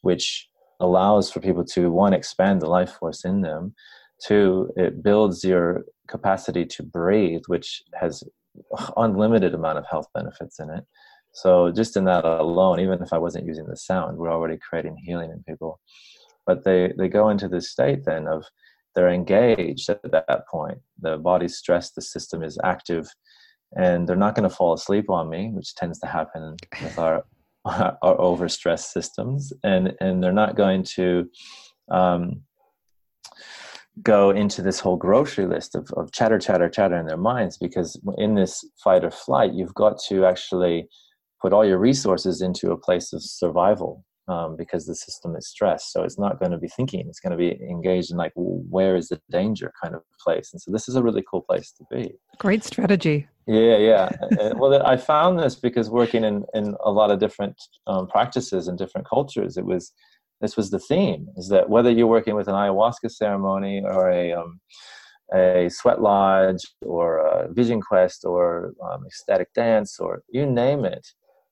which 0.00 0.48
allows 0.80 1.30
for 1.30 1.38
people 1.38 1.64
to 1.64 1.92
one, 1.92 2.12
expand 2.12 2.60
the 2.60 2.66
life 2.66 2.92
force 2.98 3.24
in 3.24 3.42
them, 3.42 3.74
two, 4.26 4.72
it 4.76 5.02
builds 5.02 5.44
your 5.44 5.84
capacity 6.08 6.66
to 6.66 6.82
breathe, 6.82 7.42
which 7.46 7.82
has 7.94 8.24
unlimited 8.96 9.54
amount 9.54 9.78
of 9.78 9.86
health 9.88 10.08
benefits 10.12 10.58
in 10.58 10.70
it. 10.70 10.84
So 11.34 11.70
just 11.70 11.96
in 11.96 12.04
that 12.06 12.24
alone, 12.24 12.80
even 12.80 13.00
if 13.00 13.12
I 13.12 13.18
wasn't 13.18 13.46
using 13.46 13.66
the 13.66 13.76
sound, 13.76 14.18
we're 14.18 14.32
already 14.32 14.58
creating 14.58 14.96
healing 14.96 15.30
in 15.30 15.42
people 15.44 15.80
but 16.46 16.64
they 16.64 16.92
they 16.98 17.08
go 17.08 17.28
into 17.28 17.48
this 17.48 17.70
state 17.70 18.04
then 18.04 18.26
of 18.26 18.44
they're 18.94 19.08
engaged 19.08 19.88
at 19.88 20.00
that 20.10 20.46
point. 20.50 20.78
The 21.00 21.16
body's 21.16 21.56
stressed 21.56 21.94
the 21.94 22.02
system 22.02 22.42
is 22.42 22.58
active 22.62 23.08
and 23.74 24.06
they're 24.06 24.16
not 24.16 24.34
going 24.34 24.48
to 24.48 24.54
fall 24.54 24.74
asleep 24.74 25.08
on 25.08 25.30
me 25.30 25.50
which 25.52 25.74
tends 25.74 25.98
to 26.00 26.06
happen 26.06 26.56
with 26.82 26.98
our 26.98 27.24
our 27.64 28.16
overstressed 28.16 28.90
systems. 28.92 29.52
And 29.62 29.94
and 30.00 30.22
they're 30.22 30.32
not 30.32 30.56
going 30.56 30.82
to 30.96 31.28
um, 31.90 32.42
go 34.02 34.30
into 34.30 34.62
this 34.62 34.80
whole 34.80 34.96
grocery 34.96 35.46
list 35.46 35.74
of, 35.74 35.90
of 35.96 36.12
chatter 36.12 36.38
chatter 36.38 36.68
chatter 36.68 36.96
in 36.96 37.06
their 37.06 37.16
minds 37.16 37.58
because 37.58 38.00
in 38.16 38.34
this 38.34 38.64
fight 38.82 39.04
or 39.04 39.10
flight 39.10 39.52
you've 39.52 39.74
got 39.74 39.98
to 40.08 40.24
actually 40.24 40.88
put 41.40 41.52
all 41.52 41.64
your 41.64 41.78
resources 41.78 42.40
into 42.40 42.70
a 42.70 42.78
place 42.78 43.12
of 43.12 43.22
survival 43.22 44.04
um, 44.28 44.56
because 44.56 44.86
the 44.86 44.94
system 44.94 45.34
is 45.36 45.48
stressed. 45.48 45.92
So 45.92 46.02
it's 46.02 46.18
not 46.18 46.38
going 46.38 46.52
to 46.52 46.58
be 46.58 46.68
thinking; 46.68 47.06
it's 47.08 47.20
going 47.20 47.32
to 47.32 47.36
be 47.36 47.52
engaged 47.68 48.10
in 48.10 48.16
like, 48.16 48.32
where 48.34 48.96
is 48.96 49.08
the 49.08 49.20
danger 49.30 49.72
kind 49.82 49.94
of 49.94 50.02
place. 50.20 50.52
And 50.52 50.60
so 50.60 50.70
this 50.70 50.88
is 50.88 50.96
a 50.96 51.02
really 51.02 51.24
cool 51.28 51.42
place 51.42 51.72
to 51.72 51.84
be. 51.90 52.14
Great 52.38 52.64
strategy. 52.64 53.28
Yeah, 53.46 53.76
yeah. 53.76 54.10
well, 54.54 54.84
I 54.86 54.96
found 54.96 55.38
this 55.38 55.56
because 55.56 55.90
working 55.90 56.24
in 56.24 56.44
in 56.54 56.76
a 56.84 56.90
lot 56.90 57.10
of 57.10 57.18
different 57.18 57.56
um, 57.86 58.06
practices 58.06 58.68
and 58.68 58.78
different 58.78 59.08
cultures, 59.08 59.56
it 59.56 59.64
was 59.64 59.92
this 60.40 60.56
was 60.56 60.70
the 60.70 60.78
theme: 60.78 61.28
is 61.36 61.48
that 61.48 61.68
whether 61.68 61.90
you're 61.90 62.06
working 62.06 62.34
with 62.34 62.48
an 62.48 62.54
ayahuasca 62.54 63.10
ceremony 63.10 63.82
or 63.84 64.10
a 64.10 64.32
um, 64.32 64.60
a 65.34 65.68
sweat 65.70 66.00
lodge 66.00 66.62
or 66.82 67.18
a 67.18 67.52
vision 67.52 67.80
quest 67.80 68.24
or 68.24 68.74
um, 68.84 69.04
ecstatic 69.06 69.52
dance 69.54 69.98
or 69.98 70.22
you 70.28 70.44
name 70.44 70.84
it 70.84 71.06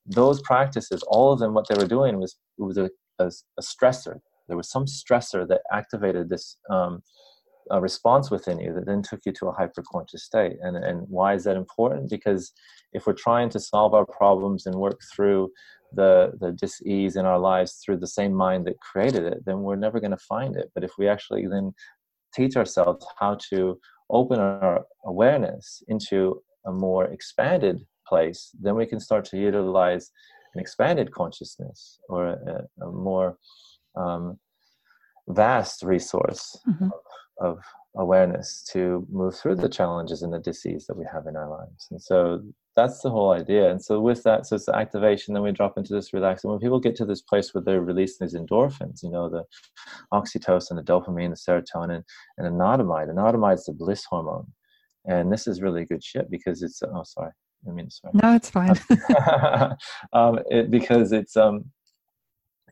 those 0.07 0.41
practices, 0.43 1.03
all 1.09 1.33
of 1.33 1.39
them, 1.39 1.55
what 1.55 1.67
they 1.69 1.77
were 1.77 1.89
doing 1.89 2.19
was 2.19 2.37
it 2.59 2.63
was 2.63 2.79
a, 2.79 2.91
a, 3.19 3.27
a 3.59 3.63
stressor. 3.63 4.19
There 4.49 4.57
was 4.57 4.71
some 4.71 4.87
stressor 4.87 5.47
that 5.49 5.61
activated 5.73 6.29
this 6.29 6.57
um, 6.69 7.03
response 7.79 8.31
within 8.31 8.59
you 8.59 8.73
that 8.75 8.87
then 8.87 9.03
took 9.03 9.21
you 9.25 9.33
to 9.33 9.47
a 9.49 9.55
hyperconscious 9.55 10.21
state. 10.21 10.57
And, 10.61 10.77
and 10.77 11.07
why 11.09 11.35
is 11.35 11.45
that 11.45 11.57
important? 11.57 12.11
Because 12.11 12.53
if 12.93 13.07
we're 13.07 13.13
trying 13.13 13.51
to 13.51 13.61
solve 13.61 13.95
our 13.95 14.07
problems 14.07 14.67
and 14.67 14.75
work 14.75 14.99
through 15.15 15.53
the, 15.93 16.33
the 16.41 16.53
dis-ease 16.53 17.17
in 17.17 17.27
our 17.27 17.39
lives 17.39 17.81
through 17.85 17.99
the 17.99 18.07
same 18.07 18.33
mind 18.33 18.67
that 18.67 18.81
created 18.81 19.25
it, 19.25 19.45
then 19.45 19.61
we're 19.61 19.77
never 19.77 20.01
going 20.01 20.11
to 20.11 20.17
find 20.17 20.57
it. 20.57 20.71
But 20.75 20.83
if 20.83 20.93
we 20.99 21.09
actually 21.09 21.47
then 21.47 21.73
teach 22.35 22.57
ourselves 22.57 23.07
how 23.19 23.39
to 23.51 23.79
open 24.09 24.41
our 24.41 24.85
awareness 25.05 25.83
into 25.89 26.43
a 26.67 26.73
more 26.73 27.05
expanded 27.07 27.85
place, 28.11 28.51
then 28.65 28.75
we 28.75 28.87
can 28.91 29.01
start 29.01 29.25
to 29.27 29.39
utilize 29.39 30.11
an 30.55 30.61
expanded 30.61 31.09
consciousness 31.13 31.99
or 32.09 32.21
a, 32.27 32.85
a 32.85 32.91
more 32.91 33.39
um, 33.97 34.39
vast 35.29 35.83
resource 35.83 36.59
mm-hmm. 36.69 36.89
of, 37.41 37.55
of, 37.57 37.59
awareness 37.97 38.63
to 38.73 39.05
move 39.11 39.35
through 39.35 39.57
the 39.57 39.69
challenges 39.69 40.23
and 40.23 40.33
the 40.33 40.39
disease 40.39 40.87
that 40.87 40.97
we 40.97 41.05
have 41.13 41.27
in 41.27 41.35
our 41.35 41.51
lives. 41.51 41.89
And 41.91 42.01
so 42.01 42.41
that's 42.77 43.01
the 43.01 43.11
whole 43.11 43.33
idea. 43.33 43.69
And 43.69 43.83
so 43.83 44.01
with 44.01 44.23
that, 44.23 44.47
so 44.47 44.55
it's 44.55 44.67
the 44.67 44.77
activation, 44.77 45.35
then 45.35 45.43
we 45.43 45.51
drop 45.51 45.77
into 45.77 45.93
this 45.93 46.13
relaxation. 46.13 46.51
When 46.51 46.61
people 46.61 46.79
get 46.79 46.95
to 46.97 47.05
this 47.05 47.23
place 47.23 47.53
where 47.53 47.65
they're 47.65 47.83
releasing 47.83 48.25
these 48.25 48.37
endorphins, 48.37 49.03
you 49.03 49.11
know, 49.11 49.29
the 49.29 49.45
oxytocin, 50.13 50.77
the 50.77 50.83
dopamine, 50.83 51.31
the 51.31 51.37
serotonin, 51.37 52.05
and 52.39 52.47
anandamide. 52.47 53.13
Anandamide 53.13 53.55
is 53.55 53.65
the 53.65 53.73
bliss 53.73 54.05
hormone. 54.09 54.47
And 55.07 55.33
this 55.33 55.49
is 55.49 55.61
really 55.61 55.85
good 55.85 56.05
shit 56.05 56.31
because 56.31 56.63
it's, 56.63 56.81
oh, 56.83 57.03
sorry. 57.05 57.33
I 57.69 57.73
mean, 57.73 57.91
sorry. 57.91 58.13
No, 58.15 58.35
it's 58.35 58.51
fine. 58.51 58.75
um, 60.13 60.41
it, 60.51 60.71
because 60.71 61.13
it's, 61.13 61.37
um, 61.37 61.67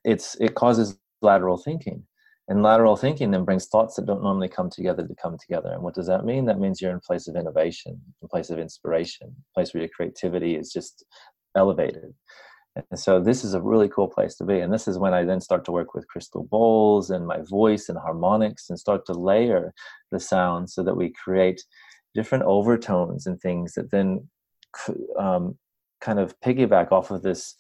it's, 0.05 0.37
it 0.41 0.55
causes 0.55 0.99
lateral 1.21 1.59
thinking 1.59 2.05
and 2.49 2.63
lateral 2.63 2.97
thinking 2.97 3.31
then 3.31 3.45
brings 3.45 3.67
thoughts 3.67 3.97
that 3.97 4.07
don't 4.07 4.23
normally 4.23 4.49
come 4.49 4.71
together 4.71 5.07
to 5.07 5.15
come 5.15 5.37
together. 5.39 5.71
And 5.71 5.83
what 5.83 5.95
does 5.95 6.07
that 6.07 6.25
mean? 6.25 6.47
That 6.47 6.59
means 6.59 6.81
you're 6.81 6.93
in 6.93 7.01
place 7.01 7.29
of 7.29 7.37
innovation, 7.37 8.01
in 8.23 8.29
place 8.29 8.49
of 8.49 8.59
inspiration, 8.59 9.37
place 9.55 9.75
where 9.75 9.83
your 9.83 9.91
creativity 9.95 10.57
is 10.57 10.73
just 10.73 11.05
elevated. 11.55 12.15
And 12.91 12.99
so 12.99 13.21
this 13.21 13.45
is 13.45 13.53
a 13.53 13.61
really 13.61 13.89
cool 13.89 14.09
place 14.09 14.35
to 14.37 14.45
be. 14.45 14.61
And 14.61 14.73
this 14.73 14.89
is 14.89 14.99
when 14.99 15.13
I 15.13 15.25
then 15.25 15.43
start 15.43 15.65
to 15.67 15.73
work 15.73 15.95
with 15.95 16.09
crystal 16.09 16.45
bowls 16.51 17.11
and 17.11 17.27
my 17.27 17.41
voice 17.43 17.91
and 17.91 17.99
harmonics 17.99 18.71
and 18.71 18.79
start 18.79 19.05
to 19.07 19.13
layer 19.13 19.75
the 20.11 20.21
sound 20.21 20.71
so 20.71 20.83
that 20.85 20.97
we 20.97 21.13
create 21.23 21.63
different 22.15 22.45
overtones 22.45 23.27
and 23.27 23.39
things 23.41 23.75
that 23.75 23.91
then 23.91 24.27
um, 25.19 25.57
kind 26.01 26.19
of 26.19 26.39
piggyback 26.41 26.93
off 26.93 27.11
of 27.11 27.23
this 27.23 27.55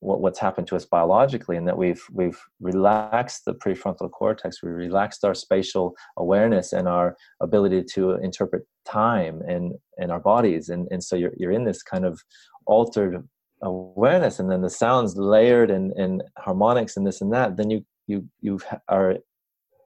what, 0.00 0.20
what's 0.20 0.38
happened 0.38 0.66
to 0.66 0.76
us 0.76 0.86
biologically 0.86 1.56
and 1.56 1.68
that 1.68 1.76
we've 1.76 2.02
we've 2.10 2.40
relaxed 2.58 3.44
the 3.44 3.54
prefrontal 3.54 4.10
cortex 4.10 4.62
we 4.62 4.70
relaxed 4.70 5.24
our 5.24 5.34
spatial 5.34 5.94
awareness 6.16 6.72
and 6.72 6.88
our 6.88 7.16
ability 7.40 7.84
to 7.84 8.12
interpret 8.12 8.64
time 8.84 9.42
and 9.46 9.74
in 9.98 10.10
our 10.10 10.20
bodies. 10.20 10.68
And 10.68 10.88
and 10.90 11.02
so 11.02 11.16
you're, 11.16 11.32
you're 11.36 11.52
in 11.52 11.64
this 11.64 11.82
kind 11.82 12.04
of 12.04 12.20
altered 12.66 13.26
awareness 13.62 14.38
and 14.38 14.50
then 14.50 14.62
the 14.62 14.70
sounds 14.70 15.16
layered 15.16 15.70
and, 15.70 15.92
and 15.92 16.22
harmonics 16.38 16.96
and 16.96 17.06
this 17.06 17.20
and 17.20 17.32
that 17.32 17.56
then 17.56 17.68
you 17.68 17.84
you 18.06 18.26
you 18.40 18.58
are 18.88 19.16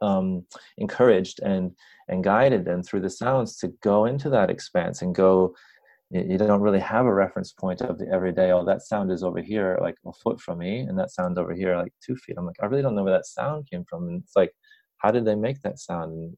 um, 0.01 0.45
encouraged 0.79 1.41
and 1.43 1.73
and 2.09 2.23
guided 2.23 2.69
and 2.69 2.87
through 2.87 3.01
the 3.01 3.11
sounds 3.11 3.57
to 3.59 3.69
go 3.83 4.05
into 4.05 4.31
that 4.31 4.51
expanse 4.51 5.03
and 5.03 5.15
go 5.15 5.55
you 6.21 6.39
don't 6.39 6.61
really 6.61 6.81
have 6.81 7.07
a 7.07 7.13
reference 7.13 7.53
point 7.53 7.81
of 7.81 7.99
the 7.99 8.09
everyday 8.09 8.53
oh 8.53 8.65
that 8.65 8.83
sound 8.83 9.11
is 9.11 9.25
over 9.25 9.41
here 9.41 9.77
like 9.81 9.97
a 10.07 10.13
foot 10.13 10.41
from 10.41 10.59
me 10.59 10.81
and 10.81 10.97
that 10.99 11.11
sound 11.11 11.39
over 11.39 11.53
here 11.53 11.77
like 11.77 11.93
two 12.05 12.15
feet. 12.17 12.37
I'm 12.39 12.47
like 12.47 12.57
i 12.63 12.67
really 12.67 12.83
don't 12.83 12.95
know 12.95 13.03
where 13.03 13.13
that 13.13 13.27
sound 13.27 13.69
came 13.69 13.85
from. 13.89 14.07
And 14.07 14.23
it's 14.23 14.37
like 14.37 14.53
how 14.99 15.11
did 15.11 15.25
they 15.25 15.35
make 15.35 15.61
that 15.63 15.79
sound? 15.79 16.13
And 16.13 16.37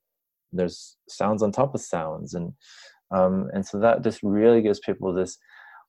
there's 0.52 0.96
sounds 1.08 1.42
on 1.42 1.52
top 1.52 1.74
of 1.74 1.80
sounds. 1.80 2.34
And 2.34 2.52
um, 3.14 3.48
and 3.52 3.64
so 3.64 3.78
that 3.80 4.02
just 4.02 4.20
really 4.22 4.62
gives 4.62 4.80
people 4.80 5.12
this 5.12 5.36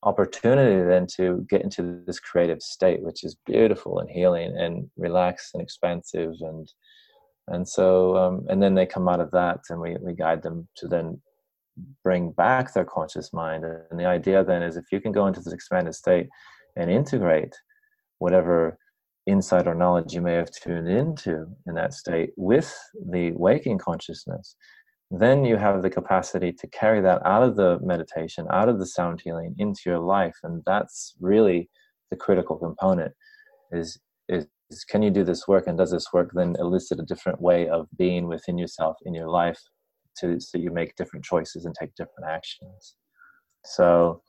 opportunity 0.04 0.80
then 0.86 1.06
to 1.16 1.44
get 1.50 1.62
into 1.62 2.00
this 2.06 2.20
creative 2.20 2.62
state 2.62 3.02
which 3.02 3.24
is 3.24 3.36
beautiful 3.46 3.98
and 3.98 4.08
healing 4.08 4.56
and 4.56 4.88
relaxed 4.96 5.54
and 5.54 5.62
expansive. 5.62 6.34
And 6.40 6.70
and 7.46 7.66
so 7.66 8.16
um, 8.18 8.44
and 8.50 8.62
then 8.62 8.74
they 8.74 8.84
come 8.84 9.08
out 9.08 9.20
of 9.20 9.30
that 9.30 9.60
and 9.70 9.80
we, 9.80 9.96
we 10.02 10.12
guide 10.12 10.42
them 10.42 10.68
to 10.76 10.86
then 10.86 11.22
bring 12.02 12.32
back 12.32 12.72
their 12.72 12.84
conscious 12.84 13.32
mind. 13.32 13.64
And 13.64 13.98
the 13.98 14.06
idea 14.06 14.44
then 14.44 14.62
is 14.62 14.76
if 14.76 14.86
you 14.92 15.00
can 15.00 15.12
go 15.12 15.26
into 15.26 15.40
this 15.40 15.52
expanded 15.52 15.94
state 15.94 16.28
and 16.76 16.90
integrate 16.90 17.54
whatever 18.18 18.78
insight 19.26 19.66
or 19.66 19.74
knowledge 19.74 20.14
you 20.14 20.20
may 20.20 20.34
have 20.34 20.50
tuned 20.50 20.88
into 20.88 21.46
in 21.66 21.74
that 21.74 21.92
state 21.92 22.30
with 22.36 22.74
the 23.10 23.32
waking 23.32 23.78
consciousness, 23.78 24.56
then 25.10 25.44
you 25.44 25.56
have 25.56 25.82
the 25.82 25.90
capacity 25.90 26.52
to 26.52 26.66
carry 26.68 27.00
that 27.00 27.24
out 27.24 27.42
of 27.42 27.56
the 27.56 27.78
meditation, 27.80 28.46
out 28.50 28.68
of 28.68 28.78
the 28.78 28.86
sound 28.86 29.20
healing 29.22 29.54
into 29.58 29.82
your 29.86 29.98
life. 29.98 30.36
And 30.42 30.62
that's 30.66 31.14
really 31.20 31.70
the 32.10 32.16
critical 32.16 32.56
component 32.56 33.12
is, 33.72 33.98
is, 34.28 34.46
can 34.88 35.02
you 35.02 35.10
do 35.10 35.24
this 35.24 35.48
work 35.48 35.66
and 35.66 35.78
does 35.78 35.90
this 35.90 36.12
work 36.12 36.30
then 36.34 36.56
elicit 36.58 37.00
a 37.00 37.04
different 37.04 37.40
way 37.40 37.68
of 37.68 37.86
being 37.96 38.26
within 38.26 38.58
yourself 38.58 38.96
in 39.04 39.14
your 39.14 39.28
life 39.28 39.60
to 40.20 40.40
so 40.40 40.58
you 40.58 40.70
make 40.70 40.96
different 40.96 41.24
choices 41.24 41.64
and 41.64 41.74
take 41.74 41.94
different 41.94 42.28
actions. 42.28 42.96
So 43.64 44.22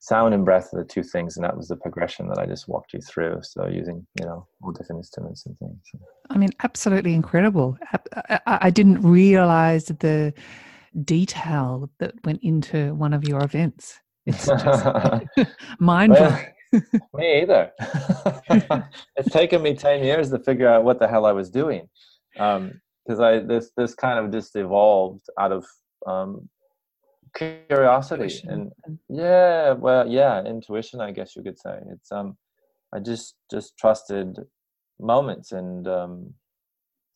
sound 0.00 0.34
and 0.34 0.44
breath 0.44 0.74
are 0.74 0.82
the 0.82 0.88
two 0.88 1.02
things 1.02 1.36
and 1.36 1.44
that 1.44 1.56
was 1.56 1.68
the 1.68 1.76
progression 1.76 2.26
that 2.26 2.36
i 2.36 2.44
just 2.44 2.66
walked 2.66 2.92
you 2.92 3.00
through. 3.00 3.38
So 3.42 3.68
using 3.68 4.06
you 4.18 4.26
know 4.26 4.46
all 4.62 4.72
different 4.72 5.00
instruments 5.00 5.46
and 5.46 5.56
things. 5.58 5.80
I 6.30 6.38
mean 6.38 6.50
absolutely 6.62 7.14
incredible. 7.14 7.76
I, 8.28 8.40
I 8.46 8.70
didn't 8.70 9.00
realize 9.02 9.86
the 9.86 10.34
detail 11.04 11.90
that 11.98 12.14
went 12.24 12.40
into 12.42 12.94
one 12.94 13.14
of 13.14 13.24
your 13.24 13.42
events. 13.42 13.98
It's 14.26 14.46
just 14.46 15.26
mind 15.80 16.14
blowing 16.14 16.46
me 17.14 17.42
either. 17.42 17.72
It's 19.16 19.30
taken 19.30 19.62
me 19.62 19.74
10 19.74 20.04
years 20.04 20.30
to 20.30 20.38
figure 20.38 20.68
out 20.68 20.84
what 20.84 20.98
the 20.98 21.08
hell 21.08 21.26
i 21.26 21.32
was 21.32 21.50
doing. 21.50 21.88
Um, 22.38 22.80
because 23.04 23.20
I 23.20 23.40
this 23.40 23.70
this 23.76 23.94
kind 23.94 24.18
of 24.18 24.32
just 24.32 24.54
evolved 24.56 25.26
out 25.38 25.52
of 25.52 25.66
um, 26.06 26.48
curiosity 27.34 28.24
intuition. 28.24 28.70
and 28.86 28.98
yeah, 29.08 29.72
well, 29.72 30.06
yeah, 30.06 30.44
intuition. 30.44 31.00
I 31.00 31.12
guess 31.12 31.36
you 31.36 31.42
could 31.42 31.58
say 31.58 31.78
it's 31.90 32.10
um, 32.12 32.36
I 32.94 33.00
just 33.00 33.34
just 33.50 33.76
trusted 33.78 34.38
moments 35.00 35.52
and 35.52 35.86
um, 35.88 36.34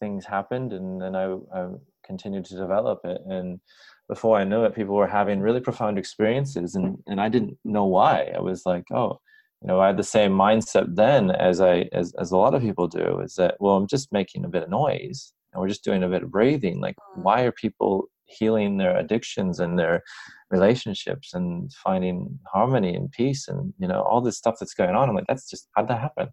things 0.00 0.24
happened, 0.24 0.72
and 0.72 1.00
then 1.00 1.14
I, 1.14 1.36
I 1.54 1.68
continued 2.04 2.44
to 2.46 2.56
develop 2.56 3.00
it 3.04 3.20
and 3.28 3.60
before 4.08 4.38
I 4.38 4.44
knew 4.44 4.64
it, 4.64 4.74
people 4.74 4.94
were 4.94 5.06
having 5.06 5.40
really 5.40 5.60
profound 5.60 5.98
experiences, 5.98 6.74
and 6.74 6.98
and 7.06 7.20
I 7.20 7.28
didn't 7.28 7.58
know 7.64 7.84
why. 7.84 8.32
I 8.34 8.40
was 8.40 8.64
like, 8.64 8.84
oh, 8.92 9.20
you 9.62 9.68
know, 9.68 9.80
I 9.80 9.88
had 9.88 9.96
the 9.96 10.04
same 10.04 10.32
mindset 10.32 10.94
then 10.94 11.30
as 11.30 11.60
I 11.60 11.88
as 11.92 12.12
as 12.18 12.30
a 12.30 12.36
lot 12.36 12.54
of 12.54 12.62
people 12.62 12.88
do. 12.88 13.20
Is 13.20 13.34
that 13.34 13.56
well, 13.58 13.76
I'm 13.76 13.86
just 13.86 14.12
making 14.12 14.44
a 14.44 14.48
bit 14.48 14.62
of 14.62 14.70
noise, 14.70 15.32
and 15.56 15.62
we're 15.62 15.68
just 15.68 15.84
doing 15.84 16.02
a 16.02 16.08
bit 16.08 16.22
of 16.22 16.30
breathing 16.30 16.80
like 16.80 16.96
mm. 16.96 17.22
why 17.22 17.42
are 17.42 17.52
people 17.52 18.08
healing 18.26 18.76
their 18.76 18.96
addictions 18.96 19.58
and 19.60 19.78
their 19.78 20.02
relationships 20.50 21.32
and 21.32 21.72
finding 21.72 22.38
harmony 22.52 22.94
and 22.94 23.10
peace 23.12 23.48
and 23.48 23.72
you 23.78 23.88
know 23.88 24.02
all 24.02 24.20
this 24.20 24.36
stuff 24.36 24.56
that's 24.60 24.74
going 24.74 24.94
on 24.94 25.08
i'm 25.08 25.14
like 25.14 25.26
that's 25.26 25.48
just 25.48 25.68
how'd 25.74 25.88
that 25.88 26.00
happen 26.00 26.28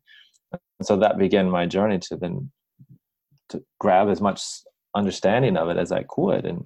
and 0.52 0.86
so 0.86 0.98
that 0.98 1.18
began 1.18 1.50
my 1.50 1.66
journey 1.66 2.00
to 2.00 2.18
then 2.18 2.52
to 3.50 3.64
grab 3.80 4.10
as 4.10 4.20
much 4.20 4.42
understanding 4.96 5.56
of 5.56 5.70
it 5.70 5.78
as 5.78 5.92
i 5.92 6.04
could 6.10 6.46
and 6.46 6.66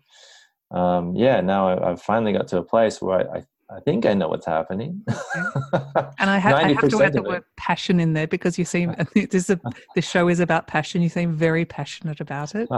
um, 0.72 1.16
yeah 1.16 1.40
now 1.40 1.82
I, 1.82 1.90
have 1.90 2.02
finally 2.02 2.34
got 2.34 2.48
to 2.50 2.58
a 2.58 2.64
place 2.64 3.02
where 3.02 3.20
I, 3.20 3.38
I 3.38 3.44
I 3.70 3.82
think 3.82 4.06
I 4.06 4.14
know 4.14 4.30
what's 4.30 4.46
happening. 4.46 5.04
and 5.08 6.30
I, 6.30 6.40
ha- 6.40 6.56
I 6.56 6.72
have 6.72 6.90
to 6.90 7.04
add 7.04 7.14
the 7.14 7.22
word 7.22 7.44
passion 7.58 8.00
in 8.00 8.14
there 8.14 8.28
because 8.28 8.58
you 8.58 8.64
seem 8.64 8.96
this 9.30 9.50
a, 9.50 9.60
the 9.94 10.02
show 10.02 10.30
is 10.30 10.40
about 10.40 10.68
passion. 10.68 11.02
You 11.02 11.10
seem 11.10 11.34
very 11.34 11.66
passionate 11.66 12.22
about 12.22 12.56
it. 12.56 12.70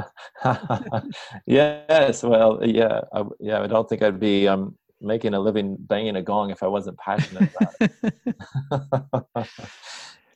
yes, 1.46 2.24
well, 2.24 2.60
yeah, 2.66 3.02
I, 3.14 3.24
yeah. 3.40 3.62
I 3.62 3.68
don't 3.68 3.88
think 3.88 4.02
I'd 4.02 4.20
be 4.20 4.48
um, 4.48 4.76
making 5.00 5.36
a 5.36 5.40
living 5.40 5.78
banging 5.80 6.16
a 6.16 6.24
gong 6.24 6.50
if 6.50 6.64
I 6.64 6.68
wasn't 6.68 6.98
passionate 6.98 7.52
about 7.54 7.76
it. 7.82 9.48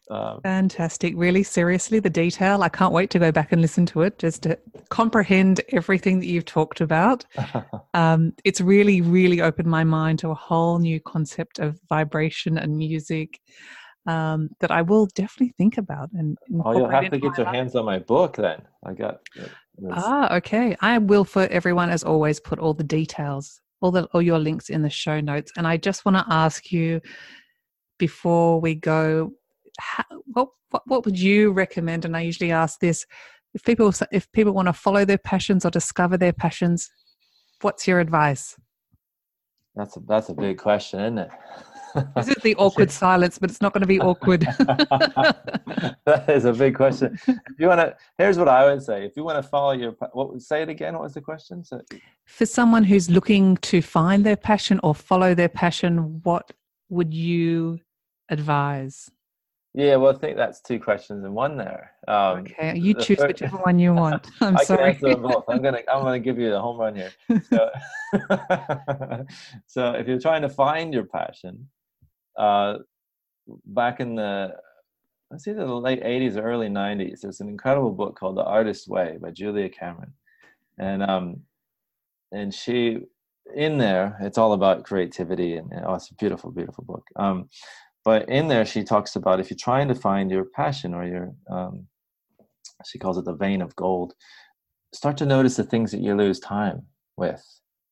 Um, 0.09 0.41
Fantastic. 0.41 1.13
Really, 1.15 1.43
seriously, 1.43 1.99
the 1.99 2.09
detail. 2.09 2.63
I 2.63 2.69
can't 2.69 2.93
wait 2.93 3.09
to 3.11 3.19
go 3.19 3.31
back 3.31 3.51
and 3.51 3.61
listen 3.61 3.85
to 3.87 4.01
it 4.01 4.19
just 4.19 4.43
to 4.43 4.57
comprehend 4.89 5.61
everything 5.69 6.19
that 6.19 6.27
you've 6.27 6.45
talked 6.45 6.81
about. 6.81 7.25
um, 7.93 8.33
it's 8.43 8.61
really, 8.61 9.01
really 9.01 9.41
opened 9.41 9.69
my 9.69 9.83
mind 9.83 10.19
to 10.19 10.29
a 10.29 10.35
whole 10.35 10.79
new 10.79 10.99
concept 10.99 11.59
of 11.59 11.79
vibration 11.89 12.57
and 12.57 12.77
music 12.77 13.39
um, 14.05 14.49
that 14.59 14.71
I 14.71 14.81
will 14.81 15.05
definitely 15.07 15.53
think 15.57 15.77
about. 15.77 16.09
And 16.13 16.37
oh, 16.65 16.77
you'll 16.77 16.89
have 16.89 17.09
to 17.09 17.17
get 17.17 17.37
your 17.37 17.45
life. 17.45 17.55
hands 17.55 17.75
on 17.75 17.85
my 17.85 17.99
book 17.99 18.35
then. 18.35 18.61
I 18.85 18.93
got. 18.93 19.21
Ah, 19.91 20.35
okay. 20.35 20.75
I 20.81 20.97
will, 20.97 21.23
for 21.23 21.43
everyone, 21.43 21.89
as 21.89 22.03
always, 22.03 22.39
put 22.39 22.59
all 22.59 22.73
the 22.73 22.83
details, 22.83 23.61
all 23.81 23.91
the 23.91 24.05
all 24.13 24.21
your 24.21 24.39
links 24.39 24.69
in 24.69 24.81
the 24.81 24.89
show 24.89 25.19
notes. 25.21 25.51
And 25.57 25.65
I 25.65 25.77
just 25.77 26.05
want 26.05 26.17
to 26.17 26.25
ask 26.27 26.71
you 26.71 27.01
before 27.97 28.59
we 28.59 28.75
go 28.75 29.31
how, 29.79 30.03
what, 30.25 30.49
what, 30.69 30.83
what 30.85 31.05
would 31.05 31.19
you 31.19 31.51
recommend? 31.51 32.05
And 32.05 32.15
I 32.15 32.21
usually 32.21 32.51
ask 32.51 32.79
this 32.79 33.05
if 33.53 33.63
people 33.63 33.93
if 34.11 34.31
people 34.31 34.53
want 34.53 34.67
to 34.67 34.73
follow 34.73 35.05
their 35.05 35.17
passions 35.17 35.65
or 35.65 35.69
discover 35.69 36.17
their 36.17 36.33
passions, 36.33 36.89
what's 37.61 37.87
your 37.87 37.99
advice? 37.99 38.57
That's 39.75 39.97
a, 39.97 39.99
that's 40.01 40.29
a 40.29 40.33
big 40.33 40.57
question, 40.57 40.99
isn't 40.99 41.17
it? 41.17 41.29
this 42.15 42.27
is 42.27 42.35
the 42.43 42.55
awkward 42.57 42.91
silence, 42.91 43.37
but 43.37 43.49
it's 43.49 43.61
not 43.61 43.73
going 43.73 43.81
to 43.81 43.87
be 43.87 43.99
awkward. 43.99 44.41
that 46.05 46.25
is 46.27 46.45
a 46.45 46.53
big 46.53 46.75
question. 46.75 47.17
If 47.27 47.59
you 47.59 47.67
want 47.67 47.79
to, 47.79 47.95
here's 48.17 48.37
what 48.37 48.47
I 48.47 48.71
would 48.71 48.81
say: 48.83 49.05
if 49.05 49.13
you 49.15 49.23
want 49.23 49.43
to 49.43 49.47
follow 49.47 49.71
your, 49.71 49.91
what 50.13 50.41
say 50.41 50.61
it 50.63 50.69
again? 50.69 50.93
What 50.93 51.03
was 51.03 51.13
the 51.13 51.21
question? 51.21 51.63
So, 51.63 51.81
For 52.25 52.45
someone 52.45 52.83
who's 52.83 53.09
looking 53.09 53.57
to 53.57 53.81
find 53.81 54.25
their 54.25 54.37
passion 54.37 54.79
or 54.83 54.95
follow 54.95 55.33
their 55.35 55.49
passion, 55.49 56.21
what 56.23 56.51
would 56.89 57.13
you 57.13 57.79
advise? 58.29 59.09
Yeah, 59.75 59.95
well, 59.95 60.15
I 60.15 60.19
think 60.19 60.37
that's 60.37 60.61
two 60.61 60.79
questions 60.79 61.25
in 61.25 61.33
one 61.33 61.57
there. 61.57 61.93
Um, 62.07 62.39
okay, 62.39 62.77
you 62.77 62.93
choose 62.93 63.17
first, 63.17 63.27
whichever 63.27 63.57
one 63.57 63.79
you 63.79 63.93
want. 63.93 64.27
I'm 64.41 64.55
I 64.55 64.63
sorry. 64.63 64.93
can 64.95 65.09
answer 65.09 65.21
both. 65.21 65.45
I'm 65.49 65.63
gonna 65.63 65.79
I'm 65.91 66.03
gonna 66.03 66.19
give 66.19 66.37
you 66.37 66.51
the 66.51 66.61
home 66.61 66.79
run 66.79 66.95
here. 66.95 67.11
So, 67.49 67.69
so 69.65 69.91
if 69.93 70.07
you're 70.07 70.19
trying 70.19 70.43
to 70.43 70.49
find 70.49 70.93
your 70.93 71.05
passion, 71.05 71.67
uh, 72.37 72.79
back 73.65 73.99
in 73.99 74.13
the 74.13 74.53
let's 75.31 75.43
see 75.43 75.53
the 75.53 75.65
late 75.65 76.03
80s 76.03 76.37
early 76.37 76.67
90s, 76.67 77.21
there's 77.21 77.41
an 77.41 77.49
incredible 77.49 77.91
book 77.91 78.15
called 78.15 78.37
The 78.37 78.43
Artist's 78.43 78.87
Way 78.87 79.17
by 79.19 79.31
Julia 79.31 79.69
Cameron, 79.69 80.13
and 80.77 81.01
um, 81.01 81.41
and 82.31 82.53
she 82.53 82.99
in 83.55 83.77
there 83.77 84.17
it's 84.21 84.37
all 84.37 84.53
about 84.53 84.83
creativity 84.83 85.57
and 85.57 85.69
oh, 85.85 85.95
it's 85.95 86.11
a 86.11 86.15
beautiful, 86.15 86.51
beautiful 86.51 86.83
book. 86.83 87.05
Um, 87.15 87.49
but 88.05 88.27
in 88.29 88.47
there 88.47 88.65
she 88.65 88.83
talks 88.83 89.15
about 89.15 89.39
if 89.39 89.49
you're 89.49 89.57
trying 89.57 89.87
to 89.87 89.95
find 89.95 90.31
your 90.31 90.45
passion 90.45 90.93
or 90.93 91.05
your 91.05 91.33
um, 91.49 91.87
she 92.85 92.99
calls 92.99 93.17
it 93.17 93.25
the 93.25 93.35
vein 93.35 93.61
of 93.61 93.75
gold 93.75 94.13
start 94.93 95.17
to 95.17 95.25
notice 95.25 95.55
the 95.55 95.63
things 95.63 95.91
that 95.91 96.01
you 96.01 96.15
lose 96.15 96.39
time 96.39 96.83
with. 97.17 97.43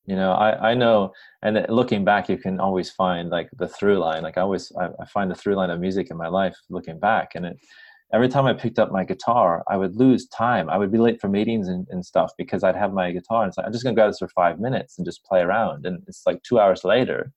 You 0.06 0.16
know 0.16 0.32
i 0.32 0.72
i 0.72 0.74
know 0.74 1.14
and 1.44 1.64
looking 1.70 2.04
back 2.04 2.28
you 2.28 2.38
can 2.38 2.60
always 2.60 2.90
find 2.90 3.30
like 3.30 3.50
the 3.58 3.68
through 3.68 4.00
line. 4.00 4.24
Like 4.24 4.38
i 4.38 4.42
always 4.42 4.72
I, 4.80 4.88
I 5.00 5.06
find 5.06 5.30
the 5.30 5.36
through 5.36 5.56
line 5.56 5.70
of 5.70 5.80
music 5.80 6.10
in 6.10 6.18
my 6.18 6.28
life 6.28 6.56
looking 6.70 7.00
back 7.00 7.36
and 7.36 7.46
it 7.46 7.58
every 8.12 8.28
time 8.28 8.46
i 8.48 8.54
picked 8.54 8.80
up 8.80 8.92
my 8.92 9.04
guitar 9.04 9.64
i 9.70 9.78
would 9.78 9.96
lose 9.96 10.28
time. 10.28 10.70
I 10.72 10.78
would 10.78 10.92
be 10.92 10.98
late 10.98 11.22
for 11.22 11.30
meetings 11.30 11.68
and, 11.68 11.88
and 11.92 12.04
stuff 12.04 12.32
because 12.36 12.64
i'd 12.64 12.76
have 12.76 12.94
my 12.94 13.12
guitar 13.12 13.44
and 13.44 13.50
it's 13.50 13.58
like 13.58 13.68
i'm 13.68 13.72
just 13.72 13.84
going 13.84 13.96
to 13.96 14.00
grab 14.00 14.10
this 14.10 14.18
for 14.18 14.28
five 14.30 14.60
minutes 14.60 14.98
and 14.98 15.06
just 15.06 15.24
play 15.24 15.42
around 15.42 15.86
and 15.86 16.04
it's 16.08 16.24
like 16.26 16.42
two 16.42 16.60
hours 16.60 16.84
later 16.84 17.32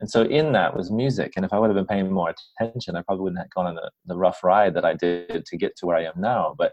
and 0.00 0.10
so 0.10 0.22
in 0.22 0.52
that 0.52 0.76
was 0.76 0.90
music. 0.90 1.32
And 1.36 1.44
if 1.44 1.52
I 1.52 1.58
would 1.58 1.68
have 1.68 1.76
been 1.76 1.86
paying 1.86 2.10
more 2.12 2.32
attention, 2.60 2.96
I 2.96 3.02
probably 3.02 3.24
wouldn't 3.24 3.40
have 3.40 3.50
gone 3.50 3.66
on 3.66 3.74
the, 3.74 3.90
the 4.06 4.16
rough 4.16 4.44
ride 4.44 4.74
that 4.74 4.84
I 4.84 4.94
did 4.94 5.44
to 5.44 5.56
get 5.56 5.76
to 5.76 5.86
where 5.86 5.96
I 5.96 6.04
am 6.04 6.14
now. 6.16 6.54
But 6.56 6.72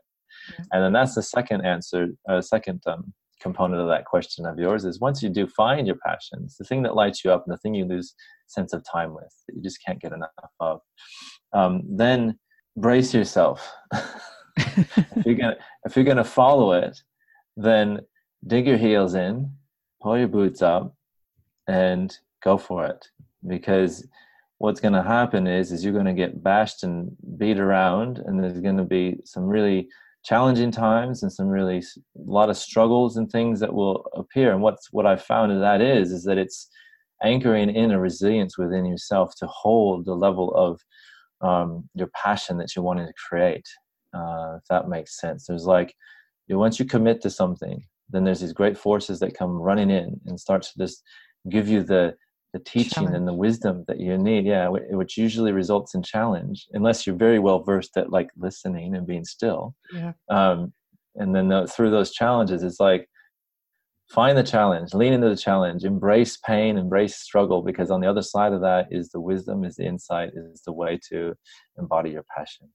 and 0.71 0.83
then 0.83 0.93
that's 0.93 1.15
the 1.15 1.23
second 1.23 1.65
answer, 1.65 2.09
uh, 2.29 2.41
second 2.41 2.83
um, 2.85 3.13
component 3.41 3.81
of 3.81 3.87
that 3.87 4.05
question 4.05 4.45
of 4.45 4.59
yours 4.59 4.85
is 4.85 4.99
once 4.99 5.23
you 5.23 5.29
do 5.29 5.47
find 5.47 5.87
your 5.87 5.97
passions, 6.05 6.55
the 6.57 6.65
thing 6.65 6.83
that 6.83 6.95
lights 6.95 7.23
you 7.23 7.31
up 7.31 7.43
and 7.45 7.53
the 7.53 7.57
thing 7.57 7.73
you 7.73 7.85
lose 7.85 8.13
sense 8.47 8.73
of 8.73 8.83
time 8.83 9.13
with 9.13 9.33
that 9.47 9.55
you 9.55 9.61
just 9.61 9.83
can't 9.83 10.01
get 10.01 10.13
enough 10.13 10.29
of, 10.59 10.81
um, 11.53 11.81
then 11.89 12.37
brace 12.77 13.13
yourself. 13.13 13.71
if 14.57 15.25
you're 15.25 15.35
gonna 15.35 15.57
if 15.85 15.95
you're 15.95 16.05
gonna 16.05 16.23
follow 16.23 16.73
it, 16.73 17.01
then 17.57 18.01
dig 18.45 18.67
your 18.67 18.77
heels 18.77 19.15
in, 19.15 19.51
pull 20.01 20.17
your 20.17 20.27
boots 20.27 20.61
up, 20.61 20.93
and 21.67 22.17
go 22.45 22.57
for 22.57 22.85
it. 22.85 23.05
Because 23.45 24.07
what's 24.59 24.79
going 24.79 24.93
to 24.93 25.03
happen 25.03 25.47
is 25.47 25.71
is 25.71 25.83
you're 25.83 25.93
going 25.93 26.05
to 26.05 26.13
get 26.13 26.41
bashed 26.41 26.83
and 26.83 27.11
beat 27.37 27.59
around 27.59 28.19
and 28.19 28.41
there's 28.41 28.59
going 28.59 28.77
to 28.77 28.85
be 28.85 29.17
some 29.25 29.43
really 29.43 29.89
challenging 30.23 30.71
times 30.71 31.21
and 31.21 31.31
some 31.31 31.47
really 31.47 31.79
a 31.79 31.81
lot 32.15 32.49
of 32.49 32.57
struggles 32.57 33.17
and 33.17 33.29
things 33.29 33.59
that 33.59 33.73
will 33.73 34.09
appear. 34.13 34.53
And 34.53 34.61
what's 34.61 34.91
what 34.91 35.05
i've 35.05 35.21
found 35.21 35.51
is 35.51 35.59
that 35.59 35.81
is 35.81 36.11
is 36.11 36.23
that 36.23 36.37
it's 36.37 36.69
anchoring 37.23 37.69
in 37.69 37.91
a 37.91 37.99
resilience 37.99 38.57
within 38.57 38.85
yourself 38.85 39.33
to 39.37 39.47
hold 39.47 40.05
the 40.05 40.15
level 40.15 40.53
of 40.55 40.81
um, 41.41 41.89
your 41.93 42.09
passion 42.15 42.57
that 42.57 42.75
you're 42.75 42.83
wanting 42.85 43.07
to 43.07 43.13
create 43.27 43.67
uh, 44.13 44.55
if 44.57 44.63
that 44.69 44.87
makes 44.87 45.19
sense. 45.19 45.47
There's 45.47 45.65
like 45.65 45.93
you 46.47 46.55
know, 46.55 46.59
once 46.59 46.79
you 46.79 46.85
commit 46.85 47.21
to 47.21 47.29
something 47.29 47.83
then 48.09 48.23
there's 48.23 48.39
these 48.39 48.53
great 48.53 48.77
forces 48.77 49.19
that 49.19 49.37
come 49.37 49.61
running 49.61 49.89
in 49.89 50.19
and 50.27 50.39
start 50.39 50.61
to 50.61 50.77
just 50.77 51.03
give 51.49 51.67
you 51.67 51.83
the 51.83 52.15
the 52.55 52.59
teaching 52.61 53.03
challenge. 53.03 53.15
and 53.17 53.27
the 53.27 53.33
wisdom 53.33 53.83
that 53.85 53.99
you 53.99 54.17
need 54.17 54.45
yeah 54.45 54.69
which 54.69 55.17
usually 55.17 55.51
results 55.51 55.93
in 55.93 56.01
challenge 56.01 56.67
unless 56.71 57.05
you're 57.05 57.15
very 57.27 57.37
well 57.37 57.59
versed 57.61 57.97
at 57.97 58.11
like 58.11 58.29
listening 58.37 58.95
and 58.95 59.05
being 59.05 59.25
still. 59.25 59.75
Yeah. 59.91 60.13
Um, 60.29 60.71
and 61.15 61.35
then 61.35 61.49
the, 61.49 61.67
through 61.67 61.91
those 61.91 62.11
challenges 62.11 62.63
it's 62.63 62.79
like 62.79 63.09
find 64.09 64.37
the 64.37 64.43
challenge 64.43 64.93
lean 64.93 65.11
into 65.11 65.27
the 65.27 65.35
challenge 65.35 65.83
embrace 65.83 66.37
pain 66.37 66.77
embrace 66.77 67.17
struggle 67.17 67.61
because 67.61 67.91
on 67.91 67.99
the 67.99 68.09
other 68.09 68.21
side 68.21 68.53
of 68.53 68.61
that 68.61 68.87
is 68.89 69.09
the 69.09 69.19
wisdom 69.19 69.65
is 69.65 69.75
the 69.75 69.85
insight 69.85 70.29
is 70.33 70.61
the 70.61 70.71
way 70.71 70.97
to 71.09 71.35
embody 71.77 72.11
your 72.11 72.25
passion 72.37 72.69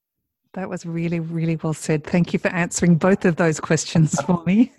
that 0.54 0.68
was 0.68 0.84
really, 0.84 1.20
really 1.20 1.56
well 1.56 1.74
said. 1.74 2.04
Thank 2.04 2.32
you 2.32 2.38
for 2.38 2.48
answering 2.48 2.96
both 2.96 3.24
of 3.24 3.36
those 3.36 3.60
questions 3.60 4.20
for 4.22 4.42
me. 4.44 4.72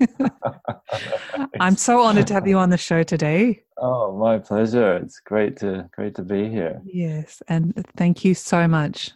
I'm 1.60 1.78
so 1.78 2.02
honored 2.02 2.28
to 2.28 2.34
have 2.34 2.48
you 2.48 2.58
on 2.58 2.70
the 2.70 2.78
show 2.78 3.04
today. 3.04 3.64
Oh, 3.78 4.18
my 4.18 4.38
pleasure. 4.38 4.98
It's 4.98 5.20
great 5.20 5.58
to 5.58 5.90
great 5.94 6.16
to 6.16 6.24
be 6.24 6.50
here. 6.50 6.82
Yes, 6.86 7.42
and 7.48 7.86
thank 7.96 8.26
you 8.26 8.36
so 8.36 8.68
much. 8.68 9.12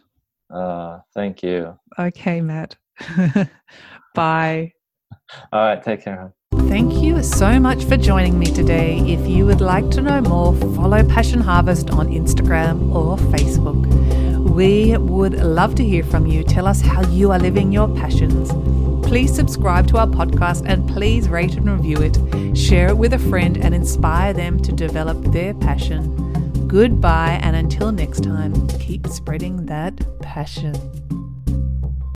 Uh, 0.50 1.00
thank 1.14 1.42
you. 1.42 1.78
Okay, 1.98 2.40
Matt. 2.40 2.76
Bye. 4.14 4.72
All 5.52 5.60
right, 5.60 5.82
take 5.82 6.02
care. 6.02 6.32
Thank 6.68 6.94
you 6.94 7.22
so 7.22 7.60
much 7.60 7.84
for 7.84 7.96
joining 7.96 8.38
me 8.38 8.46
today. 8.46 8.98
If 9.00 9.28
you 9.28 9.46
would 9.46 9.60
like 9.60 9.90
to 9.90 10.00
know 10.00 10.20
more, 10.20 10.54
follow 10.74 11.06
Passion 11.06 11.40
Harvest 11.40 11.90
on 11.90 12.08
Instagram 12.08 12.94
or 12.94 13.16
Facebook. 13.16 14.25
We 14.56 14.96
would 14.96 15.34
love 15.34 15.74
to 15.74 15.84
hear 15.84 16.02
from 16.02 16.26
you. 16.26 16.42
Tell 16.42 16.66
us 16.66 16.80
how 16.80 17.06
you 17.10 17.30
are 17.30 17.38
living 17.38 17.72
your 17.72 17.94
passions. 17.94 18.50
Please 19.06 19.34
subscribe 19.34 19.86
to 19.88 19.98
our 19.98 20.06
podcast 20.06 20.64
and 20.66 20.88
please 20.88 21.28
rate 21.28 21.56
and 21.56 21.70
review 21.70 21.98
it. 21.98 22.56
Share 22.56 22.88
it 22.88 22.96
with 22.96 23.12
a 23.12 23.18
friend 23.18 23.58
and 23.58 23.74
inspire 23.74 24.32
them 24.32 24.58
to 24.62 24.72
develop 24.72 25.22
their 25.24 25.52
passion. 25.52 26.66
Goodbye, 26.68 27.38
and 27.42 27.54
until 27.54 27.92
next 27.92 28.24
time, 28.24 28.66
keep 28.78 29.06
spreading 29.08 29.66
that 29.66 30.22
passion. 30.22 30.72